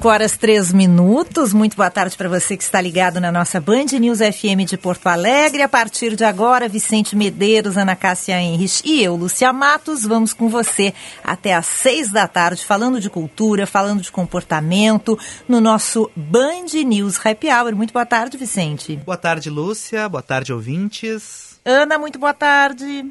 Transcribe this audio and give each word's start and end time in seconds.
5 0.00 0.08
horas 0.08 0.34
3 0.38 0.72
minutos. 0.72 1.52
Muito 1.52 1.76
boa 1.76 1.90
tarde 1.90 2.16
para 2.16 2.26
você 2.26 2.56
que 2.56 2.62
está 2.62 2.80
ligado 2.80 3.20
na 3.20 3.30
nossa 3.30 3.60
Band 3.60 3.98
News 4.00 4.20
FM 4.20 4.64
de 4.66 4.78
Porto 4.78 5.08
Alegre. 5.08 5.60
A 5.60 5.68
partir 5.68 6.16
de 6.16 6.24
agora, 6.24 6.70
Vicente 6.70 7.14
Medeiros, 7.14 7.76
Ana 7.76 7.94
Cássia 7.94 8.40
Henrich 8.40 8.80
e 8.82 9.02
eu, 9.02 9.14
Lúcia 9.14 9.52
Matos, 9.52 10.06
vamos 10.06 10.32
com 10.32 10.48
você 10.48 10.94
até 11.22 11.52
às 11.52 11.66
6 11.66 12.12
da 12.12 12.26
tarde, 12.26 12.64
falando 12.64 12.98
de 12.98 13.10
cultura, 13.10 13.66
falando 13.66 14.00
de 14.00 14.10
comportamento, 14.10 15.18
no 15.46 15.60
nosso 15.60 16.10
Band 16.16 16.72
News 16.86 17.20
Happy 17.22 17.48
Hour. 17.48 17.76
Muito 17.76 17.92
boa 17.92 18.06
tarde, 18.06 18.38
Vicente. 18.38 18.96
Boa 18.96 19.18
tarde, 19.18 19.50
Lúcia. 19.50 20.08
Boa 20.08 20.22
tarde, 20.22 20.50
ouvintes. 20.50 21.60
Ana, 21.62 21.98
muito 21.98 22.18
boa 22.18 22.32
tarde. 22.32 23.04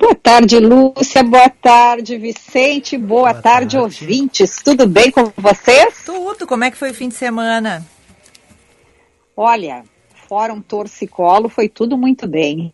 Boa 0.00 0.14
tarde, 0.14 0.58
Lúcia. 0.58 1.22
Boa 1.22 1.50
tarde, 1.50 2.16
Vicente. 2.16 2.96
Boa, 2.96 3.32
Boa 3.32 3.42
tarde, 3.42 3.76
tarde, 3.76 3.78
ouvintes. 3.78 4.56
Tudo 4.64 4.86
bem 4.86 5.10
com 5.10 5.30
vocês? 5.36 6.02
Tudo. 6.06 6.46
Como 6.46 6.64
é 6.64 6.70
que 6.70 6.78
foi 6.78 6.90
o 6.90 6.94
fim 6.94 7.10
de 7.10 7.16
semana? 7.16 7.86
Olha, 9.36 9.84
Fórum 10.26 10.62
Torcicolo 10.62 11.50
foi 11.50 11.68
tudo 11.68 11.98
muito 11.98 12.26
bem. 12.26 12.72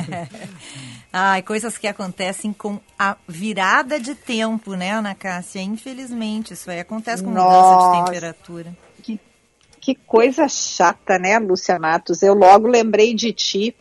Ai, 1.12 1.42
coisas 1.42 1.76
que 1.76 1.86
acontecem 1.86 2.54
com 2.54 2.80
a 2.98 3.18
virada 3.28 4.00
de 4.00 4.14
tempo, 4.14 4.74
né, 4.74 4.92
Ana 4.92 5.14
Cássia? 5.14 5.60
Infelizmente, 5.60 6.54
isso 6.54 6.70
aí 6.70 6.80
acontece 6.80 7.22
com 7.22 7.28
mudança 7.28 7.50
Nossa, 7.50 7.98
de 7.98 8.04
temperatura. 8.06 8.76
Que, 9.02 9.20
que 9.78 9.94
coisa 9.94 10.48
chata, 10.48 11.18
né, 11.18 11.38
Lúcia 11.38 11.78
Matos? 11.78 12.22
Eu 12.22 12.32
logo 12.32 12.66
lembrei 12.66 13.12
de 13.14 13.30
ti 13.30 13.76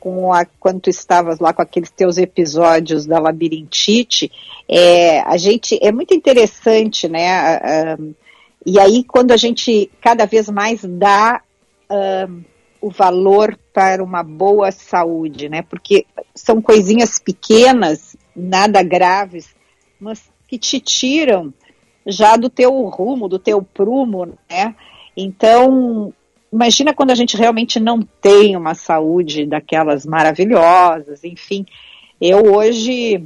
com 0.00 0.32
a, 0.32 0.44
quando 0.44 0.80
tu 0.80 0.90
estavas 0.90 1.38
lá 1.38 1.52
com 1.52 1.62
aqueles 1.62 1.90
teus 1.90 2.18
episódios 2.18 3.06
da 3.06 3.18
labirintite, 3.18 4.30
é, 4.68 5.20
a 5.20 5.36
gente 5.36 5.78
é 5.82 5.90
muito 5.90 6.14
interessante, 6.14 7.08
né? 7.08 7.96
Um, 7.98 8.14
e 8.66 8.78
aí 8.78 9.04
quando 9.04 9.32
a 9.32 9.36
gente 9.36 9.90
cada 10.00 10.26
vez 10.26 10.48
mais 10.48 10.84
dá 10.84 11.40
um, 11.90 12.42
o 12.80 12.90
valor 12.90 13.58
para 13.72 14.02
uma 14.02 14.22
boa 14.22 14.70
saúde, 14.70 15.48
né? 15.48 15.62
Porque 15.62 16.06
são 16.34 16.62
coisinhas 16.62 17.18
pequenas, 17.18 18.16
nada 18.34 18.82
graves, 18.82 19.54
mas 19.98 20.30
que 20.46 20.58
te 20.58 20.80
tiram 20.80 21.52
já 22.06 22.36
do 22.36 22.48
teu 22.48 22.72
rumo, 22.84 23.28
do 23.28 23.38
teu 23.38 23.62
prumo, 23.62 24.26
né? 24.48 24.74
Então, 25.16 26.12
imagina 26.52 26.94
quando 26.94 27.10
a 27.10 27.14
gente 27.14 27.36
realmente 27.36 27.78
não 27.78 28.02
tem 28.02 28.56
uma 28.56 28.74
saúde 28.74 29.46
daquelas 29.46 30.04
maravilhosas, 30.04 31.24
enfim. 31.24 31.66
Eu 32.20 32.54
hoje 32.54 33.22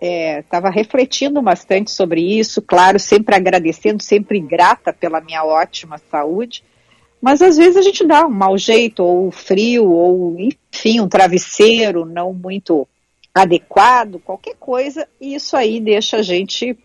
estava 0.00 0.68
é, 0.68 0.72
refletindo 0.72 1.42
bastante 1.42 1.90
sobre 1.90 2.20
isso, 2.20 2.62
claro, 2.62 2.98
sempre 3.00 3.34
agradecendo, 3.34 4.02
sempre 4.02 4.38
grata 4.38 4.92
pela 4.92 5.20
minha 5.20 5.44
ótima 5.44 5.98
saúde, 6.10 6.62
mas 7.20 7.42
às 7.42 7.56
vezes 7.56 7.76
a 7.76 7.82
gente 7.82 8.06
dá 8.06 8.24
um 8.26 8.30
mau 8.30 8.56
jeito, 8.56 9.02
ou 9.02 9.30
frio, 9.32 9.90
ou 9.90 10.36
enfim, 10.38 11.00
um 11.00 11.08
travesseiro 11.08 12.04
não 12.04 12.32
muito 12.32 12.86
adequado, 13.34 14.20
qualquer 14.20 14.54
coisa, 14.54 15.08
e 15.20 15.34
isso 15.34 15.56
aí 15.56 15.80
deixa 15.80 16.18
a 16.18 16.22
gente 16.22 16.78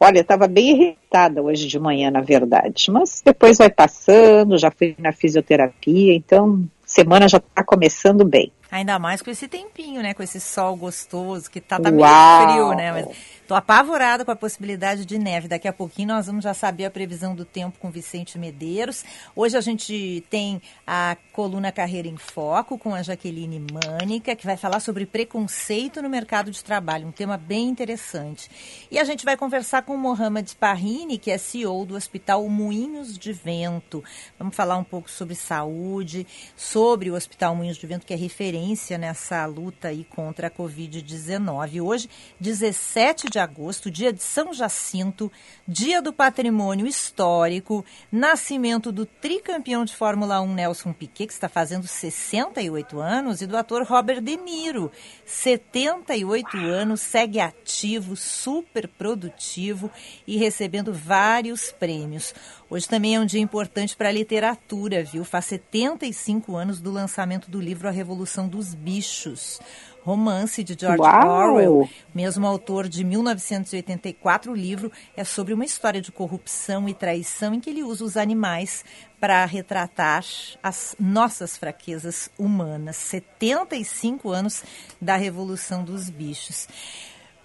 Olha, 0.00 0.20
estava 0.20 0.46
bem 0.46 0.70
irritada 0.70 1.42
hoje 1.42 1.66
de 1.66 1.78
manhã, 1.78 2.10
na 2.10 2.20
verdade, 2.20 2.90
mas 2.90 3.20
depois 3.24 3.58
vai 3.58 3.68
passando, 3.68 4.56
já 4.56 4.70
fui 4.70 4.94
na 4.98 5.12
fisioterapia, 5.12 6.14
então 6.14 6.64
semana 6.86 7.28
já 7.28 7.38
está 7.38 7.64
começando 7.64 8.24
bem. 8.24 8.52
Ainda 8.70 8.98
mais 8.98 9.22
com 9.22 9.30
esse 9.30 9.48
tempinho, 9.48 10.02
né? 10.02 10.12
Com 10.12 10.22
esse 10.22 10.38
sol 10.38 10.76
gostoso, 10.76 11.50
que 11.50 11.58
tá, 11.58 11.80
tá 11.80 11.90
meio 11.90 12.06
frio, 12.06 12.74
né? 12.74 12.92
Mas 12.92 13.16
tô 13.46 13.54
apavorada 13.54 14.26
com 14.26 14.30
a 14.30 14.36
possibilidade 14.36 15.06
de 15.06 15.18
neve. 15.18 15.48
Daqui 15.48 15.66
a 15.66 15.72
pouquinho 15.72 16.08
nós 16.08 16.26
vamos 16.26 16.44
já 16.44 16.52
saber 16.52 16.84
a 16.84 16.90
previsão 16.90 17.34
do 17.34 17.46
tempo 17.46 17.78
com 17.78 17.90
Vicente 17.90 18.38
Medeiros. 18.38 19.04
Hoje 19.34 19.56
a 19.56 19.62
gente 19.62 20.22
tem 20.28 20.60
a 20.86 21.16
coluna 21.32 21.72
Carreira 21.72 22.08
em 22.08 22.18
Foco 22.18 22.76
com 22.76 22.94
a 22.94 23.02
Jaqueline 23.02 23.58
Mânica, 23.58 24.36
que 24.36 24.44
vai 24.44 24.58
falar 24.58 24.80
sobre 24.80 25.06
preconceito 25.06 26.02
no 26.02 26.10
mercado 26.10 26.50
de 26.50 26.62
trabalho, 26.62 27.06
um 27.06 27.12
tema 27.12 27.38
bem 27.38 27.68
interessante. 27.68 28.50
E 28.90 28.98
a 28.98 29.04
gente 29.04 29.24
vai 29.24 29.36
conversar 29.36 29.80
com 29.80 29.94
o 29.94 29.98
Mohamed 29.98 30.54
Parrini, 30.56 31.16
que 31.16 31.30
é 31.30 31.38
CEO 31.38 31.86
do 31.86 31.94
Hospital 31.96 32.46
Moinhos 32.50 33.16
de 33.16 33.32
Vento. 33.32 34.04
Vamos 34.38 34.54
falar 34.54 34.76
um 34.76 34.84
pouco 34.84 35.10
sobre 35.10 35.34
saúde, 35.34 36.26
sobre 36.54 37.10
o 37.10 37.14
Hospital 37.14 37.54
Moinhos 37.54 37.78
de 37.78 37.86
Vento, 37.86 38.04
que 38.04 38.12
é 38.12 38.16
referência 38.16 38.57
referência 38.58 38.98
nessa 38.98 39.46
luta 39.46 39.88
aí 39.88 40.04
contra 40.04 40.48
a 40.48 40.50
Covid-19. 40.50 41.80
Hoje, 41.80 42.10
17 42.40 43.30
de 43.30 43.38
agosto, 43.38 43.90
dia 43.90 44.12
de 44.12 44.22
São 44.22 44.52
Jacinto, 44.52 45.30
dia 45.66 46.02
do 46.02 46.12
patrimônio 46.12 46.86
histórico, 46.86 47.84
nascimento 48.10 48.90
do 48.90 49.06
tricampeão 49.06 49.84
de 49.84 49.94
Fórmula 49.94 50.40
1 50.40 50.54
Nelson 50.54 50.92
Piquet, 50.92 51.28
que 51.28 51.32
está 51.32 51.48
fazendo 51.48 51.86
68 51.86 53.00
anos, 53.00 53.40
e 53.40 53.46
do 53.46 53.56
ator 53.56 53.84
Robert 53.84 54.20
De 54.20 54.36
Niro, 54.36 54.90
78 55.24 56.56
anos, 56.56 57.00
segue 57.00 57.38
ativo, 57.38 58.16
super 58.16 58.88
produtivo 58.88 59.90
e 60.26 60.36
recebendo 60.36 60.92
vários 60.92 61.70
prêmios. 61.70 62.34
Hoje 62.70 62.86
também 62.86 63.14
é 63.14 63.20
um 63.20 63.24
dia 63.24 63.40
importante 63.40 63.96
para 63.96 64.10
a 64.10 64.12
literatura, 64.12 65.02
viu? 65.02 65.24
Faz 65.24 65.46
75 65.46 66.54
anos 66.54 66.80
do 66.80 66.90
lançamento 66.90 67.50
do 67.50 67.58
livro 67.58 67.88
A 67.88 67.90
Revolução 67.90 68.46
dos 68.46 68.74
Bichos. 68.74 69.58
Romance 70.02 70.62
de 70.62 70.76
George 70.78 71.02
Uau. 71.02 71.50
Orwell, 71.50 71.90
mesmo 72.14 72.46
autor 72.46 72.88
de 72.88 73.04
1984, 73.04 74.52
o 74.52 74.54
livro 74.54 74.92
é 75.16 75.24
sobre 75.24 75.52
uma 75.52 75.64
história 75.64 76.00
de 76.00 76.12
corrupção 76.12 76.88
e 76.88 76.94
traição 76.94 77.52
em 77.52 77.60
que 77.60 77.68
ele 77.68 77.82
usa 77.82 78.04
os 78.04 78.16
animais 78.16 78.84
para 79.20 79.44
retratar 79.44 80.24
as 80.62 80.94
nossas 80.98 81.58
fraquezas 81.58 82.30
humanas. 82.38 82.96
75 82.96 84.30
anos 84.30 84.62
da 85.00 85.16
Revolução 85.16 85.84
dos 85.84 86.08
Bichos. 86.08 86.68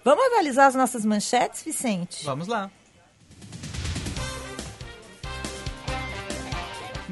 Vamos 0.04 0.24
analisar 0.26 0.66
as 0.66 0.74
nossas 0.74 1.04
manchetes, 1.04 1.62
Vicente? 1.62 2.24
Vamos 2.24 2.46
lá. 2.46 2.70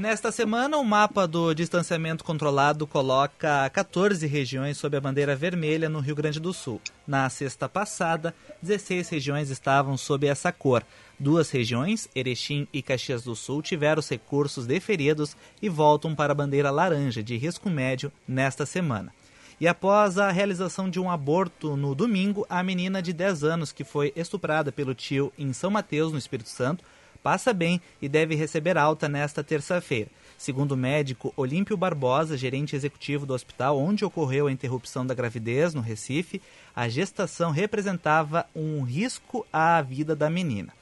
Nesta 0.02 0.32
semana, 0.32 0.78
o 0.78 0.84
mapa 0.84 1.28
do 1.28 1.54
distanciamento 1.54 2.24
controlado 2.24 2.88
coloca 2.88 3.70
14 3.70 4.26
regiões 4.26 4.76
sob 4.76 4.96
a 4.96 5.00
bandeira 5.00 5.36
vermelha 5.36 5.88
no 5.88 6.00
Rio 6.00 6.16
Grande 6.16 6.40
do 6.40 6.52
Sul. 6.52 6.80
Na 7.06 7.30
sexta 7.30 7.68
passada, 7.68 8.34
16 8.60 9.08
regiões 9.08 9.48
estavam 9.48 9.96
sob 9.96 10.26
essa 10.26 10.50
cor. 10.50 10.82
Duas 11.20 11.52
regiões, 11.52 12.08
Erechim 12.16 12.66
e 12.72 12.82
Caxias 12.82 13.22
do 13.22 13.36
Sul, 13.36 13.62
tiveram 13.62 14.00
os 14.00 14.08
recursos 14.08 14.66
deferidos 14.66 15.36
e 15.62 15.68
voltam 15.68 16.16
para 16.16 16.32
a 16.32 16.34
bandeira 16.34 16.72
laranja 16.72 17.22
de 17.22 17.36
risco 17.36 17.70
médio 17.70 18.10
nesta 18.26 18.66
semana. 18.66 19.14
E 19.60 19.68
após 19.68 20.18
a 20.18 20.32
realização 20.32 20.90
de 20.90 20.98
um 20.98 21.08
aborto 21.08 21.76
no 21.76 21.94
domingo, 21.94 22.44
a 22.50 22.60
menina 22.60 23.00
de 23.00 23.12
10 23.12 23.44
anos 23.44 23.70
que 23.70 23.84
foi 23.84 24.12
estuprada 24.16 24.72
pelo 24.72 24.96
tio 24.96 25.32
em 25.38 25.52
São 25.52 25.70
Mateus, 25.70 26.10
no 26.10 26.18
Espírito 26.18 26.48
Santo, 26.48 26.82
passa 27.22 27.52
bem 27.52 27.80
e 28.00 28.08
deve 28.08 28.34
receber 28.34 28.76
alta 28.76 29.08
nesta 29.08 29.44
terça-feira. 29.44 30.10
Segundo 30.36 30.72
o 30.72 30.76
médico 30.76 31.32
Olímpio 31.36 31.76
Barbosa, 31.76 32.36
gerente 32.36 32.74
executivo 32.74 33.24
do 33.24 33.32
hospital 33.34 33.78
onde 33.78 34.04
ocorreu 34.04 34.48
a 34.48 34.52
interrupção 34.52 35.06
da 35.06 35.14
gravidez, 35.14 35.72
no 35.72 35.80
Recife, 35.80 36.42
a 36.74 36.88
gestação 36.88 37.50
representava 37.50 38.46
um 38.54 38.82
risco 38.82 39.46
à 39.52 39.80
vida 39.80 40.16
da 40.16 40.28
menina. 40.28 40.72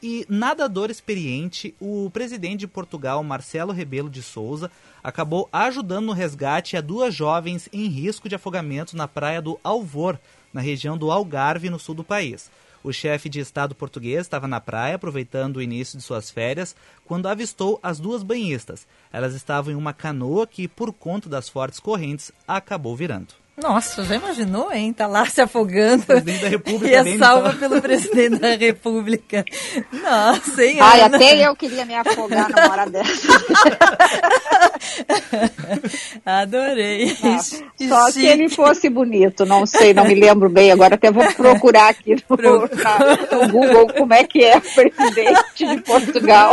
E 0.00 0.24
nadador 0.28 0.90
experiente, 0.90 1.74
o 1.80 2.08
presidente 2.10 2.60
de 2.60 2.68
Portugal, 2.68 3.24
Marcelo 3.24 3.72
Rebelo 3.72 4.08
de 4.08 4.22
Souza, 4.22 4.70
acabou 5.02 5.48
ajudando 5.52 6.06
no 6.06 6.12
resgate 6.12 6.76
a 6.76 6.80
duas 6.80 7.12
jovens 7.12 7.68
em 7.72 7.88
risco 7.88 8.28
de 8.28 8.36
afogamento 8.36 8.96
na 8.96 9.08
praia 9.08 9.42
do 9.42 9.58
Alvor, 9.64 10.16
na 10.52 10.60
região 10.60 10.96
do 10.96 11.10
Algarve, 11.10 11.68
no 11.68 11.80
sul 11.80 11.96
do 11.96 12.04
país. 12.04 12.48
O 12.82 12.92
chefe 12.92 13.28
de 13.28 13.40
Estado 13.40 13.74
português 13.74 14.20
estava 14.20 14.46
na 14.46 14.60
praia 14.60 14.94
aproveitando 14.94 15.56
o 15.56 15.62
início 15.62 15.98
de 15.98 16.04
suas 16.04 16.30
férias 16.30 16.76
quando 17.04 17.26
avistou 17.26 17.78
as 17.82 17.98
duas 17.98 18.22
banhistas. 18.22 18.86
Elas 19.12 19.34
estavam 19.34 19.72
em 19.72 19.76
uma 19.76 19.92
canoa 19.92 20.46
que, 20.46 20.68
por 20.68 20.92
conta 20.92 21.28
das 21.28 21.48
fortes 21.48 21.80
correntes, 21.80 22.30
acabou 22.46 22.94
virando. 22.94 23.34
Nossa, 23.60 24.04
já 24.04 24.14
imaginou, 24.14 24.72
hein? 24.72 24.92
Tá 24.92 25.06
lá 25.06 25.26
se 25.26 25.40
afogando. 25.40 26.04
Presidente 26.06 26.42
da 26.42 26.48
República. 26.48 26.86
E 26.86 26.94
é 26.94 27.18
salva 27.18 27.48
então. 27.48 27.58
pelo 27.68 27.82
presidente 27.82 28.38
da 28.38 28.54
República. 28.54 29.44
Nossa, 29.92 30.64
hein, 30.64 30.78
Ai, 30.80 31.00
Ana? 31.00 31.16
até 31.16 31.46
eu 31.46 31.56
queria 31.56 31.84
me 31.84 31.94
afogar 31.94 32.48
numa 32.48 32.70
hora 32.70 32.88
dessa. 32.88 33.28
Adorei. 36.24 37.16
Ah, 37.22 37.38
só 37.38 38.06
Chique. 38.06 38.12
se 38.12 38.26
ele 38.26 38.48
fosse 38.48 38.88
bonito, 38.88 39.44
não 39.44 39.66
sei, 39.66 39.92
não 39.92 40.04
me 40.04 40.14
lembro 40.14 40.48
bem. 40.48 40.70
Agora 40.70 40.94
até 40.94 41.10
vou 41.10 41.26
procurar 41.32 41.88
aqui 41.88 42.14
no, 42.14 42.36
Pro... 42.36 42.60
no 42.60 43.48
Google 43.48 43.92
como 43.92 44.14
é 44.14 44.22
que 44.24 44.44
é 44.44 44.56
o 44.56 44.62
presidente 44.62 45.66
de 45.66 45.80
Portugal. 45.82 46.52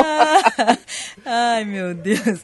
Ai, 1.24 1.64
meu 1.66 1.94
Deus. 1.94 2.40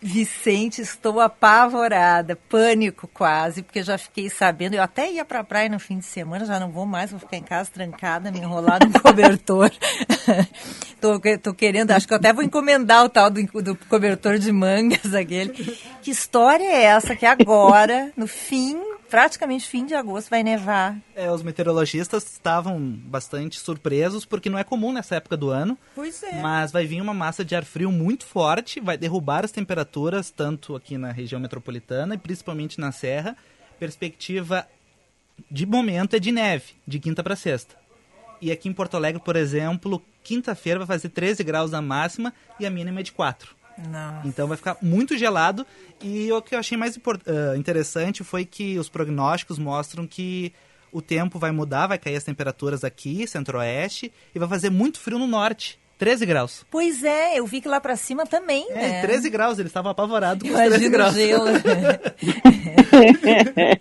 Vicente, 0.00 0.80
estou 0.80 1.20
apavorada, 1.20 2.36
pânico 2.48 3.08
quase, 3.12 3.62
porque 3.62 3.82
já 3.82 3.98
fiquei 3.98 4.30
sabendo. 4.30 4.74
Eu 4.74 4.82
até 4.82 5.10
ia 5.10 5.24
para 5.24 5.40
a 5.40 5.44
praia 5.44 5.68
no 5.68 5.80
fim 5.80 5.98
de 5.98 6.04
semana, 6.04 6.44
já 6.44 6.60
não 6.60 6.70
vou 6.70 6.86
mais, 6.86 7.10
vou 7.10 7.18
ficar 7.18 7.36
em 7.36 7.42
casa 7.42 7.68
trancada, 7.72 8.30
me 8.30 8.38
enrolar 8.38 8.78
no 8.86 8.92
cobertor. 9.02 9.72
tô, 11.00 11.20
tô 11.42 11.52
querendo, 11.52 11.90
acho 11.90 12.06
que 12.06 12.12
eu 12.12 12.18
até 12.18 12.32
vou 12.32 12.44
encomendar 12.44 13.04
o 13.04 13.08
tal 13.08 13.28
do, 13.28 13.42
do 13.60 13.74
cobertor 13.74 14.38
de 14.38 14.52
mangas, 14.52 15.12
aquele. 15.14 15.50
Que 16.00 16.12
história 16.12 16.64
é 16.64 16.84
essa 16.84 17.16
que 17.16 17.26
agora, 17.26 18.12
no 18.16 18.28
fim 18.28 18.80
praticamente 19.08 19.68
fim 19.68 19.84
de 19.84 19.94
agosto 19.94 20.30
vai 20.30 20.42
nevar. 20.42 20.96
É, 21.14 21.30
os 21.30 21.42
meteorologistas 21.42 22.24
estavam 22.24 22.80
bastante 22.80 23.58
surpresos 23.58 24.24
porque 24.24 24.50
não 24.50 24.58
é 24.58 24.64
comum 24.64 24.92
nessa 24.92 25.16
época 25.16 25.36
do 25.36 25.50
ano. 25.50 25.76
Pois 25.94 26.22
é. 26.22 26.40
Mas 26.40 26.70
vai 26.72 26.86
vir 26.86 27.00
uma 27.00 27.14
massa 27.14 27.44
de 27.44 27.54
ar 27.54 27.64
frio 27.64 27.90
muito 27.90 28.24
forte, 28.26 28.80
vai 28.80 28.96
derrubar 28.96 29.44
as 29.44 29.52
temperaturas 29.52 30.30
tanto 30.30 30.76
aqui 30.76 30.96
na 30.96 31.10
região 31.10 31.40
metropolitana 31.40 32.14
e 32.14 32.18
principalmente 32.18 32.80
na 32.80 32.92
serra. 32.92 33.36
Perspectiva 33.78 34.66
de 35.50 35.66
momento 35.66 36.14
é 36.14 36.18
de 36.18 36.32
neve, 36.32 36.74
de 36.86 36.98
quinta 36.98 37.22
para 37.22 37.36
sexta. 37.36 37.76
E 38.40 38.52
aqui 38.52 38.68
em 38.68 38.72
Porto 38.72 38.96
Alegre, 38.96 39.20
por 39.20 39.36
exemplo, 39.36 40.02
quinta-feira 40.22 40.78
vai 40.78 40.86
fazer 40.86 41.08
13 41.08 41.42
graus 41.42 41.70
na 41.70 41.82
máxima 41.82 42.32
e 42.58 42.66
a 42.66 42.70
mínima 42.70 43.00
é 43.00 43.02
de 43.02 43.12
4. 43.12 43.57
Então 44.24 44.48
vai 44.48 44.56
ficar 44.56 44.76
muito 44.82 45.16
gelado. 45.16 45.66
E 46.02 46.30
o 46.32 46.42
que 46.42 46.54
eu 46.54 46.58
achei 46.58 46.76
mais 46.76 46.96
uh, 46.96 47.56
interessante 47.56 48.24
foi 48.24 48.44
que 48.44 48.78
os 48.78 48.88
prognósticos 48.88 49.58
mostram 49.58 50.06
que 50.06 50.52
o 50.92 51.02
tempo 51.02 51.38
vai 51.38 51.50
mudar, 51.50 51.86
vai 51.86 51.98
cair 51.98 52.16
as 52.16 52.24
temperaturas 52.24 52.82
aqui, 52.82 53.26
centro-oeste, 53.26 54.12
e 54.34 54.38
vai 54.38 54.48
fazer 54.48 54.70
muito 54.70 54.98
frio 54.98 55.18
no 55.18 55.26
norte. 55.26 55.78
13 55.98 56.24
graus. 56.26 56.64
Pois 56.70 57.02
é, 57.02 57.38
eu 57.38 57.44
vi 57.44 57.60
que 57.60 57.68
lá 57.68 57.80
para 57.80 57.96
cima 57.96 58.24
também, 58.24 58.66
é, 58.70 58.74
né? 58.74 59.02
13 59.02 59.28
graus, 59.28 59.58
eles 59.58 59.70
estavam 59.70 59.90
apavorados 59.90 60.42
com 60.42 60.48
Imagina 60.48 60.76
13 60.76 60.90
graus. 60.90 61.14
gelo. 61.14 61.46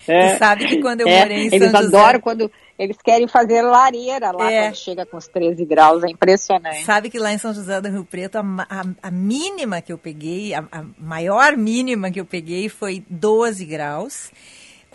Você 0.01 0.37
sabe 0.37 0.67
que 0.67 0.81
quando 0.81 1.01
eu 1.01 1.07
é, 1.07 1.19
morei 1.19 1.45
em 1.45 1.49
São 1.49 1.57
Eles 1.57 1.71
José... 1.71 1.85
adoram 1.85 2.19
quando 2.19 2.51
eles 2.77 2.97
querem 3.03 3.27
fazer 3.27 3.61
lareira 3.61 4.31
lá 4.31 4.51
é. 4.51 4.63
quando 4.63 4.75
chega 4.75 5.05
com 5.05 5.17
os 5.17 5.27
13 5.27 5.63
graus, 5.65 6.03
é 6.03 6.09
impressionante. 6.09 6.83
Sabe 6.83 7.09
que 7.09 7.19
lá 7.19 7.31
em 7.31 7.37
São 7.37 7.53
José 7.53 7.79
do 7.81 7.89
Rio 7.89 8.05
Preto, 8.05 8.37
a, 8.37 8.41
a, 8.69 8.83
a 9.03 9.11
mínima 9.11 9.81
que 9.81 9.93
eu 9.93 9.97
peguei, 9.97 10.53
a, 10.53 10.63
a 10.71 10.83
maior 10.99 11.55
mínima 11.55 12.11
que 12.11 12.19
eu 12.19 12.25
peguei 12.25 12.67
foi 12.69 13.03
12 13.09 13.65
graus 13.65 14.31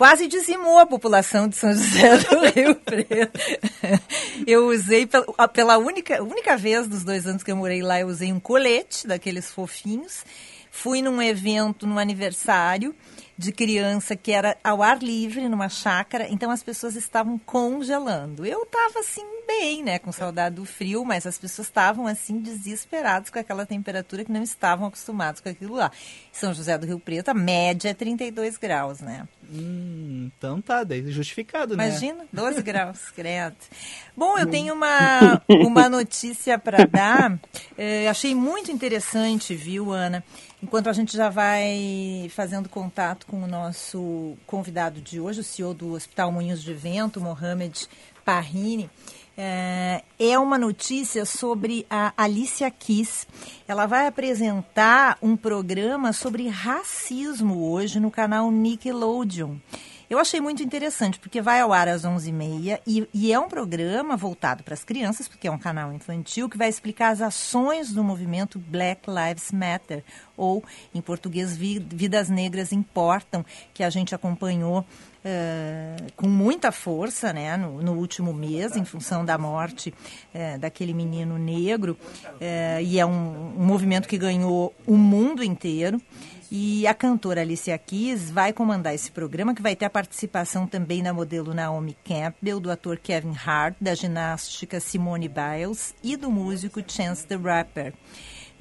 quase 0.02 0.26
dizimou 0.26 0.80
a 0.80 0.84
população 0.84 1.46
de 1.46 1.54
São 1.54 1.72
José 1.72 2.16
do 2.16 2.40
Rio 2.50 2.74
Preto. 2.74 3.38
Eu 4.44 4.66
usei 4.66 5.08
pela 5.52 5.78
única, 5.78 6.20
única 6.20 6.56
vez 6.56 6.88
dos 6.88 7.04
dois 7.04 7.24
anos 7.24 7.44
que 7.44 7.52
eu 7.52 7.56
morei 7.56 7.82
lá, 7.82 8.00
eu 8.00 8.08
usei 8.08 8.32
um 8.32 8.40
colete 8.40 9.06
daqueles 9.06 9.52
fofinhos. 9.52 10.24
Fui 10.72 11.00
num 11.02 11.22
evento, 11.22 11.86
num 11.86 12.00
aniversário 12.00 12.92
de 13.38 13.52
criança 13.52 14.16
que 14.16 14.32
era 14.32 14.56
ao 14.64 14.82
ar 14.82 15.00
livre, 15.00 15.48
numa 15.48 15.68
chácara, 15.68 16.26
então 16.28 16.50
as 16.50 16.64
pessoas 16.64 16.96
estavam 16.96 17.38
congelando. 17.38 18.44
Eu 18.44 18.64
estava 18.64 18.98
assim, 18.98 19.24
bem, 19.46 19.84
né, 19.84 20.00
com 20.00 20.10
saudade 20.10 20.56
do 20.56 20.64
frio, 20.64 21.04
mas 21.04 21.26
as 21.26 21.38
pessoas 21.38 21.68
estavam 21.68 22.08
assim, 22.08 22.38
desesperadas 22.38 23.30
com 23.30 23.38
aquela 23.38 23.64
temperatura 23.64 24.24
que 24.24 24.32
não 24.32 24.42
estavam 24.42 24.88
acostumados 24.88 25.40
com 25.40 25.48
aquilo 25.48 25.74
lá. 25.74 25.92
São 26.32 26.52
José 26.52 26.76
do 26.76 26.86
Rio 26.86 26.98
Preto, 26.98 27.28
a 27.28 27.34
média 27.34 27.90
é 27.90 27.94
32 27.94 28.56
graus, 28.56 29.00
né? 29.00 29.28
Hum, 29.50 30.30
então 30.36 30.60
tá, 30.60 30.84
daí 30.84 31.10
justificado, 31.10 31.76
né? 31.76 31.88
Imagina, 31.88 32.24
12 32.32 32.62
graus, 32.62 33.10
credo. 33.14 33.56
Bom, 34.16 34.38
eu 34.38 34.46
tenho 34.46 34.74
uma, 34.74 35.42
uma 35.48 35.88
notícia 35.88 36.58
para 36.58 36.86
dar. 36.86 37.38
É, 37.76 38.08
achei 38.08 38.34
muito 38.34 38.70
interessante, 38.70 39.54
viu, 39.54 39.92
Ana? 39.92 40.22
Enquanto 40.62 40.88
a 40.88 40.92
gente 40.92 41.16
já 41.16 41.28
vai 41.28 42.30
fazendo 42.34 42.68
contato 42.68 43.26
com 43.26 43.42
o 43.42 43.46
nosso 43.46 44.36
convidado 44.46 45.00
de 45.00 45.18
hoje, 45.18 45.40
o 45.40 45.44
CEO 45.44 45.74
do 45.74 45.92
Hospital 45.94 46.30
Moinhos 46.30 46.62
de 46.62 46.72
Vento, 46.72 47.20
Mohamed 47.20 47.88
Parrini, 48.24 48.88
é, 49.36 50.02
é 50.18 50.38
uma 50.38 50.58
notícia 50.58 51.24
sobre 51.24 51.86
a 51.88 52.12
Alicia 52.16 52.70
Keys. 52.70 53.26
Ela 53.66 53.86
vai 53.86 54.06
apresentar 54.06 55.18
um 55.22 55.36
programa 55.36 56.12
sobre 56.12 56.48
racismo 56.48 57.70
hoje 57.70 57.98
no 57.98 58.10
canal 58.10 58.50
Nickelodeon. 58.50 59.56
Eu 60.12 60.18
achei 60.18 60.42
muito 60.42 60.62
interessante, 60.62 61.18
porque 61.18 61.40
vai 61.40 61.60
ao 61.60 61.72
ar 61.72 61.88
às 61.88 62.02
11h30 62.02 62.80
e, 62.86 63.08
e 63.14 63.32
é 63.32 63.40
um 63.40 63.48
programa 63.48 64.14
voltado 64.14 64.62
para 64.62 64.74
as 64.74 64.84
crianças, 64.84 65.26
porque 65.26 65.48
é 65.48 65.50
um 65.50 65.58
canal 65.58 65.90
infantil, 65.90 66.50
que 66.50 66.58
vai 66.58 66.68
explicar 66.68 67.12
as 67.12 67.22
ações 67.22 67.90
do 67.90 68.04
movimento 68.04 68.58
Black 68.58 69.08
Lives 69.08 69.50
Matter, 69.50 70.04
ou, 70.36 70.62
em 70.94 71.00
português, 71.00 71.56
Vidas 71.56 72.28
Negras 72.28 72.74
Importam, 72.74 73.42
que 73.72 73.82
a 73.82 73.88
gente 73.88 74.14
acompanhou 74.14 74.84
Uh, 75.24 76.10
com 76.16 76.26
muita 76.26 76.72
força 76.72 77.32
né, 77.32 77.56
no, 77.56 77.80
no, 77.80 77.92
último 77.92 78.34
mês, 78.34 78.74
em 78.76 78.84
função 78.84 79.24
da 79.24 79.38
morte 79.38 79.94
uh, 80.34 80.58
daquele 80.58 80.92
menino 80.92 81.38
negro, 81.38 81.96
uh, 82.24 82.82
e 82.82 82.98
é 82.98 83.06
um, 83.06 83.54
um, 83.56 83.64
movimento 83.64 84.08
que 84.08 84.18
ganhou 84.18 84.74
o 84.84 84.96
mundo 84.96 85.44
inteiro. 85.44 86.00
E 86.50 86.86
a 86.86 86.92
cantora 86.92 87.40
Alicia 87.40 87.78
Keys 87.78 88.30
vai 88.30 88.52
comandar 88.52 88.94
esse 88.94 89.10
programa, 89.10 89.54
que 89.54 89.62
vai 89.62 89.74
ter 89.74 89.84
a 89.84 89.90
participação 89.90 90.66
também 90.66 91.02
da 91.02 91.12
modelo 91.12 91.54
Naomi 91.54 91.96
Campbell, 92.04 92.60
do 92.60 92.70
ator 92.70 92.98
Kevin 92.98 93.34
Hart, 93.34 93.76
da 93.80 93.94
ginástica 93.94 94.80
Simone 94.80 95.28
Biles 95.28 95.94
e 96.02 96.16
do 96.16 96.30
músico 96.30 96.82
Chance 96.86 97.26
the 97.26 97.36
Rapper. 97.36 97.94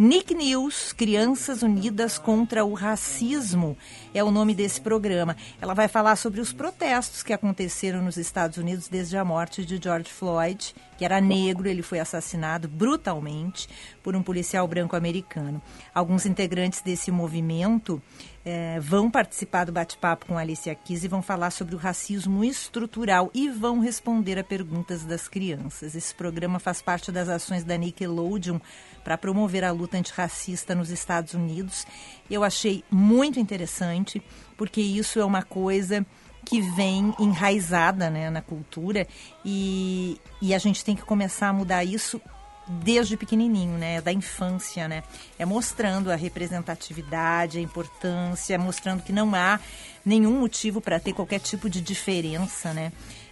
Nick 0.04 0.34
News, 0.34 0.94
Crianças 0.94 1.62
Unidas 1.62 2.18
contra 2.18 2.66
o 2.66 2.74
Racismo, 2.74 3.78
é 4.16 4.24
o 4.24 4.32
nome 4.32 4.56
desse 4.56 4.82
programa. 4.82 5.38
Ela 5.62 5.76
vai 5.76 5.88
falar 5.88 6.16
sobre 6.16 6.42
os 6.42 6.52
protestos 6.52 7.22
que 7.22 7.32
aconteceram 7.32 8.02
nos 8.02 8.18
Estados 8.18 8.58
Unidos 8.58 8.88
desde 8.88 9.16
a 9.16 9.24
morte 9.24 9.64
de 9.64 9.80
George 9.80 10.12
Floyd, 10.12 10.74
que 10.98 11.06
era 11.06 11.22
negro, 11.22 11.70
ele 11.70 11.84
foi 11.84 12.00
assassinado 12.00 12.68
brutalmente 12.68 13.70
por 14.02 14.16
um 14.16 14.24
policial 14.24 14.68
branco 14.68 14.96
americano. 14.96 15.62
Alguns 15.94 16.26
integrantes 16.26 16.82
desse 16.82 17.12
movimento 17.12 18.02
é, 18.44 18.80
vão 18.80 19.10
participar 19.10 19.66
do 19.66 19.72
bate-papo 19.72 20.26
com 20.26 20.38
Alicia 20.38 20.74
Keys 20.74 21.04
e 21.04 21.08
vão 21.08 21.22
falar 21.22 21.52
sobre 21.52 21.76
o 21.76 21.78
racismo 21.78 22.44
estrutural 22.44 23.30
e 23.34 23.50
vão 23.50 23.80
responder 23.80 24.40
a 24.40 24.44
perguntas 24.44 25.04
das 25.04 25.28
crianças. 25.28 25.96
Esse 25.96 26.14
programa 26.14 26.60
faz 26.60 26.82
parte 26.82 27.12
das 27.12 27.30
ações 27.30 27.64
da 27.64 27.78
Nickelodeon 27.78 28.60
para 29.04 29.18
promover 29.18 29.64
a 29.64 29.72
luta 29.72 29.98
antirracista 29.98 30.74
nos 30.74 30.90
Estados 30.90 31.34
Unidos. 31.34 31.86
Eu 32.30 32.44
achei 32.44 32.84
muito 32.90 33.40
interessante, 33.40 34.22
porque 34.58 34.82
isso 34.82 35.20
é 35.20 35.26
uma 35.26 35.44
coisa 35.44 36.06
que 36.44 36.62
vem 36.62 37.14
enraizada 37.20 38.10
né, 38.10 38.30
na 38.32 38.42
cultura 38.42 39.08
e, 39.46 40.20
e 40.42 40.56
a 40.56 40.58
gente 40.58 40.84
tem 40.84 40.96
que 40.96 41.04
começar 41.04 41.50
a 41.50 41.54
mudar 41.54 41.84
isso 41.84 42.20
desde 42.68 43.18
pequenininho, 43.18 43.78
né, 43.78 44.02
da 44.02 44.12
infância, 44.12 44.88
né, 44.88 45.04
é 45.38 45.46
mostrando 45.46 46.12
a 46.12 46.16
representatividade, 46.16 47.58
a 47.58 47.62
importância, 47.62 48.58
mostrando 48.58 49.04
que 49.04 49.12
não 49.12 49.34
há 49.36 49.60
nenhum 50.06 50.40
motivo 50.40 50.80
para 50.80 51.00
ter 51.00 51.14
qualquer 51.14 51.40
tipo 51.40 51.70
de 51.70 51.82
diferença, 51.82 52.74
né, 52.74 52.92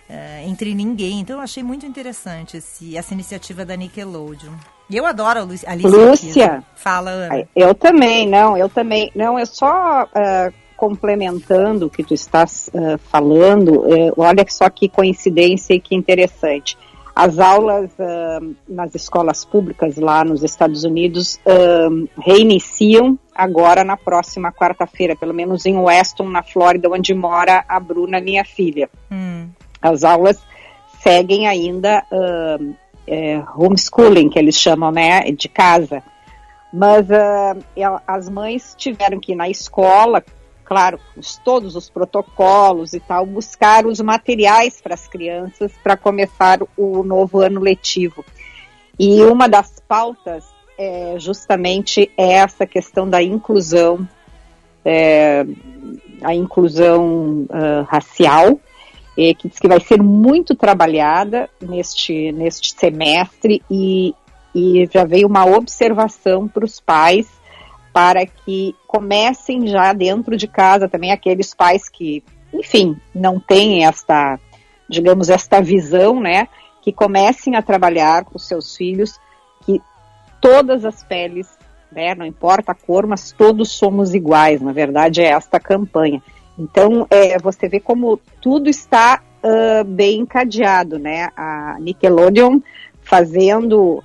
uh, 0.10 0.48
entre 0.48 0.74
ninguém. 0.74 1.20
Então 1.20 1.38
eu 1.38 1.42
achei 1.42 1.64
muito 1.64 1.86
interessante 1.86 2.58
esse, 2.58 2.98
essa 2.98 3.14
iniciativa 3.14 3.66
da 3.66 3.76
Nickelodeon. 3.76 4.54
E 4.90 4.98
eu 4.98 5.06
adoro 5.06 5.40
a 5.40 5.44
Lúcia. 5.44 5.76
Lúcia. 5.76 6.64
Fala, 6.76 7.12
Ana. 7.12 7.48
Eu 7.56 7.76
também, 7.76 8.28
não, 8.28 8.58
eu 8.58 8.68
também. 8.68 9.12
Não, 9.16 9.38
eu 9.38 9.46
só 9.46 10.06
uh, 10.06 10.54
complementando 10.76 11.86
o 11.86 11.90
que 11.90 12.04
tu 12.04 12.14
estás 12.14 12.72
uh, 12.74 12.98
falando, 12.98 13.82
uh, 13.82 14.14
olha 14.18 14.44
só 14.48 14.68
que 14.68 14.90
coincidência 14.90 15.76
e 15.76 15.80
que 15.80 15.94
interessante. 15.94 16.76
As 17.20 17.38
aulas 17.38 17.92
uh, 18.00 18.56
nas 18.66 18.96
escolas 18.96 19.44
públicas 19.44 19.98
lá 19.98 20.24
nos 20.24 20.42
Estados 20.42 20.86
Unidos 20.86 21.38
uh, 21.46 22.08
reiniciam 22.18 23.20
agora 23.36 23.84
na 23.84 23.98
próxima 23.98 24.54
quarta-feira, 24.54 25.18
pelo 25.18 25.34
menos 25.34 25.66
em 25.66 25.76
Weston, 25.76 26.30
na 26.30 26.42
Flórida, 26.42 26.90
onde 26.90 27.14
mora 27.14 27.66
a 27.68 27.78
Bruna, 27.78 28.22
minha 28.22 28.46
filha. 28.46 28.90
Hum. 29.12 29.50
As 29.82 30.06
aulas 30.06 30.42
seguem 31.02 31.46
ainda 31.46 32.06
uh, 32.10 32.74
é, 33.06 33.44
homeschooling, 33.54 34.30
que 34.30 34.40
eles 34.40 34.56
chamam, 34.56 34.90
né, 34.90 35.30
de 35.30 35.50
casa. 35.50 36.02
Mas 36.72 37.06
as 38.08 38.30
mães 38.30 38.76
tiveram 38.78 39.20
que 39.20 39.34
ir 39.34 39.36
na 39.36 39.50
escola, 39.50 40.24
claro, 40.70 41.00
todos 41.44 41.76
os 41.76 41.90
protocolos 41.90 42.94
e 42.94 43.00
tal, 43.00 43.26
buscar 43.26 43.88
os 43.88 44.00
materiais 44.00 44.80
para 44.80 44.94
as 44.94 45.08
crianças 45.08 45.72
para 45.84 45.98
começar 45.98 46.60
o 46.78 47.04
novo 47.04 47.40
ano 47.40 47.60
letivo. 47.60 48.24
E 49.00 49.24
uma 49.24 49.50
das 49.50 49.80
pautas 49.88 50.46
é 50.78 51.16
justamente 51.18 52.12
essa 52.16 52.68
questão 52.68 53.10
da 53.10 53.20
inclusão, 53.20 54.08
é, 54.86 55.44
a 56.22 56.36
inclusão 56.36 57.48
uh, 57.50 57.84
racial, 57.88 58.60
é, 59.18 59.34
que 59.34 59.50
diz 59.50 59.58
que 59.58 59.68
vai 59.68 59.80
ser 59.80 60.00
muito 60.04 60.54
trabalhada 60.54 61.50
neste, 61.60 62.32
neste 62.32 62.74
semestre 62.80 63.64
e, 63.72 64.14
e 64.54 64.88
já 64.94 65.04
veio 65.04 65.28
uma 65.28 65.46
observação 65.48 66.48
para 66.48 66.64
os 66.64 66.80
pais 66.80 67.39
para 67.94 68.26
que 68.26 68.76
comecem 68.88 69.68
já 69.68 69.94
dentro 69.94 70.38
de 70.38 70.48
casa 70.48 70.88
também 70.88 71.12
aqueles 71.12 71.54
pais 71.54 71.90
que, 71.90 72.24
enfim, 72.54 72.98
não 73.14 73.40
têm 73.40 73.86
esta, 73.86 74.40
digamos, 74.90 75.30
esta 75.30 75.62
visão, 75.62 76.20
né, 76.20 76.48
que 76.82 76.92
comecem 76.92 77.56
a 77.56 77.62
trabalhar 77.62 78.26
com 78.26 78.38
seus 78.38 78.76
filhos, 78.76 79.20
que 79.66 79.82
todas 80.40 80.86
as 80.86 81.04
peles, 81.04 81.48
né, 81.92 82.16
não 82.16 82.26
importa 82.26 82.72
a 82.72 82.76
cor, 82.76 83.06
mas 83.08 83.32
todos 83.32 83.72
somos 83.72 84.14
iguais, 84.14 84.62
na 84.62 84.72
verdade 84.72 85.22
é 85.22 85.32
esta 85.32 85.60
campanha. 85.60 86.22
Então, 86.58 87.08
é, 87.10 87.40
você 87.40 87.70
vê 87.70 87.80
como 87.80 88.20
tudo 88.42 88.70
está 88.70 89.22
uh, 89.42 89.84
bem 89.86 90.20
encadeado, 90.20 91.00
né? 91.00 91.30
A 91.36 91.78
Nickelodeon 91.80 92.60
fazendo 93.02 94.04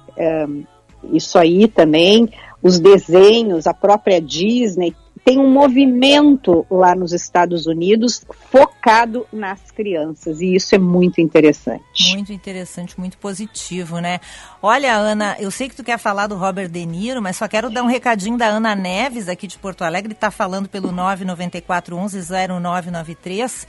isso 1.12 1.38
aí 1.38 1.68
também, 1.68 2.28
os 2.64 2.80
desenhos, 2.80 3.66
a 3.66 3.74
própria 3.74 4.18
Disney, 4.22 4.96
tem 5.22 5.38
um 5.38 5.50
movimento 5.50 6.66
lá 6.70 6.94
nos 6.94 7.12
Estados 7.12 7.66
Unidos 7.66 8.22
focado 8.50 9.26
nas 9.30 9.70
crianças 9.70 10.40
e 10.40 10.54
isso 10.54 10.74
é 10.74 10.78
muito 10.78 11.20
interessante. 11.20 12.12
Muito 12.12 12.32
interessante, 12.32 12.98
muito 12.98 13.18
positivo, 13.18 13.98
né? 13.98 14.18
Olha, 14.62 14.94
Ana, 14.94 15.36
eu 15.38 15.50
sei 15.50 15.68
que 15.68 15.76
tu 15.76 15.84
quer 15.84 15.98
falar 15.98 16.26
do 16.26 16.36
Robert 16.36 16.68
De 16.68 16.84
Niro, 16.84 17.22
mas 17.22 17.36
só 17.36 17.46
quero 17.46 17.70
dar 17.70 17.82
um 17.82 17.86
recadinho 17.86 18.36
da 18.36 18.46
Ana 18.46 18.74
Neves 18.74 19.28
aqui 19.28 19.46
de 19.46 19.58
Porto 19.58 19.82
Alegre, 19.82 20.12
está 20.12 20.30
falando 20.30 20.68
pelo 20.68 20.90
994 20.90 21.96
11 21.96 22.20
0993 22.60 23.66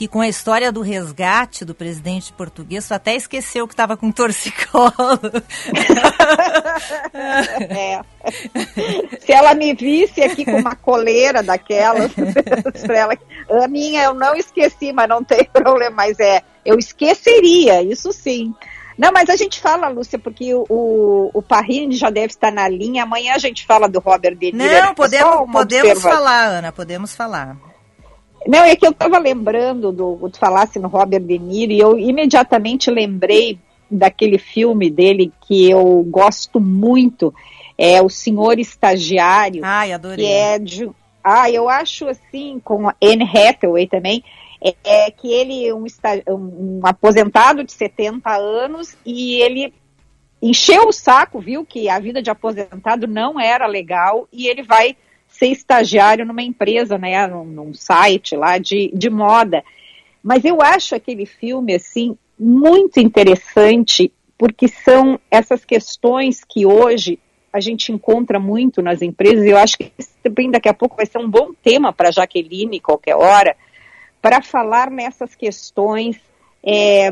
que 0.00 0.08
com 0.08 0.22
a 0.22 0.28
história 0.28 0.72
do 0.72 0.80
resgate 0.80 1.62
do 1.62 1.74
presidente 1.74 2.32
português, 2.32 2.88
tu 2.88 2.94
até 2.94 3.14
esqueceu 3.14 3.68
que 3.68 3.74
estava 3.74 3.98
com 3.98 4.10
torcicolo. 4.10 4.90
é. 7.68 8.00
Se 9.20 9.30
ela 9.30 9.54
me 9.54 9.74
visse 9.74 10.22
aqui 10.22 10.46
com 10.46 10.56
uma 10.56 10.74
coleira 10.74 11.42
daquelas, 11.42 12.12
ela, 12.88 13.14
a 13.62 13.68
minha 13.68 14.04
eu 14.04 14.14
não 14.14 14.34
esqueci, 14.34 14.90
mas 14.90 15.06
não 15.06 15.22
tem 15.22 15.44
problema, 15.44 15.96
mas 15.96 16.18
é, 16.18 16.40
eu 16.64 16.78
esqueceria, 16.78 17.82
isso 17.82 18.10
sim. 18.10 18.54
Não, 18.96 19.12
mas 19.12 19.28
a 19.28 19.36
gente 19.36 19.60
fala, 19.60 19.88
Lúcia, 19.88 20.18
porque 20.18 20.54
o, 20.54 20.64
o, 20.66 21.30
o 21.34 21.42
Parrini 21.42 21.94
já 21.94 22.08
deve 22.08 22.28
estar 22.28 22.50
na 22.50 22.66
linha. 22.70 23.02
Amanhã 23.02 23.34
a 23.34 23.38
gente 23.38 23.66
fala 23.66 23.86
do 23.86 24.00
Robert 24.00 24.34
De 24.34 24.50
Niro. 24.50 24.82
Não, 24.82 24.94
podemos, 24.94 25.52
podemos 25.52 26.02
falar, 26.02 26.46
Ana, 26.46 26.72
podemos 26.72 27.14
falar. 27.14 27.69
Não, 28.46 28.64
é 28.64 28.74
que 28.74 28.86
eu 28.86 28.90
estava 28.90 29.18
lembrando 29.18 29.92
do, 29.92 30.28
tu 30.30 30.38
falasse 30.38 30.78
no 30.78 30.88
Robert 30.88 31.20
De 31.20 31.38
Niro 31.38 31.72
e 31.72 31.78
eu 31.78 31.98
imediatamente 31.98 32.90
lembrei 32.90 33.58
daquele 33.90 34.38
filme 34.38 34.88
dele 34.88 35.32
que 35.46 35.68
eu 35.68 36.02
gosto 36.08 36.60
muito, 36.60 37.34
é 37.76 38.00
O 38.00 38.08
Senhor 38.08 38.58
Estagiário. 38.58 39.62
Ai, 39.64 39.92
adorei. 39.92 40.24
Que 40.24 40.32
é 40.32 40.58
de, 40.58 40.90
ah, 41.22 41.50
eu 41.50 41.68
acho 41.68 42.08
assim, 42.08 42.60
com 42.62 42.88
Anne 42.88 43.24
Hathaway 43.24 43.86
também, 43.86 44.24
é, 44.62 44.74
é 44.84 45.10
que 45.10 45.32
ele 45.32 45.72
um, 45.72 45.86
um 46.28 46.80
aposentado 46.84 47.64
de 47.64 47.72
70 47.72 48.30
anos 48.30 48.96
e 49.04 49.36
ele 49.36 49.74
encheu 50.42 50.88
o 50.88 50.92
saco, 50.92 51.40
viu 51.40 51.64
que 51.64 51.88
a 51.88 51.98
vida 51.98 52.22
de 52.22 52.30
aposentado 52.30 53.06
não 53.06 53.38
era 53.38 53.66
legal 53.66 54.26
e 54.32 54.46
ele 54.46 54.62
vai 54.62 54.96
ser 55.40 55.46
estagiário 55.46 56.26
numa 56.26 56.42
empresa, 56.42 56.98
né, 56.98 57.26
num, 57.26 57.44
num 57.44 57.72
site 57.72 58.36
lá 58.36 58.58
de, 58.58 58.92
de 58.94 59.08
moda. 59.08 59.64
Mas 60.22 60.44
eu 60.44 60.60
acho 60.60 60.94
aquele 60.94 61.24
filme, 61.24 61.74
assim, 61.74 62.14
muito 62.38 63.00
interessante, 63.00 64.12
porque 64.36 64.68
são 64.68 65.18
essas 65.30 65.64
questões 65.64 66.44
que 66.44 66.66
hoje 66.66 67.18
a 67.50 67.58
gente 67.58 67.90
encontra 67.90 68.38
muito 68.38 68.82
nas 68.82 69.00
empresas, 69.00 69.46
e 69.46 69.48
eu 69.48 69.56
acho 69.56 69.78
que 69.78 69.90
também 70.22 70.50
daqui 70.50 70.68
a 70.68 70.74
pouco 70.74 70.96
vai 70.96 71.06
ser 71.06 71.18
um 71.18 71.28
bom 71.28 71.52
tema 71.62 71.90
para 71.90 72.12
Jaqueline, 72.12 72.78
qualquer 72.78 73.16
hora, 73.16 73.56
para 74.20 74.42
falar 74.42 74.90
nessas 74.90 75.34
questões 75.34 76.20
é, 76.62 77.10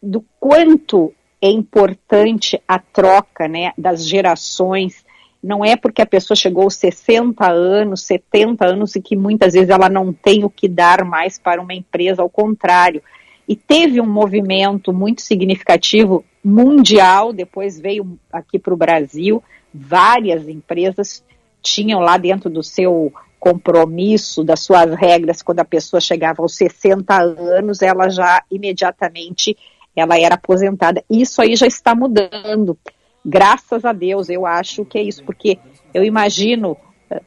do 0.00 0.24
quanto 0.38 1.12
é 1.42 1.50
importante 1.50 2.60
a 2.68 2.78
troca 2.78 3.48
né, 3.48 3.72
das 3.76 4.06
gerações, 4.06 5.04
não 5.42 5.64
é 5.64 5.76
porque 5.76 6.02
a 6.02 6.06
pessoa 6.06 6.36
chegou 6.36 6.64
aos 6.64 6.74
60 6.74 7.48
anos, 7.48 8.02
70 8.02 8.66
anos 8.66 8.96
e 8.96 9.00
que 9.00 9.16
muitas 9.16 9.54
vezes 9.54 9.70
ela 9.70 9.88
não 9.88 10.12
tem 10.12 10.44
o 10.44 10.50
que 10.50 10.68
dar 10.68 11.04
mais 11.04 11.38
para 11.38 11.60
uma 11.60 11.74
empresa, 11.74 12.22
ao 12.22 12.28
contrário. 12.28 13.02
E 13.48 13.54
teve 13.56 14.00
um 14.00 14.06
movimento 14.06 14.92
muito 14.92 15.22
significativo 15.22 16.24
mundial, 16.44 17.32
depois 17.32 17.78
veio 17.78 18.18
aqui 18.32 18.58
para 18.58 18.74
o 18.74 18.76
Brasil, 18.76 19.42
várias 19.72 20.48
empresas 20.48 21.24
tinham 21.62 22.00
lá 22.00 22.16
dentro 22.16 22.50
do 22.50 22.62
seu 22.62 23.12
compromisso, 23.38 24.42
das 24.42 24.60
suas 24.60 24.92
regras, 24.94 25.42
quando 25.42 25.60
a 25.60 25.64
pessoa 25.64 26.00
chegava 26.00 26.42
aos 26.42 26.56
60 26.56 27.14
anos, 27.14 27.82
ela 27.82 28.08
já 28.08 28.42
imediatamente 28.50 29.56
ela 29.94 30.18
era 30.18 30.34
aposentada. 30.34 31.02
Isso 31.08 31.40
aí 31.40 31.56
já 31.56 31.66
está 31.66 31.94
mudando. 31.94 32.78
Graças 33.24 33.84
a 33.84 33.92
Deus, 33.92 34.28
eu 34.28 34.46
acho 34.46 34.84
que 34.84 34.98
é 34.98 35.02
isso, 35.02 35.22
porque 35.24 35.58
eu 35.92 36.04
imagino, 36.04 36.76
eh, 37.10 37.20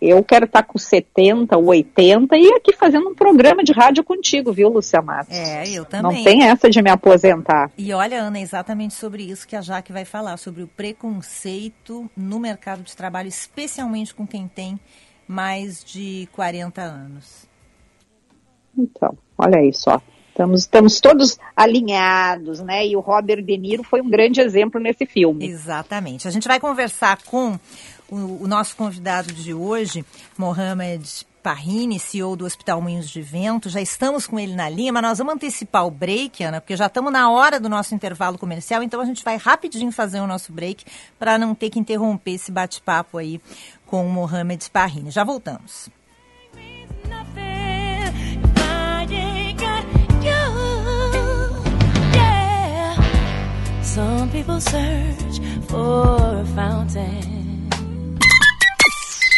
eu 0.00 0.22
quero 0.24 0.46
estar 0.46 0.62
com 0.62 0.78
70 0.78 1.56
ou 1.56 1.66
80 1.66 2.36
e 2.36 2.48
aqui 2.52 2.72
fazendo 2.72 3.08
um 3.10 3.14
programa 3.14 3.62
de 3.62 3.72
rádio 3.72 4.02
contigo, 4.02 4.52
viu, 4.52 4.68
Lúcia 4.68 5.00
Matos? 5.00 5.36
É, 5.36 5.68
eu 5.68 5.84
também. 5.84 6.16
Não 6.16 6.24
tem 6.24 6.44
essa 6.44 6.68
de 6.68 6.82
me 6.82 6.90
aposentar. 6.90 7.70
E 7.76 7.92
olha, 7.92 8.20
Ana, 8.20 8.38
é 8.38 8.42
exatamente 8.42 8.94
sobre 8.94 9.22
isso 9.22 9.46
que 9.46 9.54
a 9.54 9.60
Jaque 9.60 9.92
vai 9.92 10.04
falar, 10.04 10.36
sobre 10.36 10.62
o 10.62 10.66
preconceito 10.66 12.10
no 12.16 12.40
mercado 12.40 12.82
de 12.82 12.96
trabalho, 12.96 13.28
especialmente 13.28 14.14
com 14.14 14.26
quem 14.26 14.48
tem 14.48 14.80
mais 15.26 15.84
de 15.84 16.28
40 16.32 16.82
anos. 16.82 17.46
Então, 18.76 19.16
olha 19.38 19.58
aí 19.58 19.72
só. 19.72 20.00
Estamos, 20.34 20.62
estamos 20.62 21.00
todos 21.00 21.38
alinhados, 21.54 22.58
né? 22.58 22.84
E 22.84 22.96
o 22.96 23.00
Robert 23.00 23.40
De 23.40 23.56
Niro 23.56 23.84
foi 23.84 24.00
um 24.00 24.10
grande 24.10 24.40
exemplo 24.40 24.80
nesse 24.80 25.06
filme. 25.06 25.46
Exatamente. 25.46 26.26
A 26.26 26.30
gente 26.32 26.48
vai 26.48 26.58
conversar 26.58 27.22
com 27.22 27.56
o, 28.10 28.42
o 28.42 28.46
nosso 28.48 28.74
convidado 28.74 29.32
de 29.32 29.54
hoje, 29.54 30.04
Mohamed 30.36 31.24
Parrini, 31.40 32.00
CEO 32.00 32.34
do 32.34 32.44
Hospital 32.44 32.80
Moinhos 32.80 33.08
de 33.08 33.22
Vento. 33.22 33.68
Já 33.68 33.80
estamos 33.80 34.26
com 34.26 34.36
ele 34.36 34.56
na 34.56 34.68
linha, 34.68 34.92
mas 34.92 35.02
nós 35.04 35.18
vamos 35.18 35.34
antecipar 35.34 35.86
o 35.86 35.90
break, 35.90 36.42
Ana, 36.42 36.60
porque 36.60 36.76
já 36.76 36.86
estamos 36.86 37.12
na 37.12 37.30
hora 37.30 37.60
do 37.60 37.68
nosso 37.68 37.94
intervalo 37.94 38.36
comercial, 38.36 38.82
então 38.82 39.00
a 39.00 39.04
gente 39.04 39.22
vai 39.22 39.36
rapidinho 39.36 39.92
fazer 39.92 40.18
o 40.18 40.26
nosso 40.26 40.52
break 40.52 40.84
para 41.16 41.38
não 41.38 41.54
ter 41.54 41.70
que 41.70 41.78
interromper 41.78 42.32
esse 42.32 42.50
bate-papo 42.50 43.18
aí 43.18 43.40
com 43.86 44.04
o 44.04 44.10
Mohamed 44.10 44.68
Parrini. 44.68 45.12
Já 45.12 45.22
voltamos. 45.22 45.88
Some 53.94 54.28
people 54.30 54.60
search 54.60 55.40
for 55.68 56.40
a 56.40 56.44
fountain. 56.56 57.68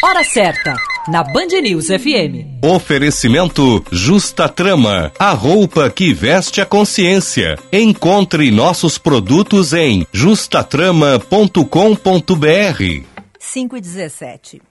Hora 0.03 0.23
certa, 0.23 0.73
na 1.07 1.23
Band 1.23 1.61
News 1.61 1.89
FM. 1.89 2.65
Oferecimento 2.65 3.85
Justa 3.91 4.49
Trama, 4.49 5.11
a 5.19 5.31
roupa 5.33 5.91
que 5.91 6.11
veste 6.11 6.59
a 6.59 6.65
consciência. 6.65 7.55
Encontre 7.71 8.49
nossos 8.49 8.97
produtos 8.97 9.73
em 9.73 10.07
justatrama.com.br. 10.11 13.05
5 13.37 13.77
e 13.77 13.81
17. 13.81 14.61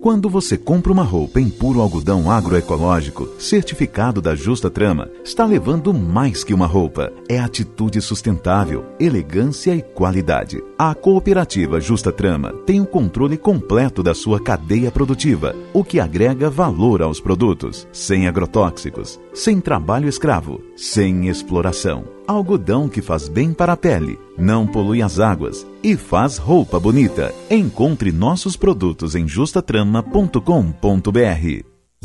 Quando 0.00 0.30
você 0.30 0.56
compra 0.56 0.90
uma 0.90 1.02
roupa 1.02 1.38
em 1.38 1.50
puro 1.50 1.78
algodão 1.78 2.30
agroecológico, 2.30 3.28
certificado 3.38 4.22
da 4.22 4.34
Justa 4.34 4.70
Trama, 4.70 5.10
está 5.22 5.44
levando 5.44 5.92
mais 5.92 6.42
que 6.42 6.54
uma 6.54 6.66
roupa. 6.66 7.12
É 7.28 7.38
atitude 7.38 8.00
sustentável, 8.00 8.86
elegância 8.98 9.74
e 9.74 9.82
qualidade. 9.82 10.64
A 10.78 10.94
cooperativa 10.94 11.78
Justa 11.82 12.10
Trama 12.10 12.54
tem 12.64 12.80
o 12.80 12.86
controle 12.86 13.36
completo 13.36 14.02
da 14.02 14.14
sua 14.14 14.42
cadeia 14.42 14.90
produtiva, 14.90 15.54
o 15.74 15.84
que 15.84 16.00
agrega 16.00 16.48
valor 16.48 17.02
aos 17.02 17.20
produtos, 17.20 17.86
sem 17.92 18.26
agrotóxicos, 18.26 19.20
sem 19.34 19.60
trabalho 19.60 20.08
escravo, 20.08 20.62
sem 20.74 21.28
exploração. 21.28 22.04
Algodão 22.30 22.88
que 22.88 23.02
faz 23.02 23.28
bem 23.28 23.52
para 23.52 23.72
a 23.72 23.76
pele, 23.76 24.18
não 24.38 24.66
polui 24.66 25.02
as 25.02 25.18
águas 25.18 25.66
e 25.82 25.96
faz 25.96 26.38
roupa 26.38 26.78
bonita. 26.78 27.34
Encontre 27.50 28.12
nossos 28.12 28.56
produtos 28.56 29.14
em 29.14 29.26
justatrama.com.br. 29.26 31.69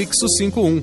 prefixo 0.00 0.26
51. 0.28 0.82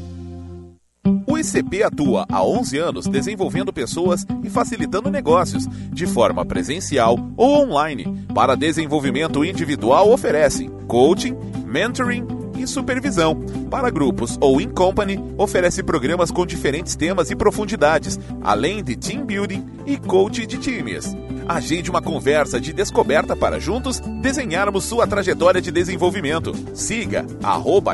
O 1.26 1.38
ICP 1.38 1.82
atua 1.82 2.26
há 2.30 2.44
11 2.44 2.78
anos 2.78 3.08
desenvolvendo 3.08 3.74
pessoas 3.74 4.24
e 4.44 4.50
facilitando 4.50 5.10
negócios, 5.10 5.66
de 5.92 6.06
forma 6.06 6.46
presencial 6.46 7.18
ou 7.36 7.64
online. 7.64 8.26
Para 8.34 8.56
desenvolvimento 8.56 9.44
individual, 9.44 10.12
oferece 10.12 10.70
coaching, 10.88 11.36
mentoring 11.66 12.28
e 12.60 12.68
supervisão. 12.68 13.36
Para 13.72 13.90
grupos 13.90 14.38
ou 14.40 14.62
in 14.62 14.70
company, 14.70 15.20
oferece 15.36 15.82
programas 15.82 16.30
com 16.30 16.46
diferentes 16.46 16.96
temas 16.96 17.32
e 17.32 17.36
profundidades, 17.36 18.20
além 18.44 18.84
de 18.84 18.96
team 18.96 19.26
building 19.26 19.66
e 19.88 19.98
coach 19.98 20.46
de 20.46 20.60
times. 20.60 21.16
Agende 21.48 21.90
uma 21.90 22.02
conversa 22.02 22.60
de 22.60 22.74
descoberta 22.74 23.36
para 23.36 23.60
juntos 23.60 24.00
desenharmos 24.22 24.84
sua 24.84 25.08
trajetória 25.08 25.62
de 25.62 25.72
desenvolvimento. 25.72 26.54
Siga 26.74 27.26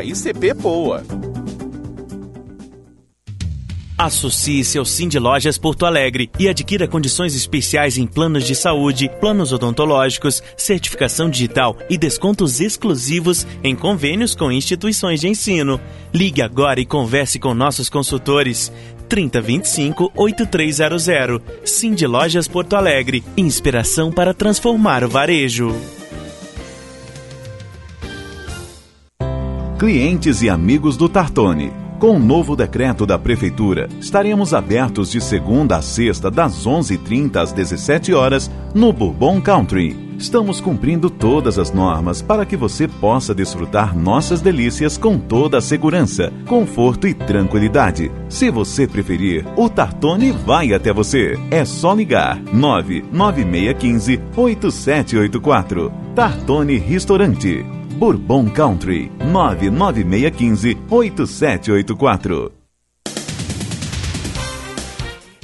ICPPoa. 0.03 1.03
Associe-se 3.95 4.77
ao 4.79 4.85
Cindy 4.85 5.19
Lojas 5.19 5.57
Porto 5.57 5.85
Alegre 5.85 6.29
e 6.39 6.49
adquira 6.49 6.87
condições 6.87 7.35
especiais 7.35 7.95
em 7.95 8.07
planos 8.07 8.43
de 8.43 8.55
saúde, 8.55 9.09
planos 9.21 9.53
odontológicos, 9.53 10.41
certificação 10.57 11.29
digital 11.29 11.77
e 11.89 11.97
descontos 11.97 12.59
exclusivos 12.59 13.45
em 13.63 13.75
convênios 13.75 14.33
com 14.33 14.51
instituições 14.51 15.21
de 15.21 15.27
ensino. 15.27 15.79
Ligue 16.11 16.41
agora 16.41 16.81
e 16.81 16.85
converse 16.85 17.37
com 17.37 17.53
nossos 17.53 17.87
consultores. 17.87 18.71
3025 19.03 20.11
8300. 20.15 21.41
Cindy 21.63 22.07
Lojas 22.07 22.47
Porto 22.47 22.75
Alegre. 22.75 23.23
Inspiração 23.37 24.11
para 24.11 24.33
transformar 24.33 25.03
o 25.03 25.09
varejo. 25.09 25.75
Clientes 29.77 30.41
e 30.41 30.49
amigos 30.49 30.95
do 30.95 31.09
Tartone. 31.09 31.73
Com 31.99 32.17
o 32.17 32.19
novo 32.19 32.55
decreto 32.55 33.05
da 33.05 33.17
Prefeitura, 33.17 33.87
estaremos 33.99 34.53
abertos 34.53 35.11
de 35.11 35.21
segunda 35.21 35.77
a 35.77 35.81
sexta, 35.81 36.29
das 36.29 36.65
11h30 36.65 37.37
às 37.37 37.51
17 37.53 38.13
horas 38.13 38.51
no 38.73 38.91
Bourbon 38.91 39.39
Country. 39.39 40.12
Estamos 40.23 40.61
cumprindo 40.61 41.09
todas 41.09 41.59
as 41.59 41.73
normas 41.73 42.21
para 42.21 42.45
que 42.45 42.55
você 42.55 42.87
possa 42.87 43.35
desfrutar 43.35 43.93
nossas 43.93 44.39
delícias 44.39 44.97
com 44.97 45.19
toda 45.19 45.57
a 45.57 45.61
segurança, 45.61 46.31
conforto 46.47 47.05
e 47.05 47.13
tranquilidade. 47.13 48.09
Se 48.29 48.49
você 48.49 48.87
preferir, 48.87 49.45
o 49.57 49.69
Tartone 49.69 50.31
vai 50.31 50.73
até 50.73 50.93
você. 50.93 51.37
É 51.51 51.65
só 51.65 51.93
ligar 51.93 52.41
99615 52.41 54.21
8784. 54.33 55.91
Tartone 56.15 56.77
Restaurante. 56.77 57.65
Bourbon 57.99 58.45
Country 58.45 59.11
99615 59.29 60.77
8784. 60.89 62.62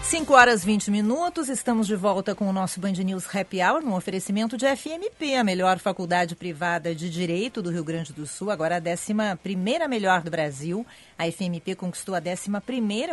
5 0.10 0.34
horas 0.34 0.66
20 0.66 0.90
minutos, 0.90 1.50
estamos 1.50 1.86
de 1.86 1.96
volta 1.96 2.34
com 2.34 2.50
o 2.50 2.52
nosso 2.52 2.80
Band 2.80 2.94
News 2.94 3.28
Happy 3.32 3.62
Hour, 3.62 3.84
um 3.86 3.94
oferecimento 3.94 4.58
de 4.58 4.66
FMP, 4.66 5.36
a 5.36 5.44
melhor 5.44 5.78
faculdade 5.78 6.36
privada 6.36 6.96
de 6.96 7.12
Direito 7.12 7.62
do 7.62 7.70
Rio 7.70 7.84
Grande 7.84 8.12
do 8.12 8.26
Sul, 8.26 8.50
agora 8.50 8.78
a 8.78 8.80
11 8.80 9.14
melhor 9.88 10.24
do 10.24 10.32
Brasil. 10.32 10.84
A 11.20 11.30
FMP 11.30 11.76
conquistou 11.76 12.16
a 12.16 12.20
11 12.20 12.50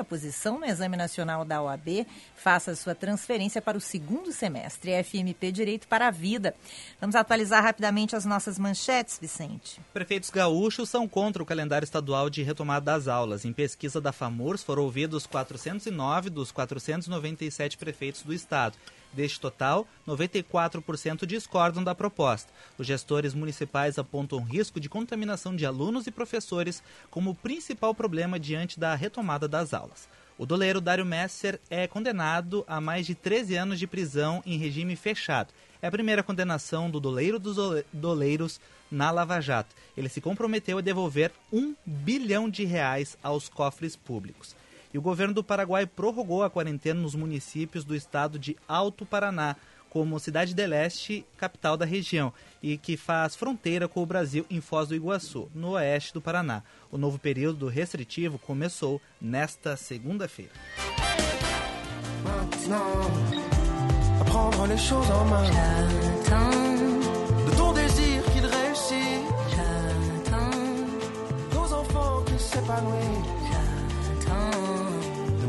posição 0.08 0.60
no 0.60 0.64
Exame 0.64 0.96
Nacional 0.96 1.44
da 1.44 1.60
OAB. 1.60 2.06
Faça 2.36 2.76
sua 2.76 2.94
transferência 2.94 3.60
para 3.60 3.76
o 3.76 3.80
segundo 3.80 4.30
semestre. 4.30 4.92
FMP 5.02 5.50
Direito 5.50 5.88
para 5.88 6.06
a 6.06 6.10
Vida. 6.12 6.54
Vamos 7.00 7.16
atualizar 7.16 7.64
rapidamente 7.64 8.14
as 8.14 8.24
nossas 8.24 8.60
manchetes, 8.60 9.18
Vicente. 9.20 9.80
Prefeitos 9.92 10.30
gaúchos 10.30 10.88
são 10.88 11.08
contra 11.08 11.42
o 11.42 11.46
calendário 11.46 11.84
estadual 11.84 12.30
de 12.30 12.44
retomada 12.44 12.92
das 12.92 13.08
aulas. 13.08 13.44
Em 13.44 13.52
pesquisa 13.52 14.00
da 14.00 14.12
FAMURS, 14.12 14.62
foram 14.62 14.84
ouvidos 14.84 15.26
409 15.26 16.30
dos 16.30 16.52
497 16.52 17.76
prefeitos 17.76 18.22
do 18.22 18.32
estado. 18.32 18.78
Deste 19.16 19.40
total, 19.40 19.88
94% 20.06 21.24
discordam 21.24 21.82
da 21.82 21.94
proposta. 21.94 22.52
Os 22.76 22.86
gestores 22.86 23.32
municipais 23.32 23.98
apontam 23.98 24.44
risco 24.44 24.78
de 24.78 24.90
contaminação 24.90 25.56
de 25.56 25.64
alunos 25.64 26.06
e 26.06 26.10
professores 26.10 26.82
como 27.10 27.34
principal 27.34 27.94
problema 27.94 28.38
diante 28.38 28.78
da 28.78 28.94
retomada 28.94 29.48
das 29.48 29.72
aulas. 29.72 30.06
O 30.36 30.44
doleiro 30.44 30.82
Dário 30.82 31.06
Messer 31.06 31.58
é 31.70 31.86
condenado 31.86 32.62
a 32.68 32.78
mais 32.78 33.06
de 33.06 33.14
13 33.14 33.54
anos 33.56 33.78
de 33.78 33.86
prisão 33.86 34.42
em 34.44 34.58
regime 34.58 34.94
fechado. 34.94 35.54
É 35.80 35.86
a 35.86 35.90
primeira 35.90 36.22
condenação 36.22 36.90
do 36.90 37.00
doleiro 37.00 37.38
dos 37.38 37.56
doleiros 37.90 38.60
na 38.90 39.10
Lava 39.10 39.40
Jato. 39.40 39.74
Ele 39.96 40.10
se 40.10 40.20
comprometeu 40.20 40.76
a 40.76 40.82
devolver 40.82 41.32
um 41.50 41.74
bilhão 41.86 42.50
de 42.50 42.66
reais 42.66 43.16
aos 43.22 43.48
cofres 43.48 43.96
públicos. 43.96 44.54
E 44.96 44.98
o 44.98 45.02
governo 45.02 45.34
do 45.34 45.44
Paraguai 45.44 45.84
prorrogou 45.84 46.42
a 46.42 46.48
quarentena 46.48 46.98
nos 46.98 47.14
municípios 47.14 47.84
do 47.84 47.94
estado 47.94 48.38
de 48.38 48.56
Alto 48.66 49.04
Paraná, 49.04 49.54
como 49.90 50.18
Cidade 50.18 50.54
de 50.54 50.66
Leste, 50.66 51.22
capital 51.36 51.76
da 51.76 51.84
região, 51.84 52.32
e 52.62 52.78
que 52.78 52.96
faz 52.96 53.36
fronteira 53.36 53.86
com 53.88 54.02
o 54.02 54.06
Brasil 54.06 54.46
em 54.48 54.58
Foz 54.58 54.88
do 54.88 54.94
Iguaçu, 54.94 55.50
no 55.54 55.72
oeste 55.72 56.14
do 56.14 56.22
Paraná. 56.22 56.62
O 56.90 56.96
novo 56.96 57.18
período 57.18 57.68
restritivo 57.68 58.38
começou 58.38 58.98
nesta 59.20 59.76
segunda-feira. 59.76 60.52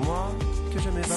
J'attends 0.07 0.47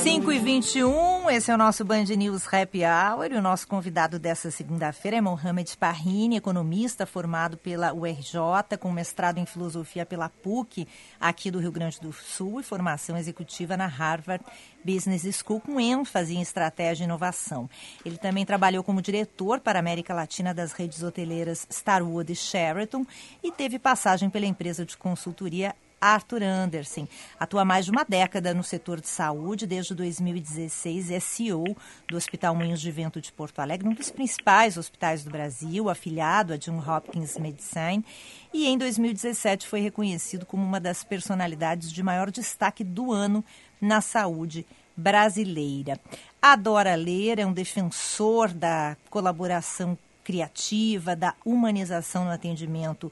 5 0.03 0.33
e 0.33 0.39
21 0.39 1.31
esse 1.31 1.51
é 1.51 1.55
o 1.55 1.59
nosso 1.59 1.85
Band 1.85 2.05
News 2.05 2.53
Happy 2.53 2.81
Hour 2.85 3.31
e 3.31 3.37
o 3.37 3.43
nosso 3.43 3.69
convidado 3.69 4.19
dessa 4.19 4.51
segunda-feira 4.51 5.19
é 5.19 5.21
Mohamed 5.21 5.77
Parrini, 5.77 6.37
economista 6.37 7.07
formado 7.07 7.57
pela 7.57 7.93
URJ, 7.93 8.77
com 8.81 8.91
mestrado 8.91 9.39
em 9.39 9.47
filosofia 9.47 10.05
pela 10.05 10.29
PUC, 10.29 10.89
aqui 11.21 11.51
do 11.51 11.61
Rio 11.61 11.71
Grande 11.71 12.01
do 12.01 12.13
Sul, 12.13 12.59
e 12.59 12.65
formação 12.65 13.17
executiva 13.17 13.77
na 13.77 13.87
Harvard 13.87 14.45
Business 14.85 15.23
School, 15.37 15.61
com 15.61 15.79
ênfase 15.79 16.35
em 16.35 16.41
estratégia 16.41 17.05
e 17.05 17.07
inovação. 17.07 17.71
Ele 18.05 18.19
também 18.19 18.45
trabalhou 18.45 18.83
como 18.83 19.03
diretor 19.03 19.61
para 19.61 19.79
a 19.79 19.81
América 19.81 20.15
Latina 20.15 20.53
das 20.53 20.73
redes 20.73 21.03
hoteleiras 21.03 21.67
Starwood 21.71 22.33
e 22.33 22.37
Sheraton 22.37 23.07
e 23.43 23.53
teve 23.53 23.79
passagem 23.79 24.29
pela 24.31 24.47
empresa 24.47 24.85
de 24.85 24.97
consultoria 24.97 25.77
Arthur 26.01 26.43
Anderson. 26.43 27.07
Atua 27.39 27.65
mais 27.65 27.85
de 27.85 27.91
uma 27.91 28.05
década 28.05 28.55
no 28.55 28.65
setor 28.65 29.01
de 29.01 29.09
saúde, 29.09 29.67
desde 29.67 29.95
2016 29.95 31.11
é 31.11 31.21
CEO 31.21 31.77
do 32.09 32.17
Hospital 32.17 32.55
Moinhos 32.55 32.81
de 32.81 32.91
Vento 32.91 33.21
de 33.21 33.31
Porto 33.31 33.59
Alegre, 33.61 33.89
um 33.89 33.95
dos 33.95 34.11
principais 34.11 34.77
hospitais 34.77 35.23
do 35.23 35.31
Brasil, 35.31 35.89
afiliado 35.91 36.53
a 36.53 36.57
John 36.57 36.79
Hopkins 36.79 37.37
Medicine, 37.37 38.05
e 38.53 38.67
em 38.67 38.79
2017 38.79 39.67
foi 39.67 39.81
reconhecido 39.81 40.47
como 40.47 40.65
uma 40.65 40.81
das 40.81 41.05
personalidades 41.05 41.93
de 41.93 42.03
maior 42.03 42.31
destaque 42.31 42.83
do 42.83 43.13
ano 43.13 43.45
na 43.81 44.01
saúde 44.01 44.67
brasileira. 44.97 46.01
Adora 46.41 46.95
ler, 46.95 47.39
é 47.39 47.47
um 47.47 47.53
defensor 47.53 48.53
da 48.53 48.97
colaboração 49.09 49.97
criativa, 50.23 51.17
da 51.17 51.35
humanização 51.45 52.25
no 52.25 52.31
atendimento 52.31 53.11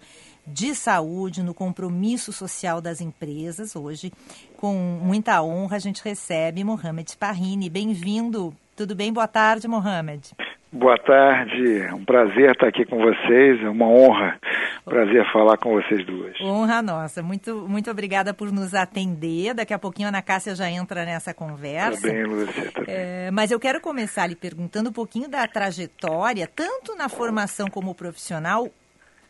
de 0.53 0.75
saúde, 0.75 1.43
no 1.43 1.55
compromisso 1.55 2.33
social 2.33 2.81
das 2.81 3.01
empresas. 3.01 3.77
Hoje, 3.77 4.13
com 4.57 4.75
muita 4.75 5.43
honra, 5.43 5.77
a 5.77 5.81
gente 5.81 6.03
recebe 6.03 6.65
Mohamed 6.65 7.17
Parrini. 7.17 7.71
Bem-vindo. 7.71 8.55
Tudo 8.75 8.95
bem? 8.95 9.13
Boa 9.13 9.29
tarde, 9.29 9.69
Mohamed. 9.69 10.33
Boa 10.71 10.99
tarde, 10.99 11.87
um 11.95 12.05
prazer 12.05 12.51
estar 12.51 12.69
aqui 12.69 12.85
com 12.85 12.99
vocês, 12.99 13.59
é 13.63 13.69
uma 13.71 13.87
honra, 13.87 14.39
prazer 14.85 15.25
falar 15.33 15.57
com 15.57 15.73
vocês 15.73 16.05
duas. 16.05 16.39
Honra 16.43 16.83
nossa, 16.83 17.23
muito, 17.23 17.67
muito 17.67 17.91
obrigada 17.91 18.35
por 18.35 18.53
nos 18.53 18.75
atender, 18.75 19.55
daqui 19.55 19.73
a 19.73 19.79
pouquinho 19.79 20.09
a 20.09 20.11
Ana 20.11 20.21
Cássia 20.21 20.55
já 20.55 20.71
entra 20.71 21.07
nessa 21.07 21.33
conversa. 21.33 22.03
Tá 22.03 22.13
bem, 22.13 22.23
Lúcia, 22.23 22.71
tá 22.71 22.83
bem. 22.83 22.95
É, 22.95 23.31
mas 23.31 23.51
eu 23.51 23.59
quero 23.59 23.81
começar 23.81 24.27
lhe 24.27 24.37
perguntando 24.37 24.91
um 24.91 24.93
pouquinho 24.93 25.27
da 25.27 25.49
trajetória, 25.49 26.47
tanto 26.55 26.95
na 26.95 27.09
formação 27.09 27.69
como 27.69 27.95
profissional, 27.95 28.69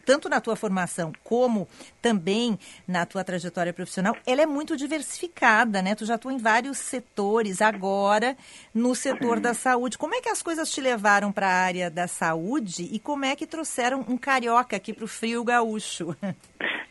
tanto 0.08 0.26
na 0.30 0.40
tua 0.40 0.56
formação 0.56 1.12
como 1.22 1.68
também 2.00 2.58
na 2.88 3.04
tua 3.04 3.22
trajetória 3.22 3.74
profissional, 3.74 4.16
ela 4.26 4.40
é 4.40 4.46
muito 4.46 4.74
diversificada, 4.74 5.82
né? 5.82 5.94
Tu 5.94 6.06
já 6.06 6.14
atua 6.14 6.32
em 6.32 6.38
vários 6.38 6.78
setores 6.78 7.60
agora 7.60 8.34
no 8.74 8.94
setor 8.94 9.38
da 9.38 9.52
saúde. 9.52 9.98
Como 9.98 10.14
é 10.14 10.22
que 10.22 10.30
as 10.30 10.42
coisas 10.42 10.72
te 10.72 10.80
levaram 10.80 11.30
para 11.30 11.46
a 11.46 11.62
área 11.62 11.90
da 11.90 12.06
saúde 12.06 12.88
e 12.90 12.98
como 12.98 13.26
é 13.26 13.36
que 13.36 13.46
trouxeram 13.46 14.02
um 14.08 14.16
carioca 14.16 14.74
aqui 14.76 14.94
para 14.94 15.04
o 15.04 15.08
frio 15.08 15.44
gaúcho? 15.44 16.16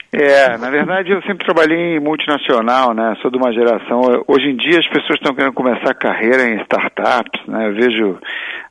É, 0.09 0.57
na 0.57 0.69
verdade 0.69 1.11
eu 1.11 1.21
sempre 1.23 1.45
trabalhei 1.45 1.97
em 1.97 1.99
multinacional, 1.99 2.93
né? 2.93 3.13
Sou 3.21 3.29
de 3.29 3.37
uma 3.37 3.51
geração. 3.51 3.99
Hoje 4.25 4.47
em 4.47 4.55
dia 4.55 4.79
as 4.79 4.87
pessoas 4.87 5.19
estão 5.19 5.35
querendo 5.35 5.53
começar 5.53 5.93
carreira 5.95 6.47
em 6.47 6.61
startups, 6.61 7.45
né? 7.45 7.67
Eu 7.67 7.73
vejo 7.75 8.17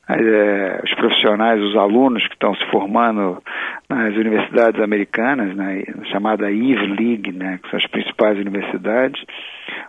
é, 0.09 0.81
os 0.83 0.93
profissionais, 0.95 1.61
os 1.61 1.75
alunos 1.75 2.25
que 2.27 2.33
estão 2.33 2.55
se 2.55 2.65
formando 2.71 3.41
nas 3.89 4.15
universidades 4.15 4.81
americanas, 4.81 5.55
né, 5.55 5.83
chamada 6.11 6.49
Ivy 6.49 6.87
League, 6.87 7.31
né, 7.31 7.59
que 7.61 7.69
são 7.69 7.77
as 7.79 7.87
principais 7.87 8.37
universidades, 8.37 9.21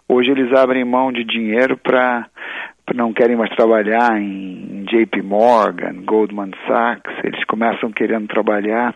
hoje 0.09 0.31
eles 0.31 0.53
abrem 0.53 0.85
mão 0.85 1.13
de 1.13 1.25
dinheiro 1.25 1.77
para 1.77 2.27
não 2.95 3.13
querem 3.13 3.37
mais 3.37 3.55
trabalhar 3.55 4.21
em 4.21 4.85
JP 4.85 5.23
Morgan, 5.23 6.03
Goldman 6.05 6.51
Sachs, 6.67 7.13
eles 7.23 7.45
começam 7.45 7.91
querendo 7.93 8.27
trabalhar 8.27 8.95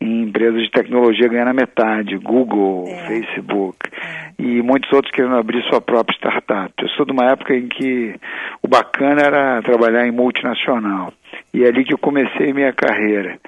em 0.00 0.22
empresas 0.22 0.62
de 0.62 0.70
tecnologia 0.70 1.28
ganhando 1.28 1.50
a 1.50 1.54
metade, 1.54 2.16
Google, 2.18 2.84
é. 2.88 3.06
Facebook, 3.06 3.76
é. 3.92 4.42
e 4.42 4.62
muitos 4.62 4.92
outros 4.92 5.12
querendo 5.12 5.36
abrir 5.36 5.62
sua 5.64 5.80
própria 5.80 6.16
startup. 6.16 6.72
Eu 6.80 6.88
sou 6.90 7.06
de 7.06 7.12
uma 7.12 7.30
época 7.30 7.54
em 7.54 7.68
que 7.68 8.14
o 8.62 8.68
bacana 8.68 9.22
era 9.22 9.62
trabalhar 9.62 10.06
em 10.06 10.12
multinacional, 10.12 11.12
e 11.52 11.64
é 11.64 11.68
ali 11.68 11.84
que 11.84 11.94
eu 11.94 11.98
comecei 11.98 12.52
minha 12.52 12.72
carreira. 12.72 13.38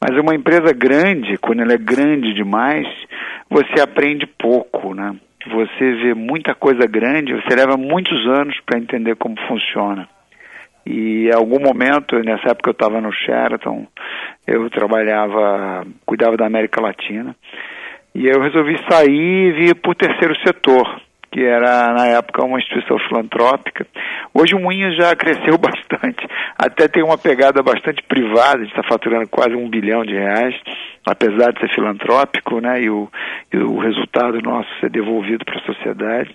Mas 0.00 0.18
uma 0.18 0.34
empresa 0.34 0.72
grande, 0.72 1.38
quando 1.38 1.60
ela 1.62 1.72
é 1.72 1.78
grande 1.78 2.34
demais, 2.34 2.86
você 3.48 3.80
aprende 3.80 4.26
pouco, 4.26 4.94
né? 4.94 5.16
Você 5.50 5.92
vê 6.02 6.14
muita 6.14 6.54
coisa 6.54 6.86
grande, 6.86 7.32
você 7.34 7.54
leva 7.54 7.76
muitos 7.76 8.26
anos 8.26 8.58
para 8.66 8.78
entender 8.78 9.16
como 9.16 9.36
funciona. 9.46 10.08
E 10.84 11.28
em 11.28 11.34
algum 11.34 11.58
momento, 11.58 12.16
nessa 12.20 12.50
época 12.50 12.70
eu 12.70 12.72
estava 12.72 13.00
no 13.00 13.12
Sheraton, 13.12 13.86
eu 14.46 14.70
trabalhava, 14.70 15.84
cuidava 16.04 16.36
da 16.36 16.46
América 16.46 16.80
Latina, 16.80 17.34
e 18.14 18.26
eu 18.26 18.40
resolvi 18.40 18.78
sair 18.88 19.10
e 19.10 19.52
vir 19.52 19.74
para 19.74 19.90
o 19.90 19.94
terceiro 19.94 20.34
setor, 20.46 21.02
que 21.36 21.44
era 21.44 21.92
na 21.92 22.06
época 22.06 22.46
uma 22.46 22.58
instituição 22.58 22.98
filantrópica. 23.00 23.86
Hoje 24.32 24.54
o 24.54 24.58
Moinho 24.58 24.90
já 24.96 25.14
cresceu 25.14 25.58
bastante, 25.60 26.26
até 26.56 26.88
tem 26.88 27.04
uma 27.04 27.18
pegada 27.18 27.62
bastante 27.62 28.02
privada, 28.04 28.56
a 28.56 28.64
gente 28.64 28.70
está 28.70 28.82
faturando 28.88 29.28
quase 29.28 29.54
um 29.54 29.68
bilhão 29.68 30.02
de 30.02 30.14
reais, 30.14 30.54
apesar 31.06 31.52
de 31.52 31.60
ser 31.60 31.74
filantrópico, 31.74 32.58
né, 32.58 32.80
e 32.80 32.88
o, 32.88 33.06
e 33.52 33.58
o 33.58 33.76
resultado 33.76 34.40
nosso 34.40 34.68
ser 34.80 34.88
devolvido 34.88 35.44
para 35.44 35.58
a 35.58 35.74
sociedade 35.74 36.34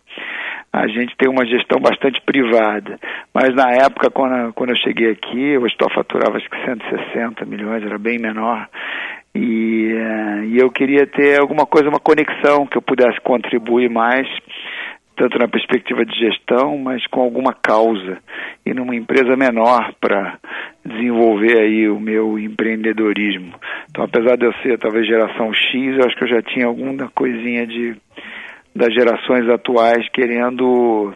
a 0.74 0.88
gente 0.88 1.18
tem 1.18 1.30
uma 1.30 1.46
gestão 1.46 1.82
bastante 1.82 2.22
privada. 2.22 2.98
Mas 3.34 3.54
na 3.54 3.72
época, 3.72 4.10
quando, 4.10 4.54
quando 4.54 4.70
eu 4.70 4.78
cheguei 4.78 5.12
aqui, 5.12 5.58
o 5.58 5.66
hospital 5.66 5.90
faturava 5.94 6.38
acho 6.38 6.50
que 6.50 6.64
160 6.64 7.44
milhões, 7.44 7.84
era 7.84 7.98
bem 7.98 8.18
menor. 8.18 8.70
E, 9.34 9.94
uh, 9.94 10.44
e 10.46 10.58
eu 10.58 10.70
queria 10.70 11.08
ter 11.08 11.40
alguma 11.40 11.66
coisa, 11.66 11.90
uma 11.90 12.00
conexão 12.00 12.66
que 12.66 12.78
eu 12.78 12.82
pudesse 12.82 13.20
contribuir 13.22 13.90
mais, 13.90 14.28
tanto 15.22 15.38
na 15.38 15.48
perspectiva 15.48 16.04
de 16.04 16.18
gestão, 16.18 16.80
mas 16.80 17.06
com 17.06 17.22
alguma 17.22 17.54
causa. 17.54 18.18
E 18.66 18.74
numa 18.74 18.96
empresa 18.96 19.36
menor 19.38 19.94
para 20.02 20.40
desenvolver 20.84 21.62
aí 21.62 21.88
o 21.88 22.00
meu 22.00 22.40
empreendedorismo. 22.40 23.54
Então, 23.92 24.04
apesar 24.04 24.36
de 24.36 24.48
eu 24.48 24.54
ser 24.64 24.80
talvez 24.80 25.06
geração 25.06 25.54
X, 25.54 25.96
eu 25.96 26.06
acho 26.08 26.16
que 26.16 26.24
eu 26.24 26.28
já 26.28 26.42
tinha 26.42 26.66
alguma 26.66 27.08
coisinha 27.14 27.68
de 27.68 27.96
das 28.74 28.92
gerações 28.94 29.48
atuais 29.50 30.08
querendo 30.14 31.14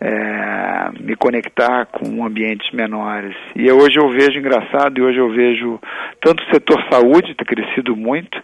é, 0.00 0.90
me 1.00 1.14
conectar 1.14 1.86
com 1.86 2.24
ambientes 2.24 2.70
menores. 2.72 3.36
E 3.54 3.70
hoje 3.70 3.96
eu 3.98 4.08
vejo 4.10 4.38
engraçado, 4.38 4.98
e 4.98 5.02
hoje 5.02 5.18
eu 5.18 5.30
vejo 5.30 5.78
tanto 6.22 6.42
o 6.42 6.50
setor 6.52 6.82
saúde 6.90 7.34
ter 7.34 7.44
crescido 7.44 7.94
muito, 7.94 8.40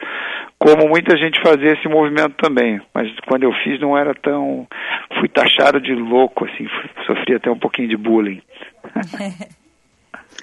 como 0.59 0.89
muita 0.89 1.17
gente 1.17 1.41
fazer 1.41 1.79
esse 1.79 1.89
movimento 1.89 2.35
também. 2.37 2.81
Mas 2.95 3.09
quando 3.27 3.45
eu 3.45 3.53
fiz 3.65 3.81
não 3.81 3.97
era 3.97 4.15
tão. 4.15 4.67
fui 5.19 5.29
taxado 5.29 5.81
de 5.81 5.95
louco, 5.95 6.45
assim, 6.45 6.69
sofri 7.07 7.35
até 7.35 7.51
um 7.51 7.59
pouquinho 7.59 7.89
de 7.89 7.97
bullying. 7.97 8.43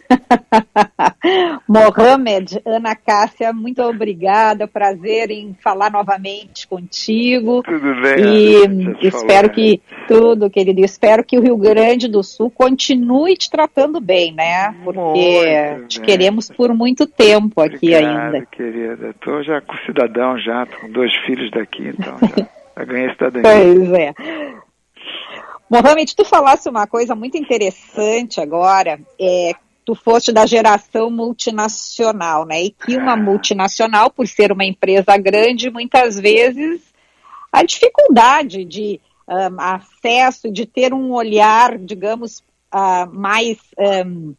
Mohamed, 1.67 2.61
Ana 2.65 2.95
Cássia, 2.95 3.53
muito 3.53 3.81
obrigada. 3.81 4.67
Prazer 4.67 5.31
em 5.31 5.55
falar 5.61 5.91
novamente 5.91 6.67
contigo. 6.67 7.63
Tudo 7.63 8.01
bem. 8.01 8.95
E 9.01 9.07
espero 9.07 9.49
que 9.49 9.81
tudo, 10.07 10.49
querido. 10.49 10.81
Espero 10.81 11.23
que 11.23 11.37
o 11.37 11.41
Rio 11.41 11.57
Grande 11.57 12.07
do 12.07 12.23
Sul 12.23 12.51
continue 12.51 13.35
te 13.35 13.49
tratando 13.49 13.99
bem, 13.99 14.33
né? 14.33 14.75
Porque 14.83 14.99
muito 14.99 15.87
te 15.87 15.99
bem. 15.99 16.07
queremos 16.07 16.49
por 16.49 16.73
muito 16.73 17.07
tempo 17.07 17.61
aqui 17.61 17.93
Obrigado, 17.95 18.35
ainda. 18.35 18.45
querida. 18.47 19.09
Estou 19.09 19.43
já 19.43 19.61
com 19.61 19.75
cidadão 19.85 20.37
já, 20.37 20.65
com 20.65 20.89
dois 20.91 21.15
filhos 21.25 21.49
daqui, 21.51 21.87
então 21.87 22.17
já, 22.19 22.47
já 22.77 22.85
ganhei 22.85 23.09
cidadania. 23.11 23.41
Pois 23.41 23.93
é. 23.93 24.13
Mohamed, 25.69 26.15
tu 26.15 26.23
falasse 26.23 26.69
uma 26.69 26.85
coisa 26.85 27.15
muito 27.15 27.35
interessante 27.35 28.39
agora, 28.39 28.99
é, 29.19 29.53
tu 29.85 29.95
foste 29.95 30.31
da 30.31 30.45
geração 30.45 31.09
multinacional, 31.09 32.45
né? 32.45 32.63
E 32.63 32.71
que 32.71 32.95
uma 32.95 33.15
multinacional, 33.15 34.09
por 34.09 34.27
ser 34.27 34.51
uma 34.51 34.65
empresa 34.65 35.17
grande, 35.17 35.69
muitas 35.69 36.19
vezes 36.19 36.81
a 37.51 37.63
dificuldade 37.63 38.65
de 38.65 38.99
um, 39.27 39.61
acesso, 39.61 40.51
de 40.51 40.65
ter 40.65 40.93
um 40.93 41.11
olhar, 41.11 41.77
digamos, 41.77 42.39
uh, 42.73 43.13
mais 43.13 43.57
um, 43.77 44.33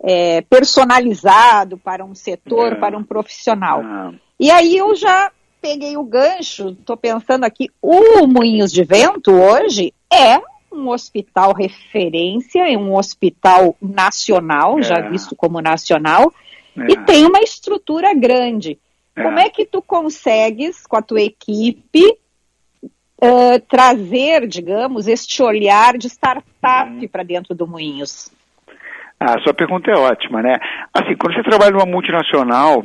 é, 0.00 0.40
personalizado 0.42 1.78
para 1.78 2.04
um 2.04 2.14
setor, 2.14 2.72
é. 2.72 2.74
para 2.76 2.96
um 2.96 3.04
profissional. 3.04 3.82
É. 3.82 4.14
E 4.40 4.50
aí 4.50 4.76
eu 4.76 4.94
já 4.94 5.30
peguei 5.60 5.96
o 5.96 6.04
gancho, 6.04 6.70
estou 6.70 6.96
pensando 6.96 7.44
aqui, 7.44 7.68
o 7.82 8.26
Moinhos 8.26 8.72
de 8.72 8.84
Vento 8.84 9.32
hoje 9.32 9.92
é 10.12 10.40
um 10.72 10.88
hospital 10.88 11.52
referência, 11.54 12.64
um 12.78 12.94
hospital 12.94 13.76
nacional, 13.80 14.78
é. 14.78 14.82
já 14.82 15.00
visto 15.00 15.34
como 15.34 15.60
nacional, 15.60 16.32
é. 16.76 16.92
e 16.92 16.96
tem 17.04 17.26
uma 17.26 17.40
estrutura 17.40 18.14
grande. 18.14 18.78
É. 19.16 19.22
Como 19.22 19.38
é 19.38 19.48
que 19.48 19.64
tu 19.64 19.82
consegues, 19.82 20.86
com 20.86 20.96
a 20.96 21.02
tua 21.02 21.20
equipe, 21.20 22.04
uh, 23.22 23.60
trazer, 23.68 24.46
digamos, 24.46 25.08
este 25.08 25.42
olhar 25.42 25.98
de 25.98 26.08
startup 26.08 26.90
uhum. 26.90 27.08
para 27.08 27.22
dentro 27.22 27.54
do 27.54 27.66
Moinhos? 27.66 28.30
Ah, 29.20 29.34
a 29.34 29.40
sua 29.40 29.52
pergunta 29.52 29.90
é 29.90 29.96
ótima, 29.96 30.40
né? 30.40 30.58
Assim, 30.94 31.16
quando 31.16 31.34
você 31.34 31.42
trabalha 31.42 31.72
numa 31.72 31.86
multinacional, 31.86 32.84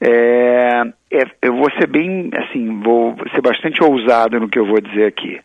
é, 0.00 0.82
é, 1.10 1.24
eu 1.42 1.56
vou 1.56 1.70
ser 1.72 1.86
bem, 1.86 2.30
assim, 2.34 2.80
vou 2.80 3.16
ser 3.34 3.40
bastante 3.40 3.82
ousado 3.82 4.38
no 4.38 4.48
que 4.48 4.58
eu 4.58 4.66
vou 4.66 4.80
dizer 4.80 5.06
aqui. 5.06 5.40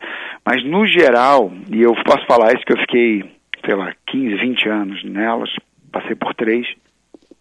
Mas, 0.46 0.64
no 0.66 0.86
geral, 0.86 1.52
e 1.72 1.82
eu 1.82 1.94
posso 2.04 2.26
falar 2.26 2.54
isso 2.54 2.66
que 2.66 2.74
eu 2.74 2.80
fiquei, 2.80 3.24
sei 3.66 3.76
lá, 3.76 3.94
15, 4.08 4.36
20 4.36 4.70
anos 4.70 5.04
nelas, 5.04 5.50
passei 5.92 6.16
por 6.16 6.34
três. 6.34 6.68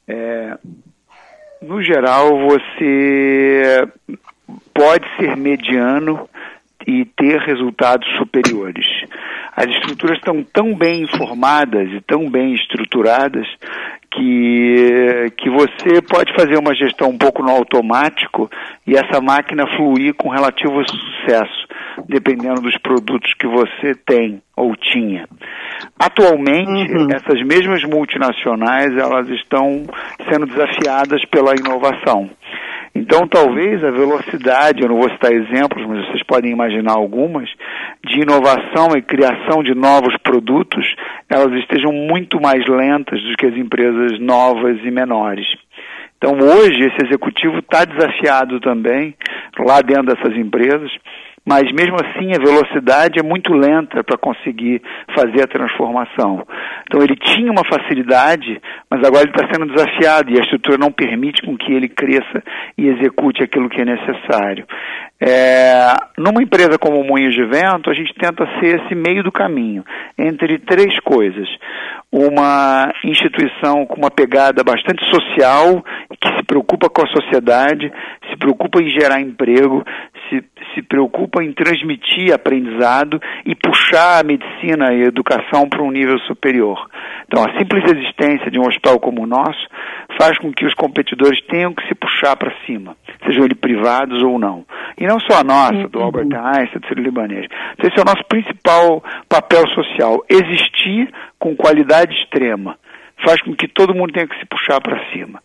É, 0.07 0.57
no 1.62 1.83
geral, 1.83 2.38
você 2.49 3.88
pode 4.73 5.07
ser 5.16 5.37
mediano 5.37 6.29
e 6.87 7.05
ter 7.05 7.38
resultados 7.40 8.09
superiores. 8.16 8.87
As 9.55 9.66
estruturas 9.66 10.16
estão 10.18 10.42
tão 10.42 10.75
bem 10.75 11.03
informadas 11.03 11.90
e 11.92 12.01
tão 12.01 12.31
bem 12.31 12.55
estruturadas 12.55 13.46
que, 14.11 15.33
que 15.37 15.49
você 15.49 16.03
pode 16.03 16.33
fazer 16.35 16.59
uma 16.59 16.75
gestão 16.75 17.11
um 17.11 17.18
pouco 17.18 17.42
no 17.42 17.51
automático 17.51 18.51
e 18.87 18.94
essa 18.96 19.20
máquina 19.20 19.66
fluir 19.77 20.14
com 20.14 20.29
relativo 20.29 20.83
sucesso. 20.88 21.68
dependendo 22.09 22.61
dos 22.61 22.77
produtos 22.79 23.33
que 23.35 23.46
você 23.46 23.94
tem 24.07 24.42
ou 24.57 24.75
tinha. 24.77 25.27
Atualmente, 25.99 26.92
uhum. 26.92 27.09
essas 27.12 27.42
mesmas 27.42 27.83
multinacionais 27.85 28.96
elas 28.96 29.29
estão 29.29 29.85
sendo 30.31 30.46
desafiadas 30.46 31.25
pela 31.27 31.55
inovação. 31.55 32.31
Então, 32.94 33.27
talvez 33.27 33.83
a 33.85 33.90
velocidade, 33.90 34.83
eu 34.83 34.88
não 34.88 34.96
vou 34.96 35.09
citar 35.11 35.33
exemplos, 35.33 35.87
mas 35.87 36.07
vocês 36.07 36.23
podem 36.25 36.51
imaginar 36.51 36.94
algumas, 36.94 37.49
de 38.05 38.20
inovação 38.20 38.96
e 38.96 39.03
criação 39.03 39.62
de 39.62 39.75
novos 39.75 40.16
produtos, 40.25 40.85
elas 41.29 41.53
estejam 41.61 41.92
muito 41.92 42.40
mais 42.40 42.66
lentas 42.66 43.23
do 43.23 43.37
que 43.37 43.46
as 43.46 43.57
empresas 43.57 44.00
novas 44.19 44.79
e 44.85 44.91
menores. 44.91 45.47
Então, 46.17 46.35
hoje, 46.39 46.79
esse 46.81 47.07
executivo 47.07 47.61
está 47.61 47.85
desafiado 47.85 48.61
também, 48.61 49.15
lá 49.59 49.81
dentro 49.81 50.15
dessas 50.15 50.37
empresas, 50.37 50.91
mas 51.47 51.63
mesmo 51.73 51.97
assim 51.97 52.33
a 52.35 52.39
velocidade 52.39 53.19
é 53.19 53.23
muito 53.23 53.53
lenta 53.53 54.05
para 54.05 54.19
conseguir 54.19 54.83
fazer 55.15 55.43
a 55.43 55.47
transformação. 55.47 56.47
Então 56.87 57.03
ele 57.03 57.17
tinha 57.17 57.51
uma 57.51 57.65
facilidade, 57.65 58.61
mas 58.91 59.01
agora 59.03 59.25
ele 59.25 59.33
está 59.33 59.49
sendo 59.53 59.73
desafiado 59.73 60.31
e 60.31 60.39
a 60.39 60.43
estrutura 60.43 60.77
não 60.79 60.93
permite 60.93 61.43
com 61.43 61.57
que 61.57 61.73
ele 61.73 61.89
cresça 61.89 62.43
e 62.77 62.89
execute 62.89 63.43
aquilo 63.43 63.71
que 63.71 63.81
é 63.81 63.85
necessário. 63.85 64.67
É, 65.19 65.93
numa 66.17 66.43
empresa 66.43 66.79
como 66.79 67.01
o 67.01 67.05
Moinhos 67.05 67.35
de 67.35 67.45
Vento, 67.45 67.91
a 67.91 67.95
gente 67.95 68.15
tenta 68.15 68.47
ser 68.61 68.81
esse 68.81 68.95
meio 68.95 69.23
do 69.23 69.33
caminho 69.33 69.85
entre 70.19 70.59
três 70.59 70.99
coisas. 71.01 71.49
Uma 72.12 72.92
instituição 73.05 73.87
com 73.87 73.96
uma 73.96 74.11
pegada 74.11 74.64
bastante 74.64 75.05
social, 75.11 75.85
que 76.20 76.29
se 76.37 76.42
preocupa 76.42 76.88
com 76.90 77.03
a 77.03 77.09
sociedade, 77.09 77.92
se 78.29 78.37
preocupa 78.37 78.83
em 78.83 78.90
gerar 78.90 79.20
emprego, 79.20 79.85
se, 80.31 80.43
se 80.75 80.83
preocupa 80.83 81.43
em 81.43 81.53
transmitir 81.53 82.33
aprendizado 82.33 83.21
e 83.45 83.55
puxar 83.55 84.21
a 84.21 84.23
medicina 84.23 84.95
e 84.95 85.03
a 85.03 85.09
educação 85.09 85.69
para 85.69 85.83
um 85.83 85.90
nível 85.90 86.19
superior. 86.21 86.88
Então, 87.27 87.45
a 87.45 87.59
simples 87.59 87.85
existência 87.85 88.51
de 88.51 88.59
um 88.59 88.66
hospital 88.66 88.99
como 88.99 89.23
o 89.23 89.27
nosso 89.27 89.61
faz 90.19 90.38
com 90.38 90.53
que 90.53 90.64
os 90.64 90.75
competidores 90.75 91.40
tenham 91.47 91.75
que 91.75 91.87
se 91.87 91.95
puxar 91.95 92.37
para 92.37 92.53
cima, 92.66 92.97
sejam 93.25 93.45
eles 93.45 93.59
privados 93.59 94.23
ou 94.23 94.38
não. 94.38 94.64
E 94.97 95.07
não 95.07 95.19
só 95.21 95.40
a 95.40 95.45
nossa, 95.45 95.88
do 95.88 96.01
Albert 96.01 96.29
Einstein, 96.33 96.81
do 96.81 96.87
Ciro 96.87 97.03
Libanês. 97.03 97.47
Esse 97.79 97.99
é 97.99 98.03
o 98.03 98.05
nosso 98.05 98.25
principal 98.29 99.03
papel 99.29 99.66
social, 99.69 100.25
existir 100.29 101.12
com 101.38 101.57
qualidade 101.57 102.14
extrema. 102.14 102.79
Faz 103.25 103.40
com 103.43 103.55
que 103.55 103.69
todo 103.69 103.95
mundo 103.95 104.12
tenha 104.12 104.27
que 104.27 104.38
se 104.38 104.47
puxar 104.47 104.81
para 104.81 104.99
cima. 105.12 105.43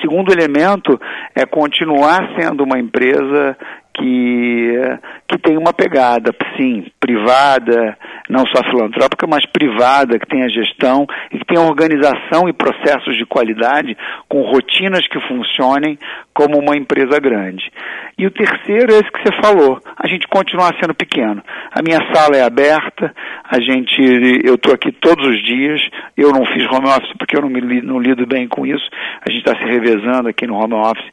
Segundo 0.00 0.32
elemento 0.32 0.98
é 1.34 1.44
continuar 1.44 2.34
sendo 2.38 2.64
uma 2.64 2.78
empresa 2.78 3.56
que, 3.94 4.98
que 5.28 5.38
tem 5.38 5.56
uma 5.56 5.72
pegada, 5.72 6.34
sim, 6.56 6.86
privada, 6.98 7.96
não 8.28 8.46
só 8.46 8.62
filantrópica, 8.64 9.26
mas 9.26 9.44
privada, 9.46 10.18
que 10.18 10.26
tenha 10.26 10.48
gestão 10.48 11.06
e 11.32 11.38
que 11.38 11.44
tenha 11.44 11.60
organização 11.60 12.48
e 12.48 12.52
processos 12.52 13.16
de 13.16 13.26
qualidade 13.26 13.96
com 14.28 14.42
rotinas 14.42 15.06
que 15.08 15.20
funcionem 15.26 15.98
como 16.32 16.58
uma 16.58 16.76
empresa 16.76 17.18
grande. 17.18 17.70
E 18.16 18.26
o 18.26 18.30
terceiro 18.30 18.92
é 18.92 18.98
esse 18.98 19.10
que 19.10 19.22
você 19.22 19.32
falou, 19.42 19.80
a 19.96 20.06
gente 20.06 20.28
continuar 20.28 20.74
sendo 20.80 20.94
pequeno. 20.94 21.42
A 21.72 21.82
minha 21.82 22.00
sala 22.14 22.36
é 22.36 22.42
aberta, 22.42 23.14
a 23.44 23.60
gente, 23.60 24.00
eu 24.44 24.54
estou 24.54 24.72
aqui 24.74 24.92
todos 24.92 25.26
os 25.26 25.42
dias, 25.42 25.80
eu 26.16 26.30
não 26.30 26.44
fiz 26.46 26.64
home 26.70 26.86
office 26.86 27.12
porque 27.18 27.36
eu 27.36 27.42
não, 27.42 27.48
me, 27.48 27.82
não 27.82 27.98
lido 27.98 28.26
bem 28.26 28.46
com 28.46 28.66
isso, 28.66 28.84
a 29.26 29.30
gente 29.30 29.46
está 29.46 29.56
se 29.56 29.64
revezando 29.64 30.28
aqui 30.28 30.46
no 30.46 30.54
home 30.54 30.74
office, 30.74 31.10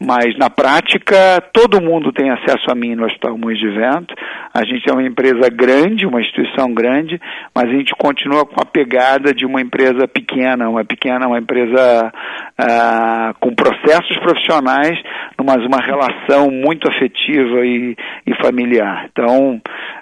mas 0.00 0.36
na 0.36 0.50
prática 0.50 1.40
todo 1.52 1.82
mundo 1.82 2.05
tem 2.12 2.30
acesso 2.30 2.70
a 2.70 2.74
mim 2.74 2.94
no 2.94 3.04
Hospital 3.06 3.38
Moinhos 3.38 3.60
de 3.60 3.70
Vento. 3.70 4.14
A 4.52 4.64
gente 4.64 4.88
é 4.88 4.92
uma 4.92 5.02
empresa 5.02 5.48
grande, 5.50 6.06
uma 6.06 6.20
instituição 6.20 6.72
grande, 6.72 7.20
mas 7.54 7.64
a 7.64 7.72
gente 7.72 7.92
continua 7.98 8.44
com 8.44 8.60
a 8.60 8.64
pegada 8.64 9.32
de 9.32 9.44
uma 9.44 9.60
empresa 9.60 10.08
pequena, 10.08 10.68
uma 10.68 10.84
pequena, 10.84 11.26
uma 11.26 11.38
empresa 11.38 12.12
ah, 12.58 13.34
com 13.40 13.54
processos 13.54 14.16
profissionais, 14.18 14.98
mas 15.44 15.64
uma 15.64 15.80
relação 15.80 16.50
muito 16.50 16.88
afetiva 16.88 17.64
e, 17.64 17.96
e 18.26 18.34
familiar. 18.42 19.06
Então, 19.12 19.60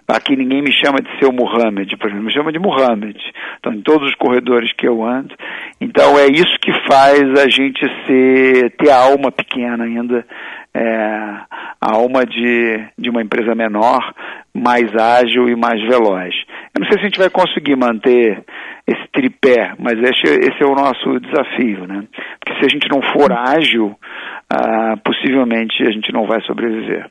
aqui 0.09 0.37
ninguém 0.37 0.63
me 0.63 0.73
chama 0.73 1.01
de 1.01 1.09
seu 1.19 1.33
Muhammad, 1.33 1.91
por 1.99 2.09
exemplo, 2.09 2.25
me 2.25 2.33
chama 2.33 2.53
de 2.53 2.59
Muhammad. 2.59 3.17
Então, 3.59 3.73
em 3.73 3.83
todos 3.83 4.09
os 4.09 4.15
corredores 4.15 4.73
que 4.73 4.87
eu 4.87 5.05
ando. 5.05 5.35
Então, 5.81 6.19
é 6.19 6.27
isso 6.27 6.59
que 6.61 6.73
faz 6.89 7.23
a 7.41 7.49
gente 7.49 7.81
ser, 8.07 8.71
ter 8.73 8.91
a 8.91 9.03
alma 9.03 9.33
pequena 9.33 9.85
ainda, 9.85 10.27
é, 10.75 11.45
a 11.81 11.93
alma 11.93 12.25
de, 12.25 12.85
de 12.99 13.11
uma 13.11 13.23
empresa 13.23 13.55
menor, 13.55 14.13
mais 14.53 14.95
ágil 14.95 15.49
e 15.49 15.57
mais 15.57 15.81
veloz. 15.83 16.35
Eu 16.75 16.81
não 16.81 16.89
sei 16.89 16.99
se 16.99 17.01
a 17.01 17.09
gente 17.09 17.19
vai 17.19 17.31
conseguir 17.31 17.77
manter 17.77 18.45
esse 18.87 19.09
tripé, 19.13 19.75
mas 19.79 19.95
esse, 19.95 20.27
esse 20.27 20.63
é 20.63 20.67
o 20.67 20.75
nosso 20.75 21.21
desafio, 21.21 21.87
né? 21.87 22.05
Porque 22.39 22.59
se 22.59 22.67
a 22.67 22.69
gente 22.69 22.89
não 22.91 23.01
for 23.13 23.33
ágil, 23.33 23.97
ah, 24.51 24.97
possivelmente 25.05 25.83
a 25.83 25.91
gente 25.91 26.13
não 26.13 26.27
vai 26.27 26.41
sobreviver. 26.43 27.11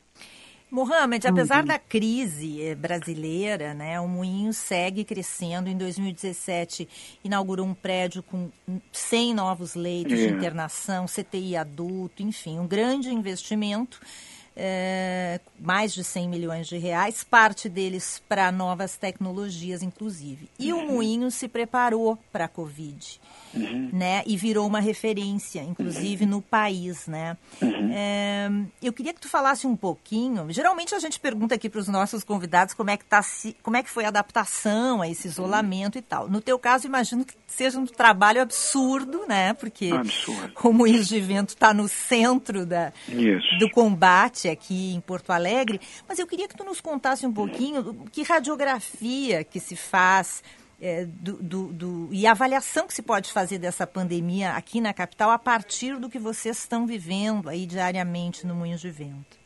Mohamed, 0.73 1.27
apesar 1.27 1.63
da 1.63 1.77
crise 1.77 2.63
eh, 2.63 2.73
brasileira, 2.73 3.75
né, 3.75 3.99
o 3.99 4.07
Moinho 4.07 4.51
segue 4.51 5.03
crescendo. 5.03 5.69
Em 5.69 5.77
2017, 5.77 6.89
inaugurou 7.23 7.63
um 7.63 7.75
prédio 7.75 8.23
com 8.23 8.49
100 8.91 9.35
novos 9.35 9.75
leitos 9.75 10.17
de 10.17 10.25
é. 10.25 10.29
internação, 10.31 11.05
CTI 11.05 11.57
adulto, 11.57 12.23
enfim, 12.23 12.57
um 12.57 12.65
grande 12.65 13.09
investimento. 13.09 14.01
É, 14.55 15.39
mais 15.59 15.95
de 15.95 16.03
100 16.03 16.29
milhões 16.29 16.67
de 16.67 16.77
reais, 16.77 17.23
parte 17.23 17.67
deles 17.67 18.21
para 18.29 18.51
novas 18.51 18.97
tecnologias, 18.97 19.81
inclusive. 19.81 20.47
E 20.59 20.71
o 20.71 20.77
uhum. 20.77 20.93
Moinho 20.93 21.31
se 21.31 21.47
preparou 21.47 22.19
para 22.31 22.45
a 22.45 22.47
Covid 22.47 23.19
uhum. 23.55 23.89
né? 23.91 24.23
E 24.25 24.35
virou 24.35 24.67
uma 24.67 24.79
referência, 24.79 25.61
inclusive, 25.61 26.25
uhum. 26.25 26.31
no 26.31 26.41
país, 26.41 27.07
né? 27.07 27.37
Uhum. 27.61 27.91
É, 27.93 28.49
eu 28.81 28.93
queria 28.93 29.13
que 29.13 29.21
tu 29.21 29.29
falasse 29.29 29.67
um 29.67 29.75
pouquinho. 29.75 30.51
Geralmente 30.51 30.95
a 30.95 30.99
gente 30.99 31.19
pergunta 31.19 31.55
aqui 31.55 31.69
para 31.69 31.79
os 31.79 31.87
nossos 31.87 32.23
convidados 32.23 32.73
como 32.73 32.89
é 32.89 32.97
que 32.97 33.05
tá, 33.05 33.21
como 33.61 33.77
é 33.77 33.83
que 33.83 33.89
foi 33.89 34.05
a 34.05 34.07
adaptação 34.07 35.01
a 35.01 35.07
esse 35.07 35.27
isolamento 35.27 35.97
e 35.97 36.01
tal. 36.01 36.29
No 36.29 36.41
teu 36.41 36.57
caso, 36.57 36.87
imagino 36.87 37.25
que 37.25 37.33
seja 37.47 37.79
um 37.79 37.85
trabalho 37.85 38.41
absurdo, 38.41 39.25
né? 39.27 39.53
Porque 39.53 39.91
absurdo. 39.91 40.53
o 40.63 40.73
Moinhos 40.73 41.07
de 41.07 41.19
Vento 41.19 41.49
está 41.49 41.73
no 41.73 41.87
centro 41.87 42.65
da, 42.65 42.91
do 43.59 43.69
combate 43.69 44.49
aqui 44.49 44.93
em 44.93 45.01
Porto 45.01 45.31
Alegre. 45.31 45.79
Mas 46.07 46.19
eu 46.19 46.27
queria 46.27 46.47
que 46.47 46.55
tu 46.55 46.63
nos 46.63 46.81
contasse 46.81 47.25
um 47.25 47.33
pouquinho 47.33 47.95
que 48.11 48.23
radiografia 48.23 49.43
que 49.43 49.59
se 49.59 49.75
faz 49.75 50.41
é, 50.83 51.05
do, 51.05 51.41
do, 51.41 51.67
do, 51.71 52.09
e 52.11 52.27
a 52.27 52.31
avaliação 52.31 52.85
que 52.85 52.93
se 52.93 53.01
pode 53.01 53.31
fazer 53.31 53.57
dessa 53.57 53.87
pandemia 53.87 54.51
aqui 54.51 54.81
na 54.81 54.93
capital 54.93 55.31
a 55.31 55.39
partir 55.39 55.97
do 55.97 56.09
que 56.09 56.19
vocês 56.19 56.57
estão 56.57 56.85
vivendo 56.85 57.47
aí 57.47 57.65
diariamente 57.65 58.45
no 58.45 58.53
Moinhos 58.53 58.81
de 58.81 58.91
Vento. 58.91 59.42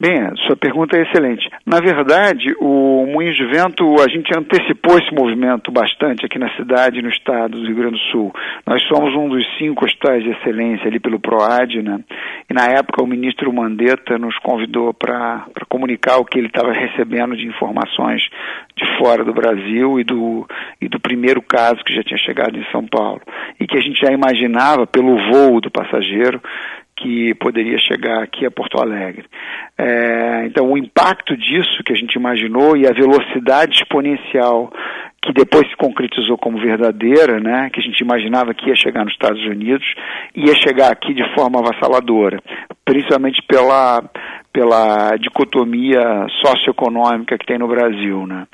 Bem, 0.00 0.14
sua 0.46 0.54
pergunta 0.54 0.96
é 0.96 1.02
excelente. 1.02 1.50
Na 1.66 1.80
verdade, 1.80 2.54
o 2.60 3.04
Moinhos 3.04 3.36
de 3.36 3.44
Vento, 3.46 4.00
a 4.00 4.06
gente 4.08 4.30
antecipou 4.32 4.96
esse 4.96 5.12
movimento 5.12 5.72
bastante 5.72 6.24
aqui 6.24 6.38
na 6.38 6.54
cidade 6.54 7.02
no 7.02 7.08
estado 7.08 7.58
do 7.58 7.66
Rio 7.66 7.74
Grande 7.74 7.98
do 7.98 8.10
Sul. 8.12 8.32
Nós 8.64 8.80
somos 8.84 9.12
um 9.16 9.28
dos 9.28 9.44
cinco 9.58 9.84
hospitais 9.84 10.22
de 10.22 10.30
excelência 10.30 10.86
ali 10.86 11.00
pelo 11.00 11.18
PROAD, 11.18 11.82
né? 11.82 11.98
E 12.48 12.54
na 12.54 12.66
época 12.66 13.02
o 13.02 13.08
ministro 13.08 13.52
Mandetta 13.52 14.16
nos 14.18 14.38
convidou 14.38 14.94
para 14.94 15.44
comunicar 15.68 16.18
o 16.18 16.24
que 16.24 16.38
ele 16.38 16.46
estava 16.46 16.70
recebendo 16.70 17.36
de 17.36 17.48
informações 17.48 18.22
de 18.76 18.98
fora 18.98 19.24
do 19.24 19.34
Brasil 19.34 19.98
e 19.98 20.04
do, 20.04 20.46
e 20.80 20.88
do 20.88 21.00
primeiro 21.00 21.42
caso 21.42 21.82
que 21.84 21.92
já 21.92 22.04
tinha 22.04 22.18
chegado 22.18 22.56
em 22.56 22.64
São 22.70 22.86
Paulo. 22.86 23.20
E 23.58 23.66
que 23.66 23.76
a 23.76 23.80
gente 23.80 23.98
já 24.00 24.12
imaginava 24.12 24.86
pelo 24.86 25.16
voo 25.32 25.60
do 25.60 25.72
passageiro 25.72 26.40
que 27.00 27.34
poderia 27.34 27.78
chegar 27.78 28.22
aqui 28.22 28.44
a 28.44 28.50
Porto 28.50 28.80
Alegre. 28.80 29.24
É, 29.76 30.44
então, 30.46 30.70
o 30.70 30.78
impacto 30.78 31.36
disso 31.36 31.82
que 31.84 31.92
a 31.92 31.96
gente 31.96 32.14
imaginou 32.14 32.76
e 32.76 32.86
a 32.86 32.92
velocidade 32.92 33.74
exponencial 33.74 34.70
que 35.28 35.32
depois 35.34 35.68
se 35.68 35.76
concretizou 35.76 36.38
como 36.38 36.58
verdadeira, 36.58 37.38
né, 37.38 37.68
que 37.70 37.80
a 37.80 37.82
gente 37.82 38.00
imaginava 38.00 38.54
que 38.54 38.70
ia 38.70 38.74
chegar 38.74 39.04
nos 39.04 39.12
Estados 39.12 39.44
Unidos, 39.44 39.86
ia 40.34 40.54
chegar 40.54 40.90
aqui 40.90 41.12
de 41.12 41.22
forma 41.34 41.60
avassaladora, 41.60 42.40
principalmente 42.82 43.42
pela, 43.42 44.02
pela 44.50 45.16
dicotomia 45.16 46.26
socioeconômica 46.40 47.36
que 47.36 47.44
tem 47.44 47.58
no 47.58 47.68
Brasil, 47.68 48.26
né. 48.26 48.46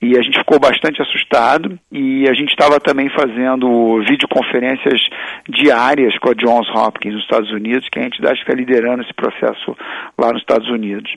E 0.00 0.18
a 0.18 0.22
gente 0.22 0.38
ficou 0.38 0.58
bastante 0.58 1.00
assustado 1.00 1.78
e 1.90 2.28
a 2.28 2.34
gente 2.34 2.50
estava 2.50 2.78
também 2.78 3.08
fazendo 3.10 4.02
videoconferências 4.06 5.00
diárias 5.48 6.18
com 6.18 6.30
a 6.30 6.34
Johns 6.34 6.68
Hopkins 6.74 7.14
nos 7.14 7.22
Estados 7.22 7.50
Unidos, 7.50 7.88
que 7.88 7.98
é 7.98 8.02
a 8.02 8.06
entidade 8.06 8.36
que 8.36 8.42
está 8.42 8.54
liderando 8.54 9.02
esse 9.02 9.14
processo 9.14 9.76
lá 10.18 10.30
nos 10.30 10.40
Estados 10.42 10.68
Unidos. 10.68 11.10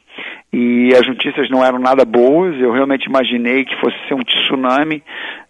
E 0.54 0.94
as 0.94 1.06
notícias 1.06 1.50
não 1.50 1.66
eram 1.66 1.80
nada 1.80 2.06
boas, 2.06 2.56
eu 2.62 2.72
realmente 2.72 3.06
imaginei 3.06 3.66
que 3.66 3.76
fosse 3.82 3.98
ser 4.08 4.14
um 4.14 4.24
tsunami 4.24 4.97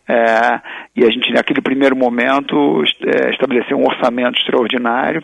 é, 0.10 0.62
e 0.96 1.04
a 1.04 1.10
gente, 1.10 1.34
naquele 1.34 1.62
primeiro 1.62 1.96
momento, 1.96 2.82
é, 3.06 3.30
estabeleceu 3.32 3.78
um 3.78 3.86
orçamento 3.86 4.40
extraordinário, 4.40 5.22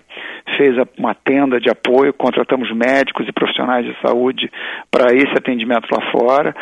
fez 0.58 0.76
uma 0.98 1.16
tenda 1.16 1.60
de 1.60 1.70
apoio, 1.70 2.14
contratamos 2.14 2.70
médicos 2.76 3.26
e 3.28 3.32
profissionais 3.32 3.86
de 3.86 3.96
saúde 4.02 4.52
para 4.92 5.14
esse 5.14 5.32
atendimento 5.38 5.88
lá 5.90 6.12
fora. 6.12 6.54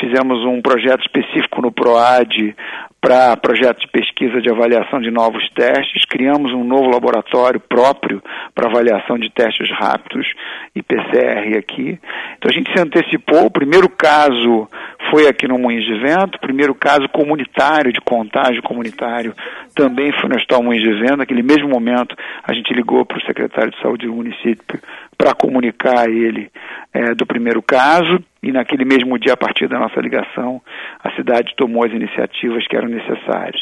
Fizemos 0.00 0.44
um 0.44 0.60
projeto 0.60 1.02
específico 1.02 1.62
no 1.62 1.70
PROAD 1.70 2.56
para 3.00 3.36
projetos 3.36 3.82
de 3.82 3.88
pesquisa 3.88 4.40
de 4.40 4.50
avaliação 4.50 5.00
de 5.00 5.10
novos 5.10 5.48
testes, 5.50 6.04
criamos 6.04 6.52
um 6.52 6.64
novo 6.64 6.90
laboratório 6.90 7.60
próprio 7.60 8.20
para 8.54 8.68
avaliação 8.68 9.16
de 9.16 9.30
testes 9.30 9.70
rápidos 9.70 10.26
e 10.74 10.82
PCR 10.82 11.56
aqui. 11.56 11.98
Então 12.36 12.50
a 12.50 12.52
gente 12.52 12.72
se 12.72 12.80
antecipou, 12.80 13.46
o 13.46 13.50
primeiro 13.50 13.88
caso 13.88 14.68
foi 15.10 15.28
aqui 15.28 15.46
no 15.46 15.58
Moinhos 15.58 15.84
de 15.84 15.98
Vento, 16.00 16.36
o 16.36 16.40
primeiro 16.40 16.74
caso 16.74 17.08
comunitário, 17.08 17.92
de 17.92 18.00
contágio 18.00 18.62
comunitário, 18.62 19.32
também 19.74 20.12
foi 20.12 20.28
no 20.28 20.34
Hospital 20.34 20.62
Moinhos 20.62 20.84
de 20.84 21.00
Vento, 21.00 21.18
naquele 21.18 21.42
mesmo 21.42 21.68
momento 21.68 22.16
a 22.42 22.52
gente 22.52 22.74
ligou 22.74 23.04
para 23.06 23.18
o 23.18 23.22
secretário 23.22 23.70
de 23.70 23.80
saúde 23.80 24.06
do 24.06 24.14
município 24.14 24.80
para 25.18 25.34
comunicar 25.34 25.98
a 26.06 26.10
ele 26.10 26.48
é, 26.94 27.12
do 27.12 27.26
primeiro 27.26 27.60
caso 27.60 28.22
e 28.40 28.52
naquele 28.52 28.84
mesmo 28.84 29.18
dia, 29.18 29.32
a 29.32 29.36
partir 29.36 29.66
da 29.66 29.78
nossa 29.78 30.00
ligação, 30.00 30.62
a 31.02 31.10
cidade 31.16 31.54
tomou 31.56 31.84
as 31.84 31.92
iniciativas 31.92 32.66
que 32.68 32.76
eram 32.76 32.88
necessárias. 32.88 33.60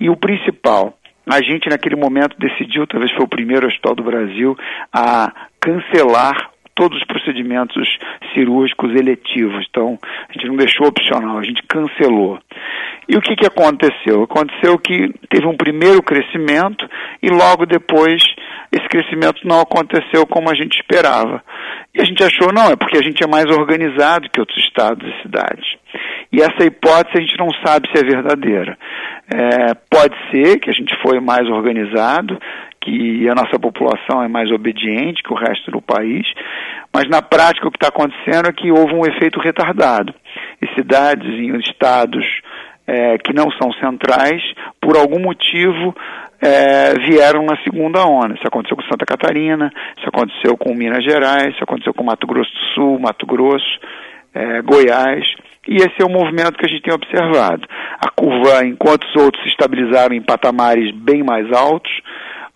E 0.00 0.10
o 0.10 0.16
principal, 0.16 0.98
a 1.24 1.40
gente 1.40 1.68
naquele 1.68 1.94
momento 1.94 2.36
decidiu, 2.38 2.86
talvez 2.88 3.12
foi 3.12 3.24
o 3.24 3.28
primeiro 3.28 3.68
hospital 3.68 3.94
do 3.94 4.02
Brasil, 4.02 4.56
a 4.92 5.32
cancelar 5.60 6.50
todos 6.76 6.98
os 6.98 7.04
procedimentos 7.04 7.88
cirúrgicos 8.34 8.94
eletivos. 8.94 9.66
Então, 9.68 9.98
a 10.28 10.32
gente 10.32 10.46
não 10.46 10.56
deixou 10.56 10.86
opcional, 10.86 11.38
a 11.38 11.42
gente 11.42 11.62
cancelou. 11.66 12.38
E 13.08 13.16
o 13.16 13.20
que, 13.20 13.34
que 13.34 13.46
aconteceu? 13.46 14.22
Aconteceu 14.22 14.78
que 14.78 15.12
teve 15.30 15.46
um 15.46 15.56
primeiro 15.56 16.02
crescimento 16.02 16.88
e 17.22 17.28
logo 17.28 17.64
depois 17.64 18.22
esse 18.70 18.88
crescimento 18.88 19.46
não 19.46 19.60
aconteceu 19.60 20.26
como 20.26 20.50
a 20.50 20.54
gente 20.54 20.76
esperava. 20.76 21.42
E 21.94 22.00
a 22.00 22.04
gente 22.04 22.22
achou, 22.22 22.52
não, 22.52 22.70
é 22.70 22.76
porque 22.76 22.98
a 22.98 23.02
gente 23.02 23.22
é 23.24 23.26
mais 23.26 23.46
organizado 23.46 24.28
que 24.28 24.40
outros 24.40 24.58
estados 24.64 25.08
e 25.08 25.22
cidades. 25.22 25.66
E 26.32 26.42
essa 26.42 26.64
hipótese 26.64 27.16
a 27.16 27.20
gente 27.20 27.38
não 27.38 27.48
sabe 27.64 27.88
se 27.90 27.98
é 27.98 28.04
verdadeira. 28.04 28.76
É, 29.32 29.74
pode 29.90 30.14
ser 30.30 30.58
que 30.58 30.68
a 30.68 30.72
gente 30.72 30.94
foi 31.00 31.20
mais 31.20 31.48
organizado, 31.48 32.38
que 32.86 33.28
a 33.28 33.34
nossa 33.34 33.58
população 33.58 34.22
é 34.22 34.28
mais 34.28 34.50
obediente 34.52 35.22
que 35.22 35.32
o 35.32 35.36
resto 35.36 35.72
do 35.72 35.82
país, 35.82 36.24
mas 36.94 37.08
na 37.08 37.20
prática 37.20 37.66
o 37.66 37.70
que 37.70 37.76
está 37.76 37.88
acontecendo 37.88 38.48
é 38.48 38.52
que 38.52 38.70
houve 38.70 38.94
um 38.94 39.04
efeito 39.04 39.40
retardado. 39.40 40.14
E 40.62 40.68
cidades 40.74 41.28
em 41.28 41.58
estados 41.58 42.24
é, 42.86 43.18
que 43.18 43.32
não 43.34 43.50
são 43.60 43.72
centrais, 43.72 44.40
por 44.80 44.96
algum 44.96 45.18
motivo, 45.18 45.94
é, 46.40 46.94
vieram 46.94 47.44
na 47.44 47.56
segunda 47.64 48.06
onda. 48.06 48.34
Isso 48.34 48.46
aconteceu 48.46 48.76
com 48.76 48.82
Santa 48.84 49.04
Catarina, 49.04 49.72
isso 49.98 50.08
aconteceu 50.08 50.56
com 50.56 50.72
Minas 50.74 51.02
Gerais, 51.02 51.54
isso 51.54 51.64
aconteceu 51.64 51.92
com 51.92 52.04
Mato 52.04 52.26
Grosso 52.26 52.52
do 52.52 52.74
Sul, 52.74 52.98
Mato 53.00 53.26
Grosso, 53.26 53.80
é, 54.32 54.62
Goiás. 54.62 55.26
E 55.68 55.74
esse 55.76 56.00
é 56.00 56.04
o 56.04 56.10
movimento 56.10 56.56
que 56.56 56.66
a 56.66 56.68
gente 56.68 56.82
tem 56.82 56.94
observado. 56.94 57.66
A 57.98 58.08
curva, 58.10 58.64
enquanto 58.64 59.04
os 59.04 59.16
outros 59.20 59.42
se 59.42 59.48
estabilizaram 59.48 60.14
em 60.14 60.22
patamares 60.22 60.94
bem 60.94 61.24
mais 61.24 61.50
altos, 61.50 61.90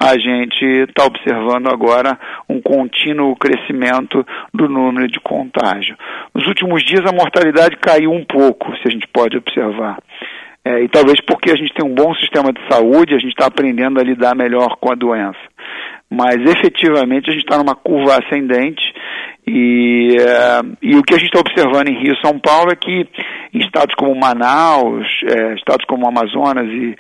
a 0.03 0.17
gente 0.19 0.65
está 0.65 1.05
observando 1.05 1.69
agora 1.69 2.19
um 2.49 2.59
contínuo 2.59 3.37
crescimento 3.37 4.27
do 4.53 4.67
número 4.67 5.07
de 5.07 5.21
contágio. 5.21 5.95
Nos 6.35 6.47
últimos 6.47 6.83
dias 6.83 7.05
a 7.05 7.13
mortalidade 7.13 7.77
caiu 7.77 8.11
um 8.11 8.25
pouco, 8.25 8.75
se 8.79 8.89
a 8.89 8.91
gente 8.91 9.07
pode 9.13 9.37
observar. 9.37 9.99
É, 10.65 10.83
e 10.83 10.89
talvez 10.89 11.21
porque 11.21 11.51
a 11.51 11.57
gente 11.57 11.75
tem 11.75 11.87
um 11.87 11.95
bom 11.95 12.15
sistema 12.15 12.51
de 12.51 12.61
saúde, 12.71 13.15
a 13.15 13.19
gente 13.19 13.33
está 13.33 13.47
aprendendo 13.47 14.01
a 14.01 14.03
lidar 14.03 14.35
melhor 14.35 14.77
com 14.81 14.91
a 14.91 14.95
doença. 14.95 15.39
Mas 16.11 16.37
efetivamente 16.39 17.31
a 17.31 17.33
gente 17.33 17.45
está 17.45 17.57
numa 17.57 17.77
curva 17.77 18.19
ascendente 18.19 18.83
e, 19.47 20.17
é, 20.19 20.61
e 20.83 20.97
o 20.97 21.03
que 21.03 21.15
a 21.15 21.19
gente 21.19 21.29
está 21.29 21.41
observando 21.41 21.89
em 21.89 22.03
Rio 22.03 22.15
e 22.15 22.27
São 22.27 22.39
Paulo 22.39 22.71
é 22.73 22.77
que 22.77 23.07
em 23.55 23.59
estados 23.61 23.95
como 23.95 24.15
Manaus, 24.15 25.07
é, 25.25 25.55
estados 25.55 25.85
como 25.87 26.07
Amazonas 26.07 26.67
e, 26.67 26.97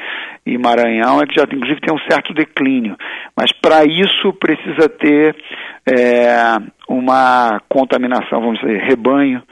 e 0.47 0.59
Maranhão, 0.59 1.21
é 1.21 1.27
que 1.27 1.35
já 1.35 1.45
inclusive 1.45 1.81
tem 1.81 1.95
um 1.95 2.11
certo 2.11 2.33
declínio. 2.33 2.97
Mas 3.37 3.53
para 3.53 3.85
isso 3.85 4.33
precisa 4.35 4.89
ter 4.89 5.37
é, 5.87 6.57
uma 6.89 7.61
contaminação, 7.69 8.41
vamos 8.41 8.61
dizer, 8.61 8.79
rebanho, 8.83 9.43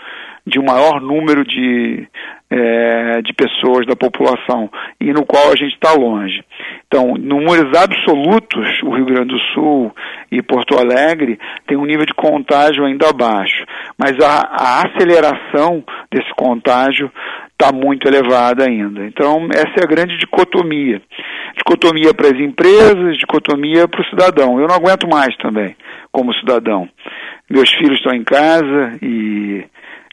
de 0.47 0.59
um 0.59 0.65
maior 0.65 1.01
número 1.01 1.45
de, 1.45 2.09
é, 2.51 3.21
de 3.23 3.33
pessoas 3.35 3.87
da 3.87 3.95
população 3.95 4.71
e 5.01 5.13
no 5.13 5.25
qual 5.25 5.53
a 5.53 5.57
gente 5.57 5.75
está 5.75 5.93
longe. 5.93 6.43
Então, 6.87 7.15
números 7.19 7.77
absolutos, 7.77 8.83
o 8.83 8.91
Rio 8.91 9.05
Grande 9.05 9.35
do 9.35 9.39
Sul 9.53 9.95
e 10.33 10.43
Porto 10.43 10.79
Alegre 10.79 11.39
tem 11.67 11.77
um 11.77 11.85
nível 11.85 12.07
de 12.07 12.15
contágio 12.15 12.85
ainda 12.85 13.11
abaixo, 13.11 13.65
mas 13.99 14.13
a, 14.21 14.41
a 14.51 14.87
aceleração 14.87 15.85
desse 16.11 16.33
contágio 16.35 17.11
está 17.53 17.73
muito 17.73 18.07
elevada 18.07 18.65
ainda. 18.65 19.05
Então, 19.05 19.49
essa 19.53 19.81
é 19.81 19.85
a 19.85 19.89
grande 19.89 20.17
dicotomia. 20.17 21.03
Dicotomia 21.57 22.15
para 22.15 22.29
as 22.29 22.41
empresas, 22.41 23.19
dicotomia 23.19 23.89
para 23.89 24.01
o 24.01 24.07
cidadão. 24.07 24.61
Eu 24.61 24.69
não 24.69 24.77
aguento 24.77 25.09
mais 25.09 25.37
também, 25.39 25.77
como 26.13 26.33
cidadão. 26.35 26.89
Meus 27.51 27.69
filhos 27.71 27.99
estão 27.99 28.15
em 28.15 28.23
casa 28.23 28.97
e 29.03 29.65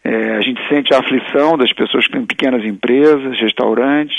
é, 0.06 0.36
a 0.38 0.41
gente 0.41 0.62
sente 0.70 0.94
a 0.94 1.00
aflição 1.00 1.58
das 1.58 1.74
pessoas 1.74 2.06
que 2.06 2.13
têm 2.13 2.26
pequenas 2.26 2.63
empresas, 2.63 3.39
restaurantes. 3.39 4.15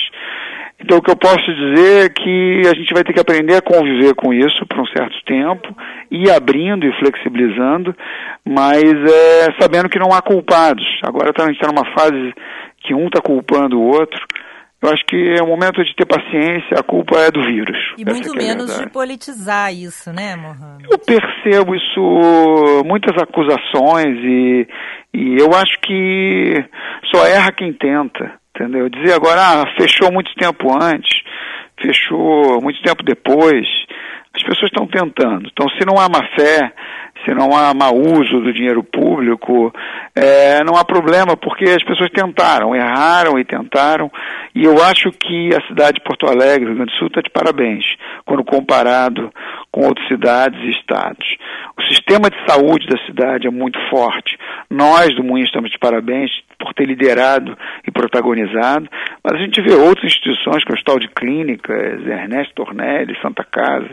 Então, 0.81 0.99
o 0.99 1.03
que 1.03 1.11
eu 1.11 1.17
posso 1.17 1.45
dizer 1.55 2.07
é 2.07 2.09
que 2.09 2.63
a 2.67 2.75
gente 2.75 2.93
vai 2.93 3.05
ter 3.05 3.13
que 3.13 3.21
aprender 3.21 3.57
a 3.57 3.63
conviver 3.63 4.15
com 4.15 4.35
isso 4.35 4.67
por 4.67 4.81
um 4.81 4.87
certo 4.87 5.17
tempo, 5.25 5.75
ir 6.11 6.29
abrindo 6.31 6.85
e 6.85 6.93
flexibilizando, 6.99 7.95
mas 8.45 8.83
é, 8.83 9.55
sabendo 9.61 9.89
que 9.89 9.99
não 9.99 10.13
há 10.13 10.21
culpados. 10.21 10.85
Agora 11.05 11.33
tá, 11.33 11.45
a 11.45 11.47
gente 11.47 11.61
está 11.63 11.73
numa 11.73 11.87
fase 11.95 12.35
que 12.81 12.93
um 12.93 13.07
está 13.07 13.21
culpando 13.21 13.81
o 13.81 13.87
outro. 13.87 14.21
Eu 14.83 14.91
acho 14.91 15.05
que 15.07 15.17
é 15.17 15.43
o 15.43 15.47
momento 15.47 15.83
de 15.83 15.95
ter 15.97 16.05
paciência, 16.05 16.79
a 16.79 16.83
culpa 16.83 17.19
é 17.19 17.31
do 17.31 17.43
vírus. 17.43 17.79
E 17.97 18.05
muito 18.05 18.35
é 18.35 18.37
menos 18.37 18.79
de 18.79 18.89
politizar 18.91 19.73
isso, 19.73 20.13
né, 20.13 20.37
Mohamed? 20.37 20.87
Eu 20.91 20.99
percebo 20.99 21.75
isso, 21.75 22.83
muitas 22.85 23.17
acusações 23.21 24.19
e, 24.23 24.69
e 25.15 25.37
eu 25.41 25.55
acho 25.55 25.81
que 25.81 26.63
só 27.11 27.27
erra 27.27 27.53
quem 27.53 27.73
tenta, 27.73 28.35
entendeu? 28.55 28.89
Dizer 28.91 29.15
agora, 29.15 29.41
ah, 29.41 29.65
fechou 29.81 30.13
muito 30.13 30.33
tempo 30.35 30.71
antes, 30.81 31.23
fechou 31.81 32.61
muito 32.61 32.81
tempo 32.83 33.03
depois, 33.03 33.67
as 34.35 34.43
pessoas 34.43 34.71
estão 34.71 34.87
tentando. 34.87 35.49
Então, 35.51 35.67
se 35.71 35.87
não 35.87 35.99
há 35.99 36.09
má 36.09 36.21
fé, 36.39 36.71
se 37.25 37.35
não 37.35 37.57
há 37.57 37.73
mau 37.75 37.97
uso 37.97 38.41
do 38.41 38.53
dinheiro 38.53 38.83
público, 38.85 39.73
é, 40.15 40.63
não 40.65 40.77
há 40.77 40.85
problema, 40.85 41.37
porque 41.37 41.65
as 41.65 41.83
pessoas 41.83 42.11
tentaram, 42.11 42.75
erraram 42.75 43.39
e 43.39 43.45
tentaram, 43.45 44.11
e 44.55 44.65
eu 44.65 44.83
acho 44.83 45.11
que 45.11 45.55
a 45.55 45.67
cidade 45.67 45.99
de 45.99 46.05
Porto 46.05 46.27
Alegre, 46.27 46.67
Rio 46.67 46.77
Grande 46.77 46.93
do 46.93 46.99
Sul, 46.99 47.09
está 47.09 47.21
de 47.21 47.31
parabéns, 47.31 47.85
quando 48.25 48.45
comparado 48.45 49.33
com 49.73 49.87
outras 49.87 50.07
cidades 50.09 50.59
e 50.61 50.71
estados. 50.71 51.27
O 51.77 51.83
sistema 51.83 52.31
de 52.31 52.37
saúde 52.47 52.87
da 52.87 52.99
cidade 53.05 53.47
é 53.47 53.51
muito 53.51 53.79
forte. 53.91 54.39
Nós, 54.71 55.15
do 55.15 55.25
Moinho, 55.25 55.47
estamos 55.47 55.71
de 55.71 55.79
parabéns 55.79 56.31
por 56.59 56.73
ter 56.75 56.87
liderado 56.87 57.57
e 57.87 57.91
protagonizado, 57.91 58.89
mas 59.23 59.35
a 59.35 59.43
gente 59.43 59.61
vê 59.61 59.75
outras 59.75 60.05
instituições, 60.05 60.65
como 60.65 60.73
o 60.73 60.75
Hospital 60.75 60.99
de 60.99 61.09
Clínicas, 61.09 62.07
Ernesto 62.07 62.55
Tornelli, 62.55 63.17
Santa 63.21 63.45
Casa, 63.45 63.91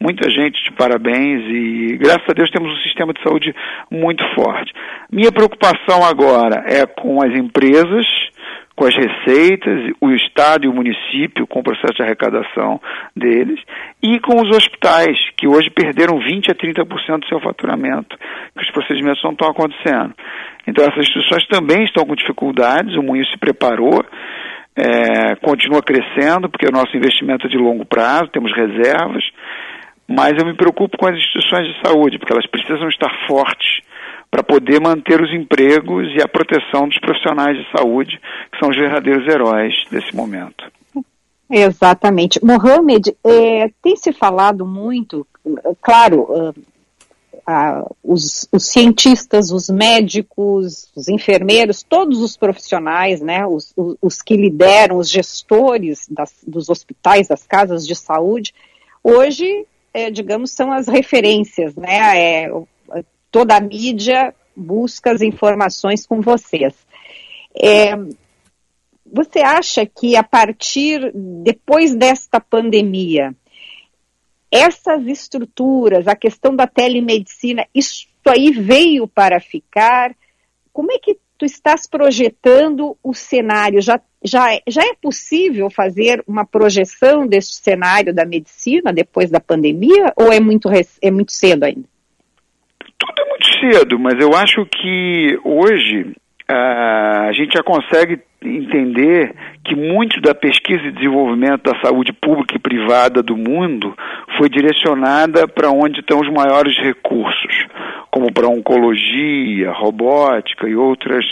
muita 0.00 0.28
gente 0.30 0.62
de 0.64 0.72
parabéns 0.72 1.42
e 1.48 1.96
graças 1.98 2.28
a 2.28 2.32
Deus 2.32 2.50
temos 2.50 2.72
um 2.72 2.82
sistema 2.82 3.12
de 3.12 3.22
saúde 3.22 3.54
muito 3.90 4.24
forte. 4.34 4.72
Minha 5.10 5.32
preocupação 5.32 6.04
agora 6.04 6.64
é 6.66 6.86
com 6.86 7.22
as 7.22 7.34
empresas, 7.34 8.06
com 8.74 8.84
as 8.84 8.94
receitas, 8.94 9.92
o 10.00 10.10
Estado 10.10 10.66
e 10.66 10.68
o 10.68 10.74
município 10.74 11.46
com 11.46 11.60
o 11.60 11.64
processo 11.64 11.94
de 11.94 12.02
arrecadação 12.02 12.80
deles 13.16 13.58
e 14.02 14.20
com 14.20 14.40
os 14.40 14.54
hospitais, 14.54 15.16
que 15.36 15.48
hoje 15.48 15.70
perderam 15.70 16.18
20 16.18 16.50
a 16.50 16.54
30% 16.54 17.20
do 17.20 17.28
seu 17.28 17.40
faturamento, 17.40 18.16
que 18.54 18.62
os 18.62 18.70
procedimentos 18.70 19.22
não 19.24 19.32
estão 19.32 19.48
acontecendo. 19.48 20.14
Então 20.66 20.84
essas 20.84 21.08
instituições 21.08 21.46
também 21.48 21.84
estão 21.84 22.04
com 22.04 22.14
dificuldades, 22.14 22.96
o 22.96 23.02
município 23.02 23.32
se 23.32 23.38
preparou, 23.38 24.04
é, 24.76 25.36
continua 25.36 25.80
crescendo, 25.82 26.50
porque 26.50 26.66
o 26.66 26.72
nosso 26.72 26.94
investimento 26.94 27.46
é 27.46 27.50
de 27.50 27.56
longo 27.56 27.86
prazo, 27.86 28.28
temos 28.28 28.52
reservas, 28.52 29.24
mas 30.08 30.38
eu 30.38 30.46
me 30.46 30.54
preocupo 30.54 30.96
com 30.96 31.06
as 31.06 31.16
instituições 31.16 31.66
de 31.68 31.80
saúde, 31.82 32.18
porque 32.18 32.32
elas 32.32 32.46
precisam 32.46 32.88
estar 32.88 33.10
fortes 33.26 33.80
para 34.30 34.42
poder 34.42 34.80
manter 34.80 35.20
os 35.20 35.32
empregos 35.32 36.08
e 36.14 36.22
a 36.22 36.28
proteção 36.28 36.88
dos 36.88 36.98
profissionais 36.98 37.56
de 37.56 37.70
saúde, 37.70 38.20
que 38.52 38.58
são 38.58 38.70
os 38.70 38.76
verdadeiros 38.76 39.26
heróis 39.26 39.74
desse 39.90 40.14
momento. 40.14 40.70
Exatamente. 41.50 42.44
Mohamed, 42.44 43.16
é, 43.24 43.70
tem 43.82 43.96
se 43.96 44.12
falado 44.12 44.66
muito, 44.66 45.26
claro, 45.80 46.22
uh, 46.22 46.54
uh, 47.48 47.96
os, 48.02 48.48
os, 48.50 48.66
cientistas, 48.66 49.52
os 49.52 49.68
médicos, 49.68 50.90
os 50.96 51.08
enfermeiros, 51.08 51.84
todos 51.84 52.20
os 52.20 52.36
profissionais, 52.36 53.20
né, 53.20 53.46
os, 53.46 53.72
os, 53.76 53.96
os 54.02 54.22
que 54.22 54.36
lideram, 54.36 54.98
os 54.98 55.08
gestores 55.08 56.06
das, 56.10 56.34
dos 56.46 56.68
hospitais, 56.68 57.28
das 57.28 57.46
casas 57.46 57.86
de 57.86 57.94
saúde, 57.94 58.52
hoje 59.02 59.64
é, 59.96 60.10
digamos, 60.10 60.50
são 60.50 60.70
as 60.70 60.86
referências, 60.86 61.74
né? 61.74 62.44
É, 62.44 62.50
toda 63.30 63.56
a 63.56 63.60
mídia 63.60 64.34
busca 64.54 65.10
as 65.10 65.22
informações 65.22 66.06
com 66.06 66.20
vocês. 66.20 66.74
É, 67.58 67.96
você 69.10 69.38
acha 69.38 69.86
que 69.86 70.14
a 70.14 70.22
partir, 70.22 71.10
depois 71.14 71.94
desta 71.94 72.38
pandemia, 72.38 73.34
essas 74.50 75.06
estruturas, 75.06 76.06
a 76.06 76.14
questão 76.14 76.54
da 76.54 76.66
telemedicina, 76.66 77.66
isso 77.74 78.06
aí 78.26 78.50
veio 78.50 79.08
para 79.08 79.40
ficar? 79.40 80.14
Como 80.74 80.92
é 80.92 80.98
que 80.98 81.16
tu 81.38 81.46
estás 81.46 81.86
projetando 81.86 82.98
o 83.02 83.14
cenário? 83.14 83.80
Já, 83.80 83.98
já, 84.26 84.48
já 84.66 84.82
é 84.82 84.94
possível 85.00 85.70
fazer 85.70 86.22
uma 86.26 86.44
projeção 86.44 87.26
deste 87.26 87.54
cenário 87.56 88.12
da 88.12 88.24
medicina 88.24 88.92
depois 88.92 89.30
da 89.30 89.40
pandemia 89.40 90.12
ou 90.16 90.32
é 90.32 90.40
muito, 90.40 90.68
é 91.02 91.10
muito 91.10 91.32
cedo 91.32 91.64
ainda? 91.64 91.84
Tudo 92.98 93.12
é 93.18 93.28
muito 93.28 93.46
cedo, 93.60 93.98
mas 93.98 94.14
eu 94.20 94.34
acho 94.34 94.66
que 94.66 95.38
hoje 95.44 96.12
uh, 96.50 97.28
a 97.28 97.32
gente 97.32 97.54
já 97.54 97.62
consegue 97.62 98.20
entender 98.42 99.34
que 99.64 99.74
muito 99.74 100.20
da 100.20 100.34
pesquisa 100.34 100.82
e 100.84 100.92
desenvolvimento 100.92 101.62
da 101.62 101.80
saúde 101.80 102.12
pública 102.12 102.56
e 102.56 102.60
privada 102.60 103.22
do 103.22 103.36
mundo 103.36 103.94
foi 104.36 104.48
direcionada 104.48 105.48
para 105.48 105.70
onde 105.70 106.00
estão 106.00 106.20
os 106.20 106.30
maiores 106.30 106.76
recursos, 106.78 107.66
como 108.10 108.32
para 108.32 108.48
oncologia, 108.48 109.72
robótica 109.72 110.68
e 110.68 110.76
outras, 110.76 111.24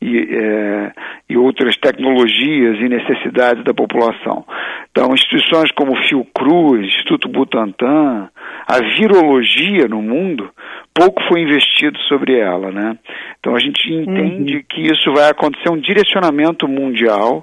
e, 0.00 0.18
é, 0.18 0.92
e 1.30 1.36
outras 1.36 1.76
tecnologias 1.76 2.78
e 2.80 2.88
necessidades 2.88 3.64
da 3.64 3.72
população. 3.72 4.44
Então, 4.90 5.14
instituições 5.14 5.70
como 5.72 5.96
Fiocruz, 6.08 6.86
Instituto 6.86 7.28
Butantan, 7.28 8.28
a 8.66 8.78
virologia 8.96 9.88
no 9.88 10.02
mundo, 10.02 10.50
pouco 10.98 11.22
foi 11.28 11.40
investido 11.40 11.96
sobre 12.08 12.38
ela, 12.38 12.72
né? 12.72 12.98
Então 13.38 13.54
a 13.54 13.60
gente 13.60 13.88
entende 13.92 14.56
uhum. 14.56 14.62
que 14.68 14.80
isso 14.82 15.12
vai 15.14 15.30
acontecer 15.30 15.70
um 15.70 15.78
direcionamento 15.78 16.47
mundial, 16.68 17.42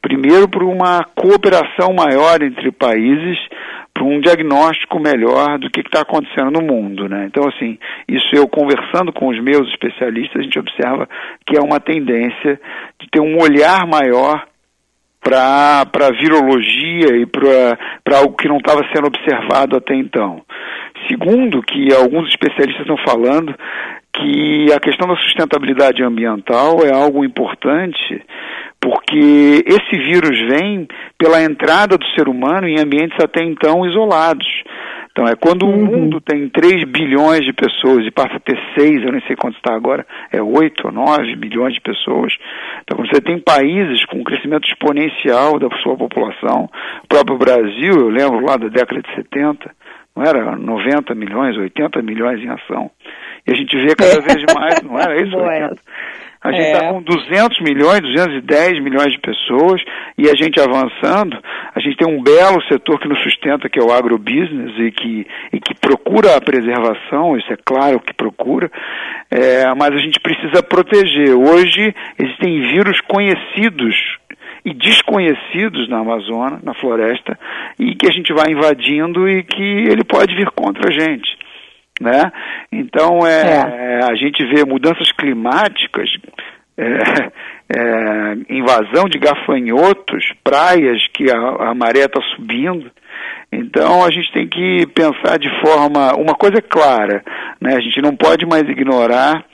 primeiro 0.00 0.48
por 0.48 0.62
uma 0.62 1.04
cooperação 1.14 1.94
maior 1.94 2.42
entre 2.42 2.72
países, 2.72 3.38
para 3.94 4.04
um 4.04 4.20
diagnóstico 4.20 4.98
melhor 4.98 5.58
do 5.58 5.70
que 5.70 5.80
está 5.80 6.00
acontecendo 6.00 6.50
no 6.50 6.62
mundo, 6.62 7.08
né? 7.08 7.26
Então 7.26 7.46
assim, 7.48 7.78
isso 8.08 8.34
eu 8.34 8.48
conversando 8.48 9.12
com 9.12 9.28
os 9.28 9.40
meus 9.40 9.68
especialistas, 9.68 10.40
a 10.40 10.42
gente 10.42 10.58
observa 10.58 11.08
que 11.46 11.56
é 11.56 11.60
uma 11.60 11.78
tendência 11.78 12.60
de 13.00 13.08
ter 13.10 13.20
um 13.20 13.40
olhar 13.40 13.86
maior 13.86 14.46
para 15.22 15.82
a 15.82 16.10
virologia 16.10 17.16
e 17.16 17.26
para 17.26 18.18
algo 18.18 18.36
que 18.36 18.48
não 18.48 18.56
estava 18.56 18.82
sendo 18.92 19.06
observado 19.06 19.76
até 19.76 19.94
então. 19.94 20.42
Segundo, 21.08 21.62
que 21.62 21.92
alguns 21.94 22.28
especialistas 22.28 22.82
estão 22.82 22.96
falando 23.06 23.54
que 24.14 24.72
a 24.72 24.78
questão 24.78 25.08
da 25.08 25.16
sustentabilidade 25.16 26.02
ambiental 26.02 26.84
é 26.84 26.92
algo 26.92 27.24
importante 27.24 28.22
porque 28.82 29.64
esse 29.64 29.96
vírus 29.96 30.36
vem 30.50 30.88
pela 31.16 31.40
entrada 31.40 31.96
do 31.96 32.04
ser 32.16 32.28
humano 32.28 32.66
em 32.66 32.80
ambientes 32.80 33.16
até 33.22 33.44
então 33.44 33.86
isolados. 33.86 34.46
Então, 35.12 35.26
é 35.26 35.36
quando 35.36 35.66
uhum. 35.66 35.74
o 35.74 35.86
mundo 35.86 36.20
tem 36.20 36.48
3 36.48 36.84
bilhões 36.84 37.44
de 37.44 37.52
pessoas 37.52 38.04
e 38.04 38.10
passa 38.10 38.36
a 38.36 38.40
ter 38.40 38.58
6, 38.76 39.04
eu 39.04 39.12
nem 39.12 39.20
sei 39.26 39.36
quanto 39.36 39.56
está 39.56 39.74
agora, 39.74 40.06
é 40.32 40.42
8 40.42 40.86
ou 40.86 40.92
9 40.92 41.36
bilhões 41.36 41.74
de 41.74 41.80
pessoas. 41.82 42.32
Então, 42.82 42.98
você 42.98 43.20
tem 43.20 43.38
países 43.38 44.04
com 44.06 44.18
um 44.18 44.24
crescimento 44.24 44.66
exponencial 44.66 45.58
da 45.58 45.68
sua 45.82 45.96
população, 45.96 46.68
o 47.04 47.06
próprio 47.06 47.36
Brasil, 47.36 47.92
eu 47.92 48.08
lembro 48.08 48.40
lá 48.40 48.56
da 48.56 48.68
década 48.68 49.02
de 49.02 49.14
70, 49.14 49.70
não 50.14 50.24
era 50.24 50.56
90 50.56 51.14
milhões, 51.14 51.56
80 51.56 52.02
milhões 52.02 52.40
em 52.40 52.48
ação. 52.48 52.90
E 53.46 53.52
a 53.52 53.54
gente 53.54 53.76
vê 53.76 53.94
cada 53.94 54.20
vez 54.20 54.44
mais, 54.54 54.82
não 54.82 54.98
era 54.98 55.22
isso? 55.22 55.36
80? 55.36 55.76
A 56.44 56.50
gente 56.50 56.66
está 56.66 56.86
é. 56.86 56.88
com 56.90 57.00
200 57.02 57.60
milhões, 57.60 58.00
210 58.00 58.82
milhões 58.82 59.12
de 59.12 59.20
pessoas 59.20 59.80
e 60.18 60.28
a 60.28 60.34
gente 60.34 60.60
avançando, 60.60 61.38
a 61.72 61.78
gente 61.78 61.96
tem 61.96 62.08
um 62.08 62.20
belo 62.20 62.60
setor 62.64 62.98
que 62.98 63.06
nos 63.06 63.22
sustenta, 63.22 63.68
que 63.68 63.78
é 63.78 63.82
o 63.82 63.92
agrobusiness 63.92 64.76
e 64.76 64.90
que, 64.90 65.26
e 65.52 65.60
que 65.60 65.72
procura 65.74 66.36
a 66.36 66.40
preservação, 66.40 67.36
isso 67.36 67.52
é 67.52 67.56
claro 67.64 68.00
que 68.00 68.12
procura, 68.12 68.68
é, 69.30 69.72
mas 69.74 69.94
a 69.94 69.98
gente 69.98 70.18
precisa 70.18 70.64
proteger. 70.64 71.32
Hoje 71.32 71.94
existem 72.18 72.60
vírus 72.72 73.00
conhecidos 73.02 73.94
e 74.64 74.72
desconhecidos 74.72 75.88
na 75.88 75.98
Amazônia, 75.98 76.60
na 76.62 76.74
floresta, 76.74 77.38
e 77.78 77.94
que 77.94 78.08
a 78.08 78.12
gente 78.12 78.32
vai 78.32 78.52
invadindo 78.52 79.28
e 79.28 79.42
que 79.42 79.62
ele 79.62 80.04
pode 80.04 80.34
vir 80.34 80.50
contra 80.50 80.88
a 80.88 80.92
gente 80.92 81.42
né? 82.02 82.32
Então 82.70 83.26
é, 83.26 83.42
é. 83.42 84.04
a 84.04 84.14
gente 84.16 84.44
vê 84.46 84.64
mudanças 84.64 85.10
climáticas, 85.12 86.10
é, 86.76 86.84
é, 87.68 88.36
invasão 88.50 89.04
de 89.08 89.18
gafanhotos, 89.18 90.24
praias 90.42 91.06
que 91.14 91.30
a, 91.30 91.70
a 91.70 91.74
maré 91.74 92.04
está 92.04 92.20
subindo. 92.34 92.90
Então 93.50 94.04
a 94.04 94.10
gente 94.10 94.32
tem 94.32 94.48
que 94.48 94.86
pensar 94.88 95.38
de 95.38 95.48
forma, 95.60 96.14
uma 96.14 96.34
coisa 96.34 96.58
é 96.58 96.62
clara, 96.62 97.22
né? 97.60 97.76
A 97.76 97.80
gente 97.80 98.00
não 98.02 98.16
pode 98.16 98.46
mais 98.46 98.62
ignorar 98.62 99.44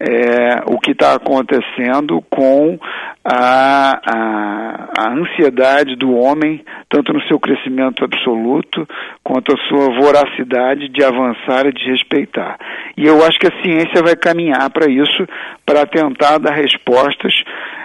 é, 0.00 0.62
o 0.66 0.80
que 0.80 0.92
está 0.92 1.14
acontecendo 1.14 2.24
com 2.30 2.78
a, 3.22 4.00
a, 4.02 4.88
a, 4.98 5.12
ansiedade 5.12 5.94
do 5.94 6.16
homem, 6.16 6.64
tanto 6.88 7.12
no 7.12 7.20
seu 7.24 7.38
crescimento 7.38 8.02
absoluto, 8.02 8.88
quanto 9.22 9.52
a 9.52 9.68
sua 9.68 9.94
voracidade 10.00 10.88
de 10.88 11.04
avançar 11.04 11.66
e 11.66 11.72
de 11.72 11.90
respeitar. 11.90 12.56
E 12.96 13.06
eu 13.06 13.22
acho 13.22 13.38
que 13.38 13.48
a 13.48 13.62
ciência 13.62 14.02
vai 14.02 14.16
caminhar 14.16 14.70
para 14.70 14.90
isso, 14.90 15.26
para 15.66 15.84
tentar 15.84 16.38
dar 16.38 16.54
respostas, 16.54 17.34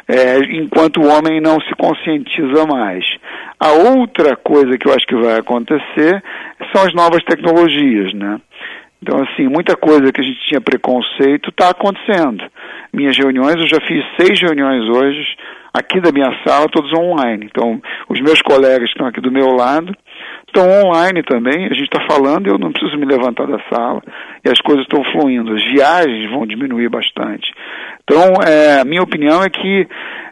é, 0.07 0.39
enquanto 0.55 1.01
o 1.01 1.07
homem 1.07 1.41
não 1.41 1.59
se 1.59 1.75
conscientiza 1.75 2.65
mais. 2.65 3.03
A 3.59 3.71
outra 3.71 4.37
coisa 4.37 4.77
que 4.77 4.87
eu 4.87 4.93
acho 4.93 5.05
que 5.05 5.15
vai 5.15 5.37
acontecer 5.37 6.23
são 6.73 6.83
as 6.85 6.93
novas 6.93 7.23
tecnologias, 7.25 8.13
né? 8.13 8.39
Então, 9.01 9.21
assim, 9.23 9.47
muita 9.47 9.75
coisa 9.75 10.11
que 10.11 10.21
a 10.21 10.23
gente 10.23 10.39
tinha 10.47 10.61
preconceito 10.61 11.49
está 11.49 11.69
acontecendo. 11.69 12.43
Minhas 12.93 13.17
reuniões, 13.17 13.55
eu 13.55 13.67
já 13.67 13.79
fiz 13.85 14.03
seis 14.19 14.39
reuniões 14.41 14.83
hoje, 14.89 15.23
aqui 15.73 15.99
da 15.99 16.11
minha 16.11 16.31
sala, 16.45 16.69
todos 16.69 16.91
online. 16.93 17.45
Então, 17.45 17.81
os 18.09 18.19
meus 18.21 18.41
colegas 18.41 18.87
que 18.87 18.95
estão 18.95 19.07
aqui 19.07 19.21
do 19.21 19.31
meu 19.31 19.47
lado 19.47 19.93
estão 20.47 20.67
online 20.85 21.21
também. 21.23 21.65
A 21.65 21.73
gente 21.73 21.89
está 21.93 22.05
falando, 22.09 22.47
eu 22.47 22.57
não 22.57 22.71
preciso 22.71 22.97
me 22.97 23.05
levantar 23.05 23.45
da 23.45 23.59
sala 23.69 24.01
e 24.45 24.49
as 24.49 24.59
coisas 24.61 24.83
estão 24.83 25.03
fluindo. 25.11 25.53
As 25.53 25.63
viagens 25.63 26.29
vão 26.29 26.45
diminuir 26.45 26.89
bastante. 26.89 27.51
Então, 28.03 28.33
é, 28.47 28.79
a 28.81 28.85
minha 28.85 29.01
opinião 29.01 29.43
é 29.43 29.49
que 29.49 29.87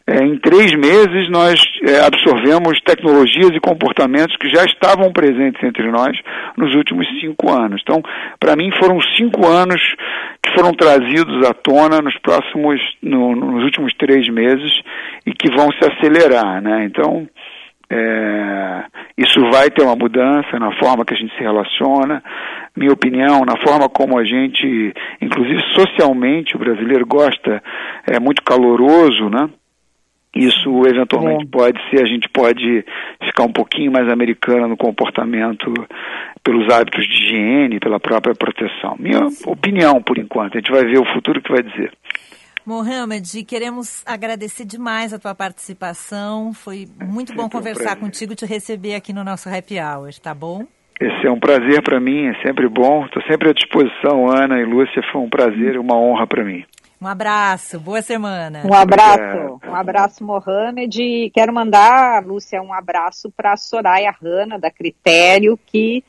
é, 0.06 0.18
em 0.18 0.38
três 0.38 0.74
meses, 0.76 1.30
nós 1.30 1.56
é, 1.88 2.06
absorvemos 2.06 2.80
tecnologias 2.82 3.52
e 3.54 3.60
comportamentos 3.60 4.36
que 4.36 4.50
já 4.50 4.66
estavam 4.66 5.14
presentes 5.14 5.64
entre 5.64 5.90
nós 5.90 6.12
nos 6.58 6.76
últimos 6.76 7.08
cinco 7.22 7.50
anos. 7.50 7.82
Então, 7.82 8.02
para 8.38 8.56
mim, 8.56 8.70
foram 8.78 9.00
cinco 9.18 9.48
anos 9.48 9.82
que 10.44 10.54
foram 10.54 10.74
trazidos 10.74 11.48
à 11.48 11.54
tona 11.54 12.02
nos 12.02 12.18
próximos, 12.20 12.82
no, 13.02 13.34
nos 13.34 13.64
últimos 13.64 13.94
três 13.96 14.28
meses 14.28 14.72
e 15.26 15.32
que 15.32 15.50
vão 15.56 15.70
se 15.72 15.90
acelerar, 15.90 16.62
né? 16.62 16.84
Então, 16.84 17.26
é, 17.90 18.84
isso 19.18 19.40
vai 19.52 19.70
ter 19.70 19.84
uma 19.84 19.96
mudança 19.96 20.58
na 20.60 20.72
forma 20.80 21.06
que 21.06 21.14
a 21.14 21.18
gente 21.18 21.36
se 21.36 21.42
relaciona, 21.42 22.24
minha 22.76 22.92
opinião, 22.92 23.42
na 23.46 23.58
forma 23.58 23.88
como 23.88 24.18
a 24.18 24.24
gente, 24.24 24.94
inclusive 25.22 25.62
socialmente, 25.76 26.56
o 26.56 26.60
brasileiro 26.60 27.06
gosta, 27.06 27.62
é 28.08 28.20
muito 28.20 28.42
caloroso, 28.44 29.30
né? 29.30 29.50
Isso 30.36 30.82
eventualmente 30.88 31.46
é. 31.46 31.48
pode 31.48 31.80
ser, 31.90 32.02
a 32.02 32.08
gente 32.08 32.28
pode 32.28 32.84
ficar 33.24 33.44
um 33.44 33.52
pouquinho 33.52 33.92
mais 33.92 34.10
americana 34.10 34.68
no 34.68 34.76
comportamento 34.76 35.72
pelos 36.44 36.74
hábitos 36.74 37.08
de 37.08 37.14
higiene, 37.14 37.80
pela 37.80 38.00
própria 38.00 38.34
proteção. 38.34 38.96
Minha 38.98 39.28
opinião, 39.46 40.02
por 40.02 40.18
enquanto. 40.18 40.56
A 40.56 40.60
gente 40.60 40.72
vai 40.72 40.86
ver 40.86 40.98
o 40.98 41.14
futuro 41.14 41.40
que 41.40 41.52
vai 41.52 41.62
dizer. 41.62 41.92
Mohamed, 42.66 43.44
queremos 43.44 44.02
agradecer 44.06 44.66
demais 44.66 45.14
a 45.14 45.20
tua 45.20 45.36
participação. 45.36 46.54
Foi 46.54 46.88
muito 47.02 47.34
bom 47.34 47.50
conversar 47.50 47.98
um 47.98 48.02
contigo, 48.02 48.36
te 48.36 48.46
receber 48.46 48.96
aqui 48.96 49.12
no 49.12 49.24
nosso 49.24 49.50
Happy 49.50 49.80
Hour, 49.80 50.14
tá 50.22 50.34
bom? 50.34 50.66
Esse 51.00 51.28
é 51.28 51.32
um 51.32 51.40
prazer 51.40 51.82
para 51.84 52.00
mim, 52.00 52.28
é 52.28 52.42
sempre 52.42 52.70
bom. 52.70 53.06
Estou 53.06 53.22
sempre 53.24 53.50
à 53.50 53.54
disposição, 53.54 54.30
Ana 54.30 54.60
e 54.62 54.66
Lúcia. 54.66 55.02
Foi 55.12 55.22
um 55.22 55.30
prazer 55.30 55.76
e 55.76 55.78
uma 55.78 55.98
honra 55.98 56.26
para 56.26 56.44
mim. 56.44 56.64
Um 57.02 57.08
abraço, 57.08 57.82
boa 57.82 58.02
semana. 58.02 58.62
Um 58.64 58.74
abraço, 58.74 59.60
um 59.68 59.76
abraço, 59.76 60.24
Mohamed. 60.24 61.32
Quero 61.34 61.54
mandar, 61.54 62.26
Lúcia, 62.26 62.62
um 62.62 62.74
abraço 62.74 63.30
para 63.36 63.52
a 63.52 63.58
Soraya 63.58 64.16
Rana, 64.22 64.58
da 64.58 64.72
Critério, 64.72 65.60
que 65.66 66.02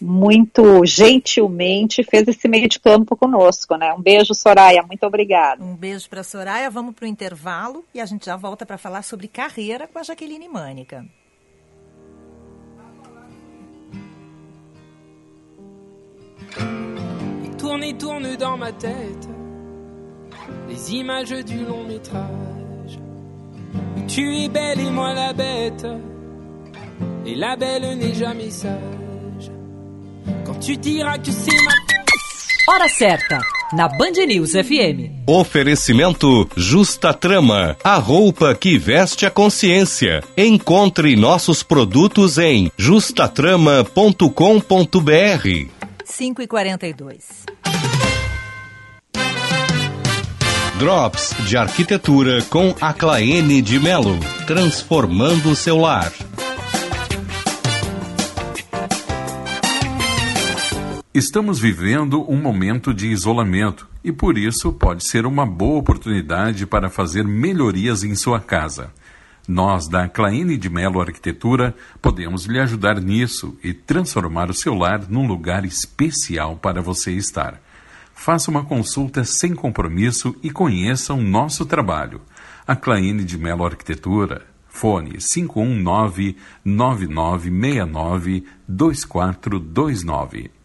muito 0.00 0.84
gentilmente 0.84 2.02
fez 2.02 2.26
esse 2.28 2.48
meio 2.48 2.68
de 2.68 2.78
campo 2.80 3.16
conosco, 3.16 3.76
né? 3.76 3.92
Um 3.92 4.00
beijo, 4.00 4.34
Soraya, 4.34 4.82
muito 4.82 5.04
obrigada. 5.06 5.62
Um 5.62 5.76
beijo 5.76 6.08
para 6.08 6.22
Soraya. 6.22 6.70
Vamos 6.70 6.94
para 6.94 7.04
o 7.04 7.08
intervalo 7.08 7.84
e 7.94 8.00
a 8.00 8.06
gente 8.06 8.26
já 8.26 8.36
volta 8.36 8.64
para 8.64 8.78
falar 8.78 9.02
sobre 9.02 9.28
carreira 9.28 9.86
com 9.86 9.98
a 9.98 10.02
Jaqueline 10.02 10.48
Mânica. 10.48 11.04
et 17.82 17.94
tournent 17.94 18.36
dans 18.36 18.56
ma 18.56 18.72
tête 18.72 19.28
les 20.68 20.94
images 20.94 21.44
du 21.44 21.64
long 21.64 21.84
métrage. 21.84 22.98
Tu 24.08 24.44
es 24.44 24.48
belle 24.48 24.80
et 24.80 24.90
moi 24.90 25.12
la 25.14 25.32
bête, 25.32 25.86
et 27.26 27.34
la 27.34 27.56
belle 27.56 27.98
n'est 27.98 28.14
jamais 28.14 28.50
sage. 28.50 29.09
Quand 30.60 30.66
tu 30.66 30.76
diras 30.76 31.18
que 31.18 31.32
c'est 31.32 31.62
ma 31.62 31.72
Hora 32.68 32.88
certa, 32.88 33.38
na 33.72 33.88
Band 33.88 34.26
News 34.26 34.52
FM. 34.52 35.24
Oferecimento 35.26 36.48
Justa 36.54 37.14
Trama, 37.14 37.76
a 37.82 37.96
roupa 37.96 38.54
que 38.54 38.76
veste 38.76 39.24
a 39.24 39.30
consciência. 39.30 40.22
Encontre 40.36 41.16
nossos 41.16 41.62
produtos 41.62 42.36
em 42.36 42.70
justatrama.com.br. 42.76 45.68
5 46.04 46.42
e 46.42 46.46
42 46.46 47.46
Drops 50.78 51.34
de 51.46 51.56
arquitetura 51.56 52.42
com 52.50 52.74
a 52.80 52.92
Claene 52.92 53.62
de 53.62 53.78
Melo, 53.78 54.18
transformando 54.46 55.50
o 55.50 55.56
seu 55.56 55.78
Estamos 61.12 61.58
vivendo 61.58 62.24
um 62.30 62.40
momento 62.40 62.94
de 62.94 63.08
isolamento 63.08 63.88
e 64.04 64.12
por 64.12 64.38
isso 64.38 64.72
pode 64.72 65.04
ser 65.04 65.26
uma 65.26 65.44
boa 65.44 65.80
oportunidade 65.80 66.64
para 66.66 66.88
fazer 66.88 67.24
melhorias 67.24 68.04
em 68.04 68.14
sua 68.14 68.38
casa. 68.38 68.92
Nós, 69.48 69.88
da 69.88 70.08
Claine 70.08 70.56
de 70.56 70.70
Melo 70.70 71.00
Arquitetura, 71.00 71.74
podemos 72.00 72.44
lhe 72.46 72.60
ajudar 72.60 73.00
nisso 73.00 73.58
e 73.60 73.74
transformar 73.74 74.50
o 74.50 74.54
seu 74.54 74.72
lar 74.72 75.10
num 75.10 75.26
lugar 75.26 75.64
especial 75.64 76.54
para 76.54 76.80
você 76.80 77.10
estar. 77.10 77.60
Faça 78.14 78.48
uma 78.48 78.64
consulta 78.64 79.24
sem 79.24 79.52
compromisso 79.52 80.36
e 80.44 80.48
conheça 80.48 81.12
o 81.12 81.20
nosso 81.20 81.66
trabalho. 81.66 82.20
A 82.64 82.76
Claine 82.76 83.24
de 83.24 83.36
Melo 83.36 83.64
Arquitetura, 83.64 84.46
fone 84.68 85.18
519 85.18 86.36
9969 86.64 88.44
2429. 88.68 90.59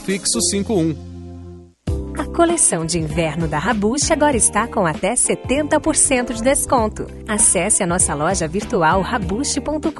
prefixo 0.00 0.40
51. 0.40 0.96
A 2.18 2.24
coleção 2.24 2.84
de 2.84 2.98
inverno 2.98 3.46
da 3.46 3.58
Rabush 3.58 4.10
agora 4.10 4.36
está 4.36 4.66
com 4.66 4.86
até 4.86 5.14
70% 5.14 6.32
de 6.32 6.42
desconto. 6.42 7.06
Acesse 7.28 7.82
a 7.82 7.86
nossa 7.86 8.14
loja 8.14 8.48
virtual 8.48 9.00
rabush.com.br 9.02 9.90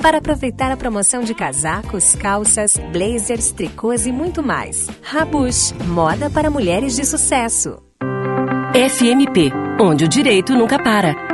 para 0.00 0.18
aproveitar 0.18 0.72
a 0.72 0.76
promoção 0.76 1.22
de 1.22 1.34
casacos, 1.34 2.14
calças, 2.14 2.76
blazers, 2.92 3.52
tricôs 3.52 4.06
e 4.06 4.12
muito 4.12 4.42
mais. 4.42 4.88
Rabush, 5.02 5.72
moda 5.86 6.30
para 6.30 6.50
mulheres 6.50 6.96
de 6.96 7.04
sucesso. 7.04 7.82
FMP, 8.72 9.52
onde 9.80 10.04
o 10.04 10.08
direito 10.08 10.52
nunca 10.54 10.82
para. 10.82 11.33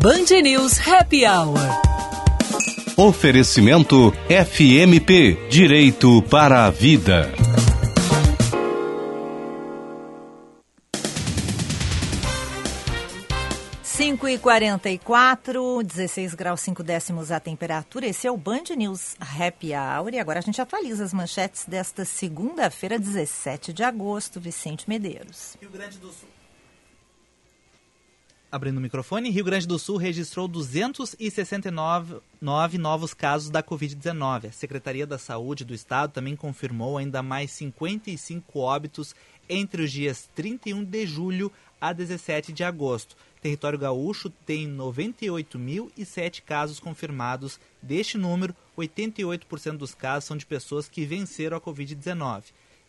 Band 0.00 0.42
News 0.42 0.78
Happy 0.86 1.26
Hour. 1.26 1.58
Oferecimento 2.96 4.12
FMP 4.28 5.48
Direito 5.50 6.22
para 6.22 6.66
a 6.66 6.70
Vida. 6.70 7.32
Cinco 13.82 14.28
e 14.28 14.38
quarenta 14.38 14.88
e 14.88 14.98
quatro, 14.98 15.82
16 15.82 16.34
graus 16.34 16.60
5 16.60 16.84
décimos 16.84 17.32
a 17.32 17.40
temperatura. 17.40 18.06
Esse 18.06 18.28
é 18.28 18.30
o 18.30 18.36
Band 18.36 18.76
News 18.76 19.16
Happy 19.18 19.72
Hour. 19.74 20.14
E 20.14 20.20
agora 20.20 20.38
a 20.38 20.42
gente 20.42 20.60
atualiza 20.60 21.02
as 21.02 21.12
manchetes 21.12 21.64
desta 21.66 22.04
segunda-feira, 22.04 23.00
17 23.00 23.72
de 23.72 23.82
agosto. 23.82 24.38
Vicente 24.38 24.88
Medeiros. 24.88 25.56
Rio 25.60 25.70
Grande 25.70 25.98
do 25.98 26.06
Sul. 26.06 26.37
Abrindo 28.50 28.78
o 28.78 28.80
microfone, 28.80 29.28
Rio 29.28 29.44
Grande 29.44 29.68
do 29.68 29.78
Sul 29.78 29.98
registrou 29.98 30.48
269 30.48 32.22
novos 32.78 33.12
casos 33.12 33.50
da 33.50 33.62
Covid-19. 33.62 34.48
A 34.48 34.52
Secretaria 34.52 35.06
da 35.06 35.18
Saúde 35.18 35.66
do 35.66 35.74
Estado 35.74 36.14
também 36.14 36.34
confirmou 36.34 36.96
ainda 36.96 37.22
mais 37.22 37.50
55 37.50 38.58
óbitos 38.58 39.14
entre 39.50 39.82
os 39.82 39.92
dias 39.92 40.30
31 40.34 40.82
de 40.82 41.06
julho 41.06 41.52
a 41.78 41.92
17 41.92 42.50
de 42.50 42.64
agosto. 42.64 43.18
Território 43.42 43.78
gaúcho 43.78 44.30
tem 44.30 44.66
98.007 44.66 46.40
casos 46.40 46.80
confirmados. 46.80 47.60
Deste 47.82 48.16
número, 48.16 48.56
88% 48.78 49.76
dos 49.76 49.94
casos 49.94 50.24
são 50.24 50.38
de 50.38 50.46
pessoas 50.46 50.88
que 50.88 51.04
venceram 51.04 51.58
a 51.58 51.60
Covid-19. 51.60 52.44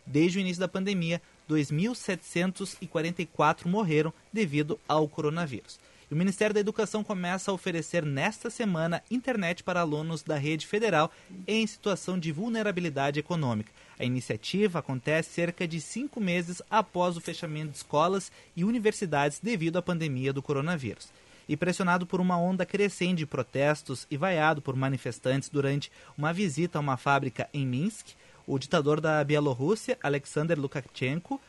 Desde 0.06 0.38
o 0.38 0.40
início 0.40 0.60
da 0.60 0.66
pandemia, 0.66 1.20
2.744 1.50 3.66
morreram 3.66 4.14
devido 4.32 4.80
ao 4.86 5.08
coronavírus. 5.08 5.80
E 6.08 6.14
o 6.14 6.16
Ministério 6.16 6.54
da 6.54 6.60
Educação 6.60 7.02
começa 7.04 7.50
a 7.50 7.54
oferecer 7.54 8.04
nesta 8.04 8.50
semana 8.50 9.02
internet 9.10 9.62
para 9.62 9.80
alunos 9.80 10.22
da 10.22 10.36
rede 10.36 10.66
federal 10.66 11.10
em 11.46 11.66
situação 11.66 12.18
de 12.18 12.32
vulnerabilidade 12.32 13.20
econômica. 13.20 13.70
A 13.98 14.04
iniciativa 14.04 14.80
acontece 14.80 15.30
cerca 15.30 15.68
de 15.68 15.80
cinco 15.80 16.20
meses 16.20 16.60
após 16.68 17.16
o 17.16 17.20
fechamento 17.20 17.70
de 17.70 17.76
escolas 17.76 18.32
e 18.56 18.64
universidades 18.64 19.38
devido 19.40 19.76
à 19.76 19.82
pandemia 19.82 20.32
do 20.32 20.42
coronavírus. 20.42 21.12
E 21.48 21.56
pressionado 21.56 22.04
por 22.06 22.20
uma 22.20 22.36
onda 22.36 22.66
crescente 22.66 23.18
de 23.18 23.26
protestos 23.26 24.04
e 24.10 24.16
vaiado 24.16 24.60
por 24.62 24.74
manifestantes 24.74 25.48
durante 25.48 25.92
uma 26.16 26.32
visita 26.32 26.78
a 26.78 26.80
uma 26.80 26.96
fábrica 26.96 27.48
em 27.52 27.66
Minsk, 27.66 28.14
o 28.50 28.58
ditador 28.58 29.00
da 29.00 29.22
Bielorrússia, 29.22 29.96
Alexander 30.02 30.58
Lukashenko, 30.58 31.40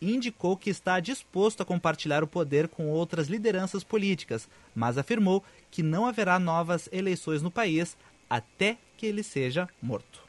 indicou 0.00 0.56
que 0.56 0.70
está 0.70 1.00
disposto 1.00 1.62
a 1.62 1.66
compartilhar 1.66 2.22
o 2.22 2.28
poder 2.28 2.68
com 2.68 2.88
outras 2.88 3.26
lideranças 3.26 3.82
políticas, 3.82 4.48
mas 4.72 4.98
afirmou 4.98 5.42
que 5.68 5.82
não 5.82 6.06
haverá 6.06 6.38
novas 6.38 6.88
eleições 6.92 7.42
no 7.42 7.50
país 7.50 7.96
até 8.30 8.76
que 8.96 9.04
ele 9.04 9.24
seja 9.24 9.68
morto. 9.82 10.22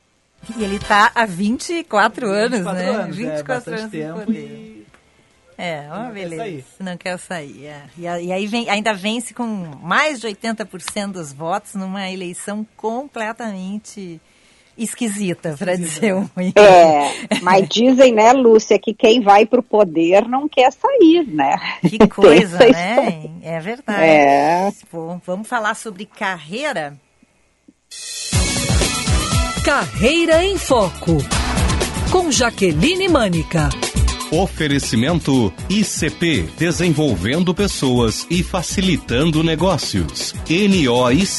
E 0.58 0.64
ele 0.64 0.78
está 0.78 1.12
há 1.14 1.26
24 1.26 2.28
anos, 2.28 2.60
24 2.60 2.74
né? 2.74 2.90
Anos, 2.90 3.16
24 3.16 3.74
é, 3.74 3.78
anos 3.78 3.92
de 3.92 3.98
tempo 3.98 4.20
poder. 4.26 4.40
e... 4.40 4.88
É, 5.60 5.82
uma 5.88 5.98
Não 5.98 6.06
quer 6.06 6.14
beleza. 6.14 6.44
sair. 6.44 6.66
Não 6.80 6.98
quer 6.98 7.18
sair. 7.18 7.66
é. 7.66 7.90
E, 7.98 8.02
e 8.04 8.32
aí 8.32 8.46
vem, 8.48 8.70
ainda 8.70 8.94
vence 8.94 9.34
com 9.34 9.46
mais 9.46 10.22
de 10.22 10.28
80% 10.28 11.12
dos 11.12 11.34
votos 11.34 11.74
numa 11.74 12.10
eleição 12.10 12.66
completamente 12.76 14.22
esquisita, 14.78 15.56
para 15.58 15.76
dizer 15.76 16.14
um. 16.14 16.30
É, 16.56 17.40
mas 17.42 17.68
dizem, 17.68 18.14
né, 18.14 18.34
Lúcia, 18.34 18.80
que 18.80 18.94
quem 18.94 19.22
vai 19.22 19.46
para 19.46 19.60
o 19.60 19.64
poder 19.64 20.28
não 20.28 20.48
quer 20.48 20.72
sair, 20.72 21.26
né? 21.28 21.56
Que 21.88 21.98
coisa, 22.08 22.60
né? 22.60 23.30
É 23.42 23.60
verdade. 23.60 24.04
É. 24.04 24.72
Bom, 24.92 25.20
vamos 25.26 25.48
falar 25.48 25.76
sobre 25.76 26.06
carreira. 26.06 26.98
Carreira 29.64 30.44
em 30.44 30.58
Foco. 30.58 31.18
Com 32.12 32.32
Jaqueline 32.32 33.10
Mânica. 33.10 33.70
Oferecimento 34.32 35.54
ICP 35.70 36.50
Desenvolvendo 36.58 37.54
Pessoas 37.54 38.28
e 38.30 38.44
Facilitando 38.44 39.44
Negócios. 39.44 40.34
noicp.com.br 40.50 41.38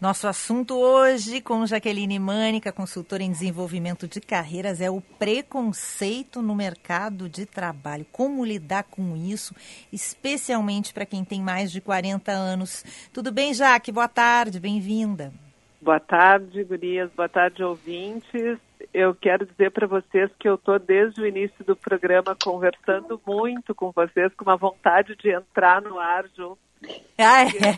Nosso 0.00 0.26
assunto 0.26 0.78
hoje 0.78 1.42
com 1.42 1.66
Jaqueline 1.66 2.18
Mânica, 2.18 2.72
consultora 2.72 3.22
em 3.22 3.30
desenvolvimento 3.30 4.08
de 4.08 4.18
carreiras, 4.18 4.80
é 4.80 4.88
o 4.88 5.02
preconceito 5.02 6.40
no 6.40 6.54
mercado 6.54 7.28
de 7.28 7.44
trabalho. 7.44 8.06
Como 8.10 8.42
lidar 8.42 8.84
com 8.84 9.14
isso, 9.14 9.54
especialmente 9.92 10.94
para 10.94 11.04
quem 11.04 11.22
tem 11.22 11.42
mais 11.42 11.70
de 11.70 11.82
40 11.82 12.32
anos. 12.32 12.82
Tudo 13.12 13.30
bem, 13.30 13.52
Jaque? 13.52 13.92
Boa 13.92 14.08
tarde, 14.08 14.58
bem-vinda. 14.58 15.34
Boa 15.82 16.00
tarde, 16.00 16.64
gurias. 16.64 17.10
Boa 17.14 17.28
tarde, 17.28 17.62
ouvintes. 17.62 18.58
Eu 18.94 19.14
quero 19.14 19.44
dizer 19.44 19.70
para 19.70 19.86
vocês 19.86 20.30
que 20.38 20.48
eu 20.48 20.54
estou 20.54 20.78
desde 20.78 21.20
o 21.20 21.26
início 21.26 21.62
do 21.62 21.76
programa 21.76 22.34
conversando 22.42 23.20
muito 23.26 23.74
com 23.74 23.92
vocês, 23.92 24.32
com 24.32 24.46
uma 24.46 24.56
vontade 24.56 25.14
de 25.16 25.30
entrar 25.30 25.82
no 25.82 25.98
ar 25.98 26.24
junto 26.34 26.69
ah, 27.18 27.42
é. 27.44 27.72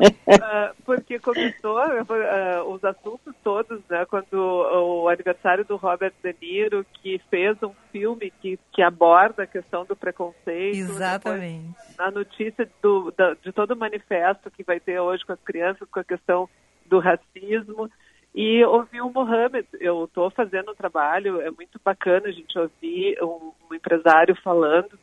uh, 0.00 0.74
porque 0.84 1.18
começou 1.18 1.76
uh, 1.76 2.72
os 2.72 2.82
assuntos 2.82 3.34
todos, 3.42 3.80
né? 3.88 4.06
Quando 4.06 4.32
o 4.34 5.08
aniversário 5.08 5.64
do 5.64 5.76
Robert 5.76 6.14
De 6.22 6.34
Niro, 6.40 6.86
que 6.94 7.20
fez 7.30 7.62
um 7.62 7.74
filme 7.92 8.32
que, 8.40 8.58
que 8.72 8.82
aborda 8.82 9.42
a 9.42 9.46
questão 9.46 9.84
do 9.84 9.94
preconceito. 9.94 10.76
Exatamente. 10.76 11.76
A 11.98 12.10
notícia 12.10 12.68
do, 12.82 13.10
da, 13.10 13.34
de 13.34 13.52
todo 13.52 13.72
o 13.72 13.76
manifesto 13.76 14.50
que 14.50 14.62
vai 14.62 14.80
ter 14.80 14.98
hoje 14.98 15.24
com 15.24 15.32
as 15.32 15.40
crianças, 15.40 15.86
com 15.90 16.00
a 16.00 16.04
questão 16.04 16.48
do 16.86 16.98
racismo. 16.98 17.90
E 18.34 18.64
ouvi 18.64 19.00
o 19.00 19.10
Mohamed, 19.10 19.68
eu 19.78 20.06
estou 20.06 20.28
fazendo 20.30 20.72
um 20.72 20.74
trabalho, 20.74 21.40
é 21.40 21.50
muito 21.52 21.80
bacana 21.84 22.28
a 22.28 22.32
gente 22.32 22.58
ouvir 22.58 23.16
um, 23.22 23.52
um 23.70 23.74
empresário 23.74 24.34
falando 24.42 24.98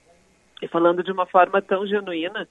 falando 0.67 1.03
de 1.03 1.11
uma 1.11 1.25
forma 1.25 1.61
tão 1.61 1.85
genuína. 1.85 2.47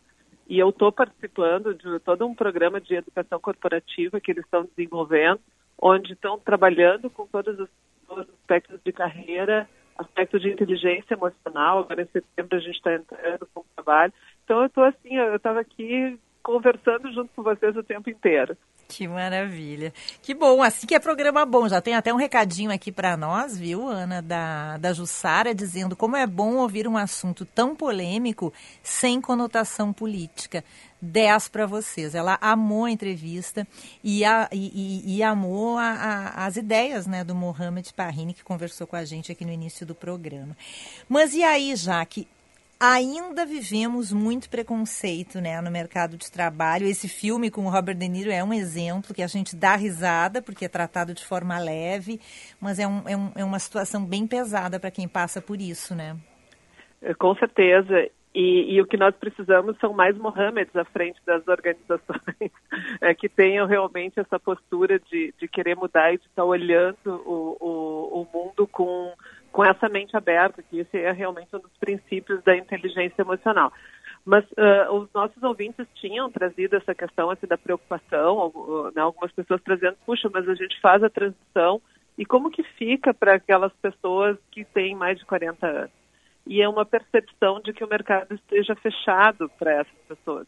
E 0.49 0.59
eu 0.59 0.71
estou 0.71 0.91
participando 0.91 1.75
de 1.75 2.01
todo 2.01 2.27
um 2.27 2.35
programa 2.35 2.81
de 2.81 2.95
educação 2.95 3.39
corporativa 3.39 4.21
que 4.21 4.33
eles 4.33 4.45
estão 4.45 4.69
desenvolvendo, 4.77 5.41
onde 5.81 6.13
estão 6.13 6.39
trabalhando 6.39 7.09
com 7.09 7.27
todos 7.27 7.59
os, 7.59 7.69
todos 8.07 8.25
os 8.25 8.35
aspectos 8.35 8.81
de 8.85 8.93
carreira, 8.93 9.69
aspectos 9.97 10.43
de 10.43 10.51
inteligência 10.51 11.15
emocional. 11.15 11.79
Agora 11.79 12.03
em 12.03 12.07
setembro 12.07 12.57
a 12.57 12.61
gente 12.61 12.77
está 12.77 12.95
entrando 12.95 13.49
com 13.55 13.61
o 13.61 13.67
trabalho. 13.77 14.13
Então 14.45 14.61
eu 14.61 14.67
estou 14.67 14.85
assim, 14.85 15.17
eu 15.17 15.37
estava 15.37 15.61
aqui 15.61 16.19
conversando 16.43 17.13
junto 17.13 17.31
com 17.35 17.43
vocês 17.43 17.77
o 17.77 17.83
tempo 17.83 18.11
inteiro. 18.11 18.57
Que 18.91 19.07
maravilha. 19.07 19.95
Que 20.20 20.34
bom, 20.34 20.61
assim 20.64 20.84
que 20.84 20.97
é 20.97 20.99
programa 20.99 21.47
bom. 21.47 21.68
Já 21.68 21.80
tem 21.80 21.95
até 21.95 22.12
um 22.12 22.16
recadinho 22.16 22.72
aqui 22.72 22.91
para 22.91 23.16
nós, 23.16 23.57
viu, 23.57 23.86
Ana, 23.86 24.20
da, 24.20 24.78
da 24.78 24.93
Jussara, 24.93 25.55
dizendo 25.55 25.95
como 25.95 26.16
é 26.16 26.26
bom 26.26 26.57
ouvir 26.57 26.88
um 26.88 26.97
assunto 26.97 27.45
tão 27.45 27.76
polêmico 27.76 28.53
sem 28.82 29.20
conotação 29.20 29.93
política. 29.93 30.64
10 31.01 31.49
para 31.49 31.66
vocês. 31.66 32.16
Ela 32.16 32.36
amou 32.41 32.84
a 32.84 32.91
entrevista 32.91 33.66
e, 34.03 34.24
a, 34.24 34.49
e, 34.53 35.16
e, 35.16 35.22
amou 35.22 35.78
a, 35.78 35.84
a, 35.84 36.47
as 36.47 36.57
ideias 36.57 37.07
né, 37.07 37.22
do 37.22 37.34
Mohamed 37.34 37.95
Parrini, 37.95 38.34
que 38.34 38.43
conversou 38.43 38.88
com 38.88 38.97
a 38.97 39.05
gente 39.05 39.30
aqui 39.30 39.45
no 39.45 39.53
início 39.53 39.86
do 39.86 39.95
programa. 39.95 40.57
Mas 41.09 41.32
e 41.32 41.45
aí, 41.45 41.76
Jaque? 41.76 42.26
Ainda 42.81 43.45
vivemos 43.45 44.11
muito 44.11 44.49
preconceito 44.49 45.39
né, 45.39 45.61
no 45.61 45.70
mercado 45.70 46.16
de 46.16 46.33
trabalho. 46.33 46.87
Esse 46.87 47.09
filme 47.09 47.51
com 47.51 47.66
o 47.66 47.68
Robert 47.68 47.95
De 47.95 48.09
Niro 48.09 48.31
é 48.31 48.43
um 48.43 48.55
exemplo 48.55 49.14
que 49.14 49.22
a 49.22 49.26
gente 49.26 49.55
dá 49.55 49.76
risada, 49.76 50.41
porque 50.41 50.64
é 50.64 50.68
tratado 50.68 51.12
de 51.12 51.24
forma 51.24 51.59
leve, 51.59 52.18
mas 52.59 52.78
é, 52.78 52.87
um, 52.89 53.03
é, 53.07 53.14
um, 53.14 53.33
é 53.37 53.45
uma 53.45 53.59
situação 53.59 54.03
bem 54.03 54.26
pesada 54.26 54.81
para 54.81 54.91
quem 54.91 55.07
passa 55.07 55.43
por 55.43 55.61
isso, 55.61 55.95
né? 55.95 56.16
É, 57.03 57.12
com 57.12 57.35
certeza. 57.35 58.11
E, 58.33 58.76
e, 58.76 58.81
o 58.81 58.87
que 58.87 58.97
nós 58.97 59.14
precisamos 59.16 59.76
são 59.78 59.93
mais 59.93 60.16
Mohammeds 60.16 60.74
à 60.76 60.85
frente 60.85 61.20
das 61.26 61.47
organizações, 61.49 62.51
é, 63.03 63.12
que 63.12 63.28
tenham 63.28 63.66
realmente 63.66 64.20
essa 64.20 64.39
postura 64.39 65.01
de, 65.01 65.35
de 65.37 65.49
querer 65.49 65.74
mudar 65.74 66.14
e 66.14 66.18
de 66.18 66.26
estar 66.26 66.45
olhando 66.45 66.97
o, 67.07 67.57
o, 67.61 68.22
o 68.22 68.28
mundo 68.33 68.68
com 68.68 69.12
com 69.53 69.64
essa 69.64 69.88
mente 69.88 70.16
aberta, 70.16 70.62
que 70.62 70.78
esse 70.78 70.96
é 70.96 71.11
realmente 71.12 71.55
um 71.55 71.59
dos 71.59 71.76
princípios 71.78 72.42
da 72.44 72.57
inteligência 72.57 73.22
emocional. 73.22 73.72
Mas 74.24 74.44
uh, 74.53 74.92
os 74.92 75.12
nossos 75.12 75.42
ouvintes 75.42 75.86
tinham 75.94 76.30
trazido 76.30 76.76
essa 76.76 76.94
questão 76.94 77.30
assim, 77.30 77.46
da 77.46 77.59
preocupação, 77.59 78.53
uh, 78.55 78.92
né, 78.94 79.01
algumas 79.01 79.32
pessoas 79.32 79.61
trazendo, 79.62 79.96
puxa, 80.05 80.28
mas 80.32 80.48
a 80.48 80.55
gente 80.55 80.78
faz 80.80 81.03
a 81.03 81.11
transição, 81.11 81.80
e 82.18 82.24
como 82.24 82.51
que 82.51 82.62
fica 82.62 83.14
para 83.14 83.34
aquelas 83.34 83.72
pessoas 83.74 84.36
que 84.51 84.64
têm 84.64 84.94
mais 84.94 85.18
de 85.18 85.24
40 85.24 85.66
anos? 85.66 85.90
E 86.46 86.61
é 86.61 86.68
uma 86.68 86.84
percepção 86.84 87.61
de 87.61 87.72
que 87.72 87.84
o 87.84 87.88
mercado 87.88 88.34
esteja 88.34 88.74
fechado 88.76 89.48
para 89.59 89.72
essas 89.72 89.98
pessoas. 90.07 90.46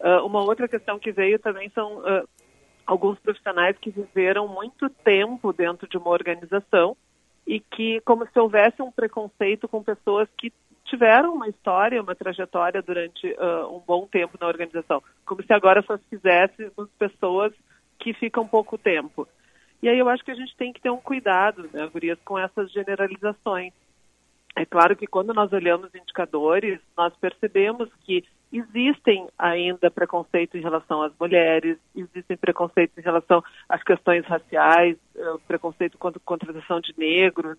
Uh, 0.00 0.24
uma 0.24 0.42
outra 0.42 0.68
questão 0.68 0.98
que 0.98 1.12
veio 1.12 1.38
também 1.38 1.68
são 1.70 2.02
alguns 2.86 3.18
profissionais 3.18 3.76
que 3.78 3.90
viveram 3.90 4.48
muito 4.48 4.88
tempo 4.88 5.52
dentro 5.52 5.86
de 5.88 5.96
uma 5.96 6.10
organização 6.10 6.96
e 7.50 7.58
que 7.58 8.00
como 8.02 8.24
se 8.28 8.38
houvesse 8.38 8.80
um 8.80 8.92
preconceito 8.92 9.66
com 9.66 9.82
pessoas 9.82 10.28
que 10.38 10.52
tiveram 10.84 11.34
uma 11.34 11.48
história, 11.48 12.00
uma 12.00 12.14
trajetória 12.14 12.80
durante 12.80 13.26
uh, 13.26 13.76
um 13.76 13.80
bom 13.80 14.06
tempo 14.06 14.38
na 14.40 14.46
organização, 14.46 15.02
como 15.26 15.42
se 15.42 15.52
agora 15.52 15.82
só 15.82 15.98
fizéssemos 15.98 16.88
pessoas 16.96 17.52
que 17.98 18.14
ficam 18.14 18.46
pouco 18.46 18.78
tempo. 18.78 19.26
E 19.82 19.88
aí 19.88 19.98
eu 19.98 20.08
acho 20.08 20.24
que 20.24 20.30
a 20.30 20.34
gente 20.36 20.56
tem 20.56 20.72
que 20.72 20.80
ter 20.80 20.90
um 20.90 21.00
cuidado, 21.00 21.68
né, 21.72 21.88
Gurias, 21.92 22.20
com 22.24 22.38
essas 22.38 22.70
generalizações. 22.70 23.72
É 24.56 24.64
claro 24.64 24.96
que 24.96 25.06
quando 25.06 25.32
nós 25.32 25.52
olhamos 25.52 25.94
indicadores, 25.94 26.80
nós 26.96 27.14
percebemos 27.16 27.88
que 28.04 28.24
existem 28.52 29.28
ainda 29.38 29.90
preconceitos 29.90 30.58
em 30.58 30.62
relação 30.62 31.02
às 31.02 31.12
mulheres, 31.18 31.78
existem 31.94 32.36
preconceitos 32.36 32.98
em 32.98 33.02
relação 33.02 33.42
às 33.68 33.82
questões 33.82 34.24
raciais, 34.26 34.96
eh, 35.16 35.34
preconceito 35.46 35.96
contra 35.96 36.18
a 36.18 36.26
contratação 36.26 36.80
de 36.80 36.92
negros, 36.98 37.56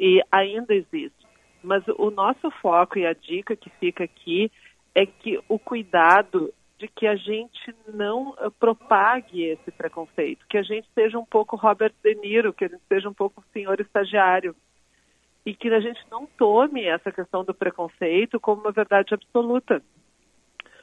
e 0.00 0.22
ainda 0.32 0.74
existe. 0.74 1.24
Mas 1.62 1.84
o 1.98 2.10
nosso 2.10 2.50
foco 2.62 2.98
e 2.98 3.06
a 3.06 3.12
dica 3.12 3.54
que 3.54 3.70
fica 3.78 4.04
aqui 4.04 4.50
é 4.94 5.04
que 5.04 5.38
o 5.48 5.58
cuidado 5.58 6.52
de 6.78 6.88
que 6.88 7.06
a 7.06 7.16
gente 7.16 7.74
não 7.92 8.34
eh, 8.38 8.48
propague 8.58 9.44
esse 9.44 9.70
preconceito, 9.70 10.46
que 10.48 10.56
a 10.56 10.62
gente 10.62 10.88
seja 10.94 11.18
um 11.18 11.24
pouco 11.24 11.54
Robert 11.54 11.92
De 12.02 12.14
Niro, 12.14 12.52
que 12.52 12.64
a 12.64 12.68
gente 12.68 12.82
seja 12.88 13.08
um 13.08 13.14
pouco 13.14 13.44
senhor 13.52 13.78
estagiário, 13.78 14.56
e 15.44 15.54
que 15.54 15.68
a 15.68 15.80
gente 15.80 16.00
não 16.10 16.26
tome 16.38 16.84
essa 16.84 17.12
questão 17.12 17.44
do 17.44 17.52
preconceito 17.52 18.40
como 18.40 18.62
uma 18.62 18.72
verdade 18.72 19.12
absoluta. 19.12 19.82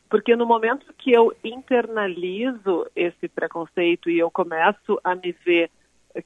Porque 0.10 0.36
no 0.36 0.46
momento 0.46 0.94
que 0.98 1.12
eu 1.12 1.34
internalizo 1.44 2.86
esse 2.96 3.28
preconceito 3.28 4.10
e 4.10 4.20
eu 4.20 4.30
começo 4.30 5.00
a 5.04 5.16
me 5.16 5.32
ver 5.32 5.72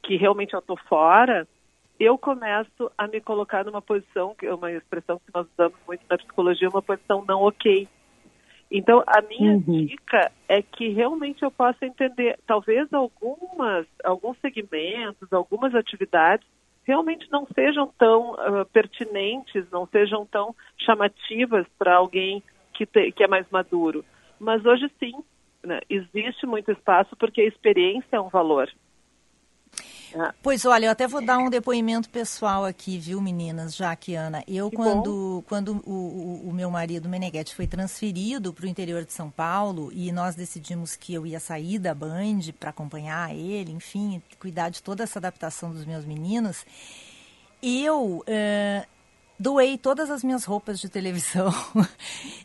que 0.01 0.17
realmente 0.17 0.53
eu 0.53 0.59
estou 0.59 0.75
fora, 0.89 1.47
eu 1.99 2.17
começo 2.17 2.91
a 2.97 3.07
me 3.07 3.21
colocar 3.21 3.63
numa 3.63 3.81
posição, 3.81 4.35
que 4.35 4.45
é 4.45 4.53
uma 4.53 4.71
expressão 4.71 5.19
que 5.19 5.31
nós 5.33 5.47
usamos 5.53 5.77
muito 5.87 6.01
na 6.09 6.17
psicologia, 6.17 6.67
uma 6.67 6.81
posição 6.81 7.23
não 7.25 7.43
ok. 7.43 7.87
Então, 8.69 9.03
a 9.05 9.21
minha 9.21 9.53
uhum. 9.53 9.85
dica 9.85 10.31
é 10.49 10.61
que 10.61 10.89
realmente 10.89 11.43
eu 11.43 11.51
possa 11.51 11.85
entender, 11.85 12.37
talvez 12.47 12.91
algumas, 12.91 13.85
alguns 14.03 14.37
segmentos, 14.39 15.31
algumas 15.31 15.73
atividades 15.75 16.45
realmente 16.85 17.27
não 17.31 17.47
sejam 17.53 17.91
tão 17.97 18.33
uh, 18.33 18.65
pertinentes, 18.71 19.69
não 19.71 19.87
sejam 19.87 20.25
tão 20.25 20.55
chamativas 20.77 21.65
para 21.77 21.95
alguém 21.95 22.41
que, 22.73 22.85
te, 22.85 23.11
que 23.11 23.23
é 23.23 23.27
mais 23.27 23.49
maduro. 23.49 24.05
Mas 24.39 24.65
hoje 24.65 24.89
sim, 24.99 25.13
né, 25.63 25.79
existe 25.89 26.45
muito 26.45 26.71
espaço 26.71 27.15
porque 27.17 27.41
a 27.41 27.47
experiência 27.47 28.15
é 28.15 28.19
um 28.19 28.29
valor. 28.29 28.69
É. 30.15 30.33
Pois 30.41 30.63
olha, 30.63 30.85
eu 30.85 30.91
até 30.91 31.07
vou 31.07 31.23
dar 31.23 31.37
um 31.37 31.49
depoimento 31.49 32.09
pessoal 32.09 32.63
aqui, 32.63 32.97
viu, 32.97 33.19
meninas, 33.19 33.75
já 33.75 33.93
que 33.97 34.15
Ana. 34.15 34.41
Eu, 34.47 34.69
que 34.69 34.77
quando, 34.77 35.43
quando 35.45 35.81
o, 35.85 35.91
o, 35.91 36.49
o, 36.49 36.53
meu 36.53 36.71
marido 36.71 37.09
Meneghetti 37.09 37.53
foi 37.53 37.67
transferido 37.67 38.53
para 38.53 38.65
o 38.65 38.67
interior 38.69 39.03
de 39.03 39.11
São 39.11 39.29
Paulo 39.29 39.91
e 39.91 40.13
nós 40.13 40.33
decidimos 40.33 40.95
que 40.95 41.13
eu 41.13 41.27
ia 41.27 41.39
sair 41.39 41.79
da 41.79 41.93
Band 41.93 42.39
para 42.57 42.69
acompanhar 42.69 43.35
ele, 43.35 43.73
enfim, 43.73 44.21
cuidar 44.39 44.69
de 44.69 44.81
toda 44.81 45.03
essa 45.03 45.19
adaptação 45.19 45.71
dos 45.71 45.83
meus 45.83 46.05
meninos, 46.05 46.65
eu 47.61 48.19
uh, 48.19 48.94
doei 49.37 49.77
todas 49.77 50.09
as 50.09 50.23
minhas 50.23 50.45
roupas 50.45 50.79
de 50.79 50.89
televisão 50.89 51.53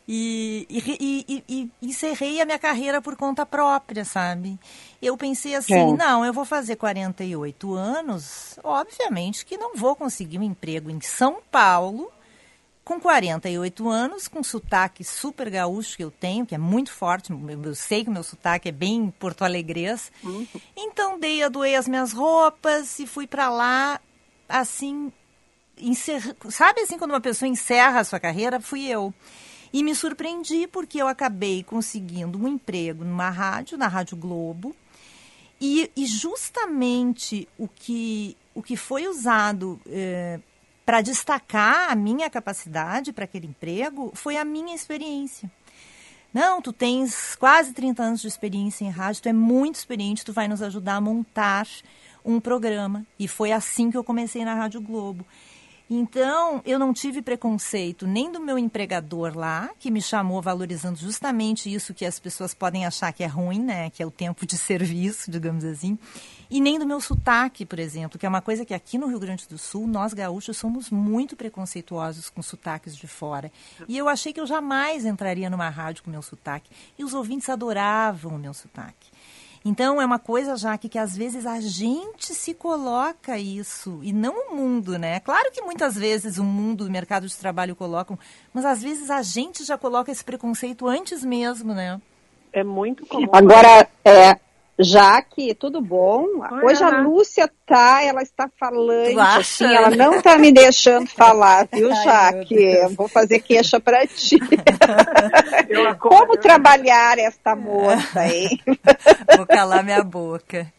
e, 0.07 0.67
e, 0.69 1.25
e, 1.27 1.43
e, 1.47 1.71
encerrei 1.81 2.41
a 2.41 2.45
minha 2.45 2.59
carreira 2.59 3.01
por 3.01 3.15
conta 3.15 3.45
própria, 3.45 4.03
sabe? 4.03 4.59
Eu 5.01 5.17
pensei 5.17 5.55
assim, 5.55 5.73
é. 5.73 5.93
não, 5.93 6.25
eu 6.25 6.33
vou 6.33 6.45
fazer 6.45 6.75
48 6.75 7.73
anos, 7.73 8.59
obviamente 8.63 9.45
que 9.45 9.57
não 9.57 9.75
vou 9.75 9.95
conseguir 9.95 10.37
um 10.39 10.43
emprego 10.43 10.89
em 10.89 10.99
São 11.01 11.39
Paulo 11.51 12.11
com 12.83 12.99
48 12.99 13.89
anos, 13.89 14.27
com 14.27 14.43
sotaque 14.43 15.03
super 15.03 15.49
gaúcho 15.49 15.95
que 15.95 16.03
eu 16.03 16.11
tenho, 16.11 16.45
que 16.45 16.55
é 16.55 16.57
muito 16.57 16.91
forte, 16.91 17.31
eu 17.31 17.75
sei 17.75 18.03
que 18.03 18.09
o 18.09 18.13
meu 18.13 18.23
sotaque 18.23 18.69
é 18.69 18.71
bem 18.71 19.13
porto-alegrês. 19.17 20.11
Uhum. 20.23 20.45
Então 20.75 21.19
dei, 21.19 21.47
doei 21.49 21.75
as 21.75 21.87
minhas 21.87 22.11
roupas 22.11 22.99
e 22.99 23.07
fui 23.07 23.27
para 23.27 23.49
lá 23.49 24.01
assim 24.49 25.11
encerra, 25.77 26.35
sabe 26.49 26.81
assim 26.81 26.97
quando 26.97 27.11
uma 27.11 27.21
pessoa 27.21 27.49
encerra 27.49 27.99
a 27.99 28.03
sua 28.03 28.19
carreira, 28.19 28.59
fui 28.59 28.85
eu. 28.87 29.13
E 29.73 29.83
me 29.83 29.95
surpreendi 29.95 30.67
porque 30.67 31.01
eu 31.01 31.07
acabei 31.07 31.63
conseguindo 31.63 32.37
um 32.37 32.47
emprego 32.47 33.05
numa 33.05 33.29
rádio, 33.29 33.77
na 33.77 33.87
Rádio 33.87 34.17
Globo, 34.17 34.75
e, 35.59 35.89
e 35.95 36.05
justamente 36.05 37.47
o 37.57 37.67
que, 37.67 38.35
o 38.53 38.61
que 38.61 38.75
foi 38.75 39.07
usado 39.07 39.79
eh, 39.87 40.39
para 40.85 41.01
destacar 41.01 41.91
a 41.91 41.95
minha 41.95 42.29
capacidade 42.29 43.13
para 43.13 43.25
aquele 43.25 43.47
emprego 43.47 44.11
foi 44.13 44.37
a 44.37 44.43
minha 44.43 44.75
experiência. 44.75 45.49
Não, 46.33 46.61
tu 46.61 46.73
tens 46.73 47.35
quase 47.35 47.73
30 47.73 48.03
anos 48.03 48.21
de 48.21 48.27
experiência 48.27 48.85
em 48.85 48.89
rádio, 48.89 49.21
tu 49.21 49.29
é 49.29 49.33
muito 49.33 49.75
experiente, 49.75 50.25
tu 50.25 50.33
vai 50.33 50.47
nos 50.47 50.61
ajudar 50.61 50.95
a 50.95 51.01
montar 51.01 51.67
um 52.23 52.39
programa. 52.39 53.05
E 53.19 53.27
foi 53.27 53.51
assim 53.51 53.91
que 53.91 53.97
eu 53.97 54.03
comecei 54.03 54.43
na 54.45 54.55
Rádio 54.55 54.81
Globo. 54.81 55.25
Então, 55.93 56.61
eu 56.63 56.79
não 56.79 56.93
tive 56.93 57.21
preconceito 57.21 58.07
nem 58.07 58.31
do 58.31 58.39
meu 58.39 58.57
empregador 58.57 59.37
lá, 59.37 59.69
que 59.77 59.91
me 59.91 60.01
chamou 60.01 60.41
valorizando 60.41 60.97
justamente 60.97 61.71
isso 61.71 61.93
que 61.93 62.05
as 62.05 62.17
pessoas 62.17 62.53
podem 62.53 62.85
achar 62.85 63.11
que 63.11 63.25
é 63.25 63.27
ruim, 63.27 63.59
né? 63.59 63.89
Que 63.89 64.01
é 64.01 64.05
o 64.05 64.09
tempo 64.09 64.45
de 64.45 64.55
serviço, 64.57 65.29
digamos 65.29 65.65
assim. 65.65 65.99
E 66.49 66.61
nem 66.61 66.79
do 66.79 66.87
meu 66.87 67.01
sotaque, 67.01 67.65
por 67.65 67.77
exemplo, 67.77 68.17
que 68.17 68.25
é 68.25 68.29
uma 68.29 68.41
coisa 68.41 68.63
que 68.63 68.73
aqui 68.73 68.97
no 68.97 69.07
Rio 69.07 69.19
Grande 69.19 69.45
do 69.49 69.57
Sul, 69.57 69.85
nós 69.85 70.13
gaúchos 70.13 70.55
somos 70.55 70.89
muito 70.89 71.35
preconceituosos 71.35 72.29
com 72.29 72.41
sotaques 72.41 72.95
de 72.95 73.05
fora. 73.05 73.51
E 73.85 73.97
eu 73.97 74.07
achei 74.07 74.31
que 74.31 74.39
eu 74.39 74.47
jamais 74.47 75.05
entraria 75.05 75.49
numa 75.49 75.67
rádio 75.67 76.03
com 76.03 76.09
meu 76.09 76.21
sotaque. 76.21 76.69
E 76.97 77.03
os 77.03 77.13
ouvintes 77.13 77.49
adoravam 77.49 78.35
o 78.35 78.39
meu 78.39 78.53
sotaque. 78.53 79.10
Então 79.63 80.01
é 80.01 80.05
uma 80.05 80.17
coisa, 80.17 80.57
já 80.57 80.75
que 80.77 80.97
às 80.97 81.15
vezes 81.15 81.45
a 81.45 81.61
gente 81.61 82.33
se 82.33 82.53
coloca 82.53 83.37
isso 83.37 83.99
e 84.01 84.11
não 84.11 84.33
o 84.49 84.55
mundo, 84.55 84.97
né? 84.97 85.19
Claro 85.19 85.51
que 85.51 85.61
muitas 85.61 85.95
vezes 85.95 86.39
o 86.39 86.43
mundo, 86.43 86.85
o 86.85 86.91
mercado 86.91 87.27
de 87.27 87.35
trabalho 87.37 87.75
colocam, 87.75 88.17
mas 88.51 88.65
às 88.65 88.81
vezes 88.81 89.11
a 89.11 89.21
gente 89.21 89.63
já 89.63 89.77
coloca 89.77 90.11
esse 90.11 90.23
preconceito 90.23 90.87
antes 90.87 91.23
mesmo, 91.23 91.75
né? 91.75 92.01
É 92.51 92.63
muito 92.63 93.05
comum. 93.05 93.29
Agora, 93.31 93.87
é, 94.03 94.39
Jaque, 94.83 95.53
tudo 95.53 95.81
bom? 95.81 96.25
Oi, 96.51 96.65
Hoje 96.65 96.83
Ana. 96.83 96.97
a 96.97 97.01
Lúcia 97.01 97.49
tá, 97.65 98.03
ela 98.03 98.21
está 98.21 98.49
falando, 98.59 99.19
assim, 99.19 99.65
ela 99.65 99.89
não 99.91 100.15
está 100.15 100.37
me 100.37 100.51
deixando 100.51 101.07
falar, 101.07 101.67
viu, 101.71 101.89
Jaque? 102.03 102.55
Eu 102.55 102.89
vou 102.89 103.07
fazer 103.07 103.39
queixa 103.39 103.79
para 103.79 104.05
ti. 104.07 104.39
Como 105.99 106.37
trabalhar 106.37 107.17
esta 107.17 107.55
moça, 107.55 108.27
hein? 108.27 108.59
Vou 109.37 109.45
calar 109.45 109.83
minha 109.83 110.03
boca. 110.03 110.71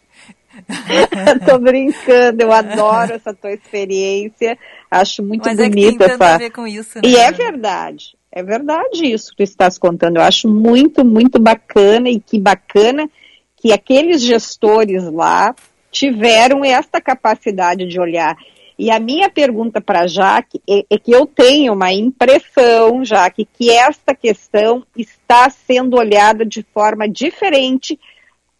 Tô 1.46 1.58
brincando, 1.58 2.42
eu 2.42 2.52
adoro 2.52 3.14
essa 3.14 3.32
tua 3.32 3.52
experiência, 3.52 4.58
acho 4.90 5.22
muito 5.22 5.46
Mas 5.46 5.56
bonita 5.56 5.78
é 5.78 5.90
que 5.90 5.98
tem 5.98 6.14
essa. 6.14 6.34
A 6.34 6.38
ver 6.38 6.50
com 6.50 6.66
isso, 6.66 6.98
né? 6.98 7.02
E 7.04 7.16
é 7.16 7.32
verdade, 7.32 8.16
é 8.30 8.42
verdade 8.42 9.06
isso 9.06 9.30
que 9.30 9.36
tu 9.36 9.42
estás 9.42 9.78
contando. 9.78 10.16
Eu 10.16 10.22
acho 10.22 10.48
muito, 10.48 11.04
muito 11.04 11.38
bacana 11.38 12.10
e 12.10 12.20
que 12.20 12.38
bacana 12.38 13.08
que 13.62 13.72
aqueles 13.72 14.20
gestores 14.20 15.04
lá 15.04 15.54
tiveram 15.88 16.64
esta 16.64 17.00
capacidade 17.00 17.86
de 17.86 18.00
olhar. 18.00 18.36
E 18.76 18.90
a 18.90 18.98
minha 18.98 19.30
pergunta 19.30 19.80
para 19.80 20.08
Jaque 20.08 20.60
é, 20.68 20.84
é, 20.90 20.98
que 20.98 21.12
eu 21.12 21.24
tenho 21.24 21.72
uma 21.72 21.92
impressão, 21.92 23.04
Jaque, 23.04 23.46
que 23.56 23.70
esta 23.70 24.16
questão 24.16 24.84
está 24.96 25.48
sendo 25.48 25.96
olhada 25.96 26.44
de 26.44 26.66
forma 26.74 27.08
diferente 27.08 28.00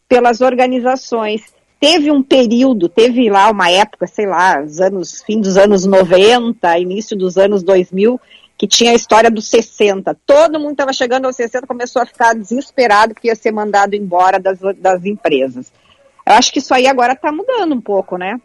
pelas 0.08 0.40
organizações. 0.40 1.52
Teve 1.80 2.12
um 2.12 2.22
período, 2.22 2.88
teve 2.88 3.28
lá 3.28 3.50
uma 3.50 3.68
época, 3.72 4.06
sei 4.06 4.26
lá, 4.26 4.62
os 4.62 4.80
anos, 4.80 5.20
fim 5.26 5.40
dos 5.40 5.56
anos 5.56 5.84
90, 5.84 6.78
início 6.78 7.16
dos 7.16 7.36
anos 7.36 7.64
2000, 7.64 8.20
que 8.62 8.68
tinha 8.68 8.92
a 8.92 8.94
história 8.94 9.28
dos 9.28 9.48
60. 9.48 10.16
Todo 10.24 10.60
mundo 10.60 10.70
estava 10.70 10.92
chegando 10.92 11.24
aos 11.24 11.34
60, 11.34 11.66
começou 11.66 12.00
a 12.00 12.06
ficar 12.06 12.32
desesperado 12.32 13.12
que 13.12 13.26
ia 13.26 13.34
ser 13.34 13.50
mandado 13.50 13.94
embora 13.94 14.38
das, 14.38 14.60
das 14.76 15.04
empresas. 15.04 15.72
Eu 16.24 16.34
acho 16.34 16.52
que 16.52 16.60
isso 16.60 16.72
aí 16.72 16.86
agora 16.86 17.14
está 17.14 17.32
mudando 17.32 17.74
um 17.74 17.80
pouco, 17.80 18.16
né? 18.16 18.40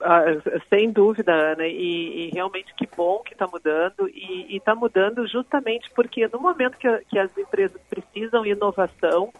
Ah, 0.00 0.22
sem 0.68 0.92
dúvida, 0.92 1.32
Ana, 1.32 1.66
e, 1.66 2.28
e, 2.28 2.30
realmente 2.32 2.72
que 2.76 2.88
bom 2.96 3.24
que 3.24 3.32
está 3.32 3.44
mudando, 3.48 4.08
e 4.08 4.56
está 4.56 4.72
mudando 4.72 5.26
justamente 5.26 5.90
porque 5.96 6.28
no 6.28 6.38
momento 6.38 6.78
que, 6.78 6.88
que 7.08 7.18
as 7.18 7.36
empresas 7.36 7.80
precisam 7.90 8.46
inovação, 8.46 9.32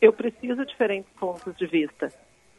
eu 0.00 0.14
preciso 0.14 0.62
de 0.62 0.68
diferentes 0.68 1.12
pontos 1.20 1.54
de 1.58 1.66
vista. 1.66 2.10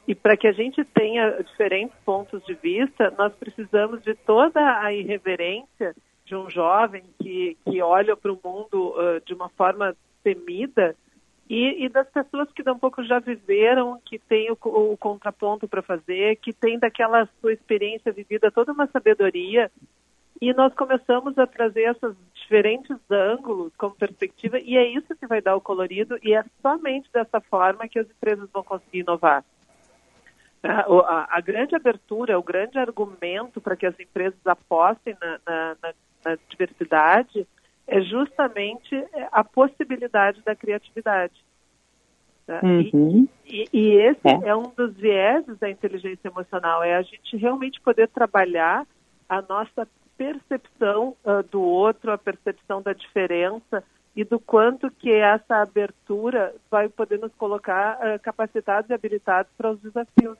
E 0.08 0.14
para 0.14 0.38
que 0.38 0.48
a 0.48 0.52
gente 0.52 0.86
tenha 0.86 1.42
diferentes 1.42 1.98
pontos 2.06 2.46
de 2.46 2.54
vista, 2.54 3.12
nós 3.18 3.34
precisamos 3.34 4.00
de 4.04 4.14
toda 4.14 4.80
a 4.80 4.94
irreverência 4.94 5.96
de 6.30 6.36
um 6.36 6.48
jovem 6.48 7.04
que, 7.20 7.58
que 7.66 7.82
olha 7.82 8.16
para 8.16 8.32
o 8.32 8.40
mundo 8.44 8.94
uh, 8.94 9.20
de 9.26 9.34
uma 9.34 9.50
forma 9.50 9.98
temida 10.24 10.96
e, 11.50 11.86
e, 11.86 11.90
das 11.90 12.08
pessoas 12.08 12.48
que 12.52 12.62
um 12.70 12.78
pouco 12.78 13.04
já 13.04 13.18
viveram, 13.18 14.00
que 14.06 14.20
tem 14.20 14.52
o, 14.52 14.58
o 14.62 14.96
contraponto 14.96 15.68
para 15.68 15.82
fazer, 15.82 16.36
que 16.36 16.54
tem 16.54 16.78
daquela 16.78 17.28
sua 17.42 17.52
experiência 17.52 18.12
vivida 18.12 18.52
toda 18.52 18.72
uma 18.72 18.86
sabedoria. 18.86 19.72
E 20.40 20.54
nós 20.54 20.72
começamos 20.76 21.36
a 21.40 21.48
trazer 21.48 21.90
esses 21.90 22.16
diferentes 22.36 22.96
ângulos 23.10 23.74
como 23.76 23.96
perspectiva, 23.96 24.60
e 24.60 24.78
é 24.78 24.86
isso 24.88 25.16
que 25.16 25.26
vai 25.26 25.42
dar 25.42 25.56
o 25.56 25.62
colorido, 25.62 26.20
e 26.22 26.36
é 26.36 26.46
somente 26.62 27.10
dessa 27.12 27.42
forma 27.42 27.88
que 27.88 27.98
as 27.98 28.08
empresas 28.08 28.48
vão 28.52 28.64
conseguir 28.64 29.00
inovar. 29.00 29.44
A, 30.62 30.82
a, 30.82 31.38
a 31.38 31.42
grande 31.42 31.76
abertura, 31.76 32.38
o 32.38 32.44
grande 32.44 32.78
argumento 32.78 33.60
para 33.60 33.76
que 33.76 33.88
as 33.88 34.00
empresas 34.00 34.40
apostem 34.46 35.18
na, 35.20 35.40
na, 35.46 35.78
na 35.82 35.94
na 36.24 36.38
diversidade 36.50 37.48
é 37.88 38.02
justamente 38.02 38.96
a 39.32 39.44
possibilidade 39.44 40.42
da 40.44 40.56
criatividade. 40.56 41.34
Tá? 42.46 42.62
Uhum. 42.64 43.28
E, 43.46 43.64
e, 43.64 43.70
e, 43.74 43.92
esse 43.98 44.28
é. 44.28 44.50
é. 44.50 44.56
um 44.56 44.72
dos 44.76 44.96
vieses 44.96 45.58
da 45.60 45.70
inteligência 45.70 46.28
emocional, 46.28 46.84
é 46.84 46.96
a 46.96 47.02
gente 47.02 47.38
realmente 47.38 47.80
poder 47.82 48.08
trabalhar 48.08 48.88
a 49.28 49.42
nossa 49.42 49.88
percepção 50.18 51.16
uh, 51.24 51.44
do 51.44 51.62
outro, 51.62 52.12
a 52.12 52.18
percepção 52.18 52.82
da 52.82 52.92
diferença 52.92 53.84
e 54.16 54.24
do 54.24 54.40
quanto 54.40 54.90
que 54.92 55.12
essa 55.12 55.62
abertura 55.62 56.54
vai 56.70 56.90
poder 56.90 57.20
nos 57.20 57.34
colocar 57.36 57.98
uh, 57.98 58.20
capacitados 58.20 58.90
e 58.90 58.94
habilitados 58.94 59.52
para 59.58 59.72
os 59.72 59.80
desafios. 59.80 60.38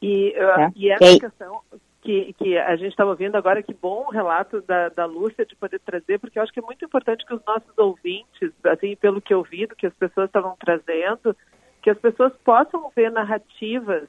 E, 0.00 0.30
uh, 0.30 0.60
é. 0.60 0.72
e 0.76 0.90
essa 0.90 1.20
questão 1.20 1.60
que, 2.02 2.32
que 2.34 2.58
a 2.58 2.74
gente 2.74 2.90
estava 2.90 3.10
ouvindo 3.10 3.36
agora, 3.36 3.62
que 3.62 3.72
bom 3.72 4.06
o 4.06 4.10
relato 4.10 4.60
da, 4.62 4.88
da 4.88 5.06
Lúcia 5.06 5.46
de 5.46 5.54
poder 5.54 5.78
trazer, 5.80 6.18
porque 6.18 6.38
eu 6.38 6.42
acho 6.42 6.52
que 6.52 6.58
é 6.58 6.62
muito 6.62 6.84
importante 6.84 7.24
que 7.24 7.32
os 7.32 7.44
nossos 7.46 7.78
ouvintes, 7.78 8.50
assim, 8.64 8.96
pelo 8.96 9.22
que 9.22 9.32
eu 9.32 9.42
vi, 9.42 9.66
do 9.66 9.76
que 9.76 9.86
as 9.86 9.94
pessoas 9.94 10.26
estavam 10.26 10.56
trazendo, 10.58 11.34
que 11.80 11.88
as 11.88 11.98
pessoas 11.98 12.32
possam 12.44 12.90
ver 12.94 13.10
narrativas 13.10 14.08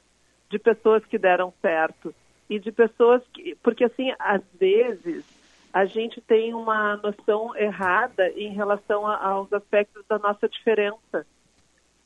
de 0.50 0.58
pessoas 0.58 1.04
que 1.04 1.16
deram 1.16 1.54
certo 1.62 2.12
e 2.50 2.58
de 2.58 2.72
pessoas 2.72 3.22
que, 3.32 3.56
porque 3.62 3.84
assim, 3.84 4.12
às 4.18 4.42
vezes 4.58 5.24
a 5.72 5.84
gente 5.84 6.20
tem 6.20 6.52
uma 6.52 6.96
noção 6.96 7.56
errada 7.56 8.28
em 8.30 8.52
relação 8.52 9.06
a, 9.06 9.24
aos 9.24 9.52
aspectos 9.52 10.04
da 10.08 10.18
nossa 10.18 10.48
diferença. 10.48 11.26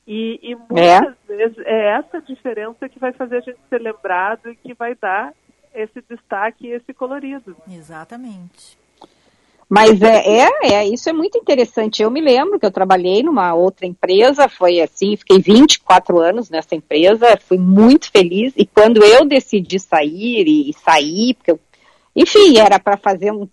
E, 0.07 0.39
e 0.41 0.55
muitas 0.55 1.15
é. 1.29 1.35
vezes 1.35 1.57
é 1.59 1.89
essa 1.97 2.21
diferença 2.21 2.89
que 2.89 2.97
vai 2.97 3.11
fazer 3.11 3.37
a 3.37 3.41
gente 3.41 3.59
ser 3.69 3.79
lembrado 3.79 4.49
e 4.49 4.55
que 4.55 4.73
vai 4.73 4.95
dar 4.95 5.33
esse 5.73 6.01
destaque 6.09 6.67
e 6.67 6.71
esse 6.71 6.93
colorido. 6.93 7.55
Exatamente. 7.69 8.77
Mas 9.69 10.01
é, 10.01 10.23
é, 10.25 10.49
é, 10.73 10.87
isso 10.87 11.07
é 11.09 11.13
muito 11.13 11.37
interessante. 11.37 12.01
Eu 12.01 12.09
me 12.09 12.19
lembro 12.19 12.59
que 12.59 12.65
eu 12.65 12.71
trabalhei 12.71 13.21
numa 13.21 13.53
outra 13.53 13.85
empresa, 13.85 14.49
foi 14.49 14.81
assim, 14.81 15.15
fiquei 15.15 15.39
24 15.39 16.19
anos 16.19 16.49
nessa 16.49 16.73
empresa, 16.73 17.37
fui 17.37 17.59
muito 17.59 18.11
feliz. 18.11 18.51
E 18.57 18.65
quando 18.65 19.03
eu 19.03 19.25
decidi 19.25 19.79
sair 19.79 20.47
e, 20.47 20.71
e 20.71 20.73
sair, 20.73 21.35
porque 21.35 21.51
eu, 21.51 21.59
enfim, 22.15 22.57
era 22.57 22.79
para 22.79 22.97
fazer 22.97 23.31
um, 23.31 23.47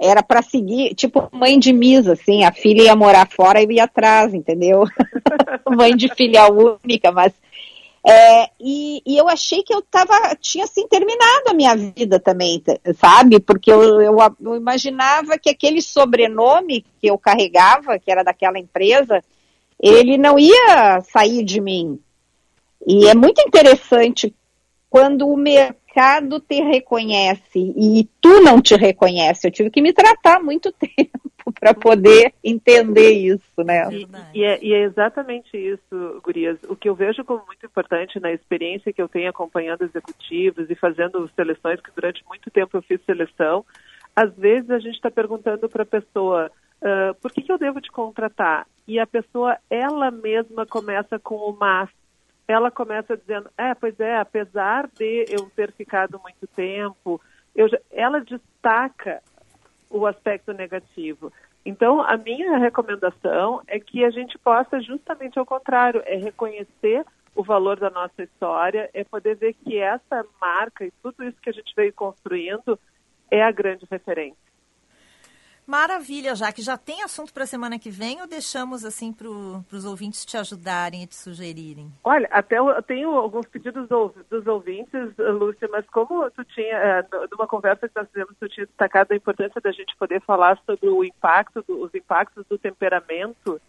era 0.00 0.22
para 0.22 0.40
seguir, 0.40 0.94
tipo 0.94 1.28
mãe 1.32 1.58
de 1.58 1.72
misa, 1.72 2.14
assim, 2.14 2.44
a 2.44 2.52
filha 2.52 2.84
ia 2.84 2.96
morar 2.96 3.28
fora 3.28 3.60
e 3.60 3.66
ia 3.70 3.84
atrás, 3.84 4.32
entendeu? 4.32 4.84
mãe 5.68 5.94
de 5.94 6.08
filha 6.14 6.50
única, 6.50 7.12
mas 7.12 7.34
é, 8.06 8.50
e, 8.60 9.02
e, 9.04 9.16
eu 9.16 9.28
achei 9.28 9.62
que 9.62 9.74
eu 9.74 9.82
tava, 9.82 10.34
tinha 10.40 10.64
assim 10.64 10.86
terminado 10.86 11.48
a 11.48 11.54
minha 11.54 11.74
vida 11.74 12.20
também, 12.20 12.62
sabe? 12.96 13.40
Porque 13.40 13.72
eu, 13.72 14.00
eu, 14.00 14.16
eu, 14.40 14.56
imaginava 14.56 15.38
que 15.38 15.50
aquele 15.50 15.82
sobrenome 15.82 16.84
que 17.00 17.08
eu 17.08 17.18
carregava, 17.18 17.98
que 17.98 18.10
era 18.10 18.22
daquela 18.22 18.58
empresa, 18.58 19.22
ele 19.80 20.16
não 20.16 20.38
ia 20.38 21.00
sair 21.12 21.44
de 21.44 21.60
mim. 21.60 21.98
E 22.86 23.08
é 23.08 23.14
muito 23.14 23.40
interessante 23.40 24.34
quando 24.88 25.28
o 25.28 25.36
mercado 25.36 26.40
te 26.40 26.62
reconhece 26.62 27.58
e 27.76 28.08
tu 28.20 28.40
não 28.40 28.62
te 28.62 28.76
reconhece. 28.76 29.46
Eu 29.46 29.50
tive 29.50 29.70
que 29.70 29.82
me 29.82 29.92
tratar 29.92 30.40
muito 30.40 30.72
tempo 30.78 31.27
para 31.58 31.74
poder 31.74 32.32
entender 32.42 33.10
isso, 33.10 33.64
né? 33.64 33.88
E, 33.90 34.08
e, 34.34 34.44
é, 34.44 34.64
e, 34.64 34.72
é, 34.72 34.82
exatamente 34.82 35.56
isso, 35.56 36.20
Gurias. 36.22 36.58
O 36.68 36.76
que 36.76 36.88
eu 36.88 36.94
vejo 36.94 37.24
como 37.24 37.44
muito 37.46 37.66
importante 37.66 38.20
na 38.20 38.32
experiência 38.32 38.92
que 38.92 39.02
eu 39.02 39.08
tenho 39.08 39.28
acompanhando 39.28 39.82
executivos 39.82 40.70
e 40.70 40.74
fazendo 40.74 41.28
seleções, 41.34 41.80
que 41.80 41.90
durante 41.94 42.24
muito 42.26 42.50
tempo 42.50 42.76
eu 42.76 42.82
fiz 42.82 43.00
seleção, 43.04 43.64
às 44.14 44.32
vezes 44.36 44.70
a 44.70 44.78
gente 44.78 44.94
está 44.94 45.10
perguntando 45.10 45.68
para 45.68 45.82
a 45.82 45.86
pessoa 45.86 46.50
uh, 46.82 47.14
por 47.20 47.32
que, 47.32 47.42
que 47.42 47.52
eu 47.52 47.58
devo 47.58 47.80
te 47.80 47.90
contratar? 47.90 48.66
E 48.86 48.98
a 48.98 49.06
pessoa, 49.06 49.56
ela 49.68 50.10
mesma 50.10 50.66
começa 50.66 51.18
com 51.18 51.36
o 51.36 51.56
mas. 51.58 51.90
Ela 52.46 52.70
começa 52.70 53.14
dizendo, 53.14 53.50
é, 53.58 53.74
pois 53.74 53.98
é, 54.00 54.16
apesar 54.16 54.88
de 54.88 55.26
eu 55.28 55.50
ter 55.54 55.70
ficado 55.72 56.18
muito 56.22 56.46
tempo, 56.46 57.20
eu 57.54 57.68
já... 57.68 57.78
ela 57.90 58.20
destaca 58.20 59.20
o 59.90 60.06
aspecto 60.06 60.52
negativo. 60.52 61.30
Então, 61.68 62.00
a 62.00 62.16
minha 62.16 62.56
recomendação 62.56 63.60
é 63.66 63.78
que 63.78 64.02
a 64.02 64.08
gente 64.08 64.38
possa 64.38 64.80
justamente 64.80 65.38
ao 65.38 65.44
contrário, 65.44 66.02
é 66.06 66.16
reconhecer 66.16 67.04
o 67.36 67.44
valor 67.44 67.78
da 67.78 67.90
nossa 67.90 68.22
história, 68.22 68.88
é 68.94 69.04
poder 69.04 69.36
ver 69.36 69.52
que 69.52 69.76
essa 69.76 70.24
marca 70.40 70.86
e 70.86 70.90
tudo 71.02 71.22
isso 71.24 71.38
que 71.42 71.50
a 71.50 71.52
gente 71.52 71.70
veio 71.76 71.92
construindo 71.92 72.80
é 73.30 73.42
a 73.42 73.50
grande 73.50 73.86
referência. 73.90 74.47
Maravilha, 75.68 76.34
já 76.34 76.50
que 76.50 76.62
já 76.62 76.78
tem 76.78 77.02
assunto 77.02 77.30
para 77.30 77.44
a 77.44 77.46
semana 77.46 77.78
que 77.78 77.90
vem 77.90 78.22
ou 78.22 78.26
deixamos 78.26 78.86
assim 78.86 79.12
para 79.12 79.28
os 79.28 79.84
ouvintes 79.84 80.24
te 80.24 80.34
ajudarem 80.38 81.02
e 81.02 81.06
te 81.06 81.14
sugerirem? 81.14 81.92
Olha, 82.02 82.26
até 82.32 82.58
eu 82.58 82.82
tenho 82.82 83.10
alguns 83.10 83.46
pedidos 83.46 83.86
do, 83.86 84.14
dos 84.30 84.46
ouvintes, 84.46 85.14
Lúcia, 85.18 85.68
mas 85.70 85.84
como 85.90 86.30
tu 86.30 86.42
tinha, 86.46 86.74
é, 86.74 87.06
numa 87.30 87.46
conversa 87.46 87.86
que 87.86 87.94
nós 87.94 88.08
fizemos, 88.08 88.34
tu 88.40 88.48
tinha 88.48 88.64
destacado 88.64 89.12
a 89.12 89.16
importância 89.16 89.60
da 89.60 89.70
gente 89.70 89.94
poder 89.98 90.22
falar 90.22 90.58
sobre 90.64 90.88
o 90.88 91.04
impacto, 91.04 91.62
do, 91.68 91.84
os 91.84 91.94
impactos 91.94 92.46
do 92.48 92.56
temperamento 92.56 93.60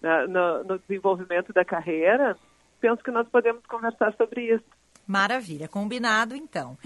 né, 0.00 0.28
no, 0.28 0.62
no 0.62 0.78
desenvolvimento 0.78 1.52
da 1.52 1.64
carreira, 1.64 2.36
penso 2.80 3.02
que 3.02 3.10
nós 3.10 3.26
podemos 3.28 3.66
conversar 3.66 4.14
sobre 4.16 4.54
isso. 4.54 4.64
Maravilha, 5.04 5.66
combinado 5.66 6.36
então. 6.36 6.78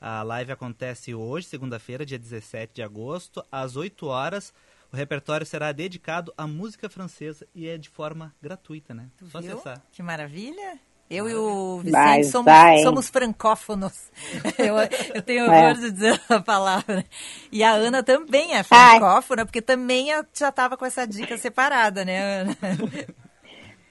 A 0.00 0.22
live 0.22 0.52
acontece 0.52 1.14
hoje, 1.14 1.46
segunda-feira, 1.48 2.06
dia 2.06 2.18
17 2.18 2.74
de 2.74 2.82
agosto, 2.82 3.44
às 3.50 3.74
8 3.76 4.06
horas. 4.06 4.52
O 4.92 4.96
repertório 4.96 5.44
será 5.44 5.70
dedicado 5.72 6.32
à 6.36 6.46
música 6.46 6.88
francesa 6.88 7.46
e 7.54 7.68
é 7.68 7.76
de 7.76 7.88
forma 7.88 8.34
gratuita, 8.40 8.94
né? 8.94 9.08
Tu 9.18 9.26
Só 9.26 9.40
viu? 9.40 9.52
acessar. 9.54 9.82
Que 9.92 10.02
maravilha. 10.02 10.78
Eu 11.10 11.26
e 11.28 11.34
o 11.34 11.78
Vicente 11.78 11.92
Vai, 11.92 12.22
somos, 12.24 12.44
vai. 12.52 12.82
somos 12.82 13.08
francófonos. 13.08 13.94
Eu, 14.58 14.76
eu 15.14 15.22
tenho 15.22 15.46
É. 15.50 15.68
orgulho 15.68 15.86
de 15.86 15.90
dizer 15.92 16.20
a 16.28 16.38
palavra. 16.40 17.02
E 17.50 17.62
a 17.64 17.72
Ana 17.72 18.02
também 18.02 18.54
é 18.54 18.62
francófona, 18.62 19.46
porque 19.46 19.62
também 19.62 20.08
já 20.34 20.48
estava 20.50 20.76
com 20.76 20.84
essa 20.84 21.06
dica 21.06 21.36
separada, 21.38 22.04
né, 22.04 22.42
Ana? 22.42 22.56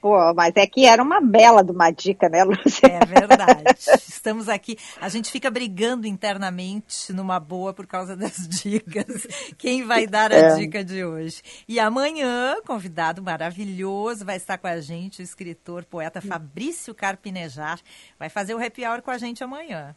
Pô, 0.00 0.32
mas 0.32 0.52
é 0.56 0.64
que 0.66 0.86
era 0.86 1.02
uma 1.02 1.20
bela 1.20 1.62
de 1.64 1.72
uma 1.72 1.90
dica, 1.90 2.28
né, 2.28 2.44
Lúcia? 2.44 2.86
É 2.86 3.04
verdade. 3.04 3.64
Estamos 4.08 4.48
aqui. 4.48 4.76
A 5.00 5.08
gente 5.08 5.28
fica 5.30 5.50
brigando 5.50 6.06
internamente 6.06 7.12
numa 7.12 7.40
boa 7.40 7.72
por 7.74 7.84
causa 7.86 8.16
das 8.16 8.36
dicas. 8.46 9.26
Quem 9.58 9.84
vai 9.84 10.06
dar 10.06 10.30
a 10.32 10.36
É. 10.36 10.54
dica 10.54 10.84
de 10.84 11.04
hoje? 11.04 11.42
E 11.66 11.80
amanhã, 11.80 12.56
convidado 12.64 13.20
maravilhoso, 13.20 14.24
vai 14.24 14.36
estar 14.36 14.56
com 14.56 14.68
a 14.68 14.80
gente 14.80 15.20
o 15.20 15.24
escritor, 15.24 15.84
poeta 15.84 16.20
Fabrício 16.20 16.94
Carpinejar. 16.94 17.80
Vai 18.18 18.28
fazer 18.28 18.54
o 18.54 18.64
happy 18.64 18.86
hour 18.86 19.02
com 19.02 19.10
a 19.10 19.18
gente 19.18 19.42
amanhã. 19.42 19.96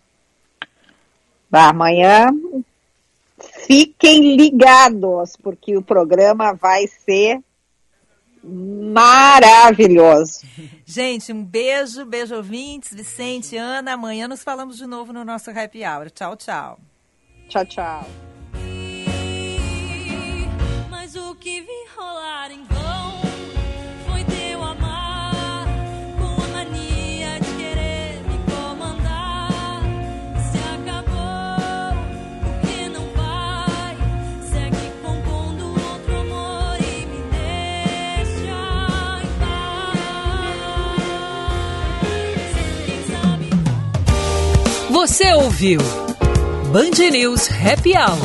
Bah, 1.49 1.69
Amanhã 1.69 2.27
fiquem 3.67 4.35
ligados, 4.35 5.35
porque 5.41 5.77
o 5.77 5.81
programa 5.81 6.53
vai 6.53 6.87
ser 6.87 7.39
maravilhoso. 8.43 10.41
Gente, 10.85 11.31
um 11.31 11.43
beijo, 11.43 12.05
beijo 12.05 12.35
ouvintes, 12.35 12.93
Vicente, 12.93 13.55
Ana. 13.57 13.93
Amanhã 13.93 14.27
nos 14.27 14.43
falamos 14.43 14.77
de 14.77 14.85
novo 14.85 15.13
no 15.13 15.23
nosso 15.23 15.51
happy 15.51 15.83
hour. 15.85 16.09
Tchau, 16.09 16.35
tchau. 16.35 16.79
Tchau, 17.47 17.65
tchau. 17.65 18.07
Mas 20.89 21.15
o 21.15 21.35
que 21.35 21.65
rolar 21.95 22.51
em 22.51 22.63
Você 45.01 45.33
ouviu 45.33 45.79
Band 46.71 47.09
News 47.11 47.49
Happy 47.49 47.93
Hour. 47.93 48.19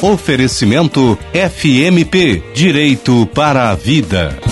Oferecimento 0.00 1.18
FMP 1.32 2.44
Direito 2.54 3.26
para 3.34 3.70
a 3.70 3.74
Vida. 3.74 4.45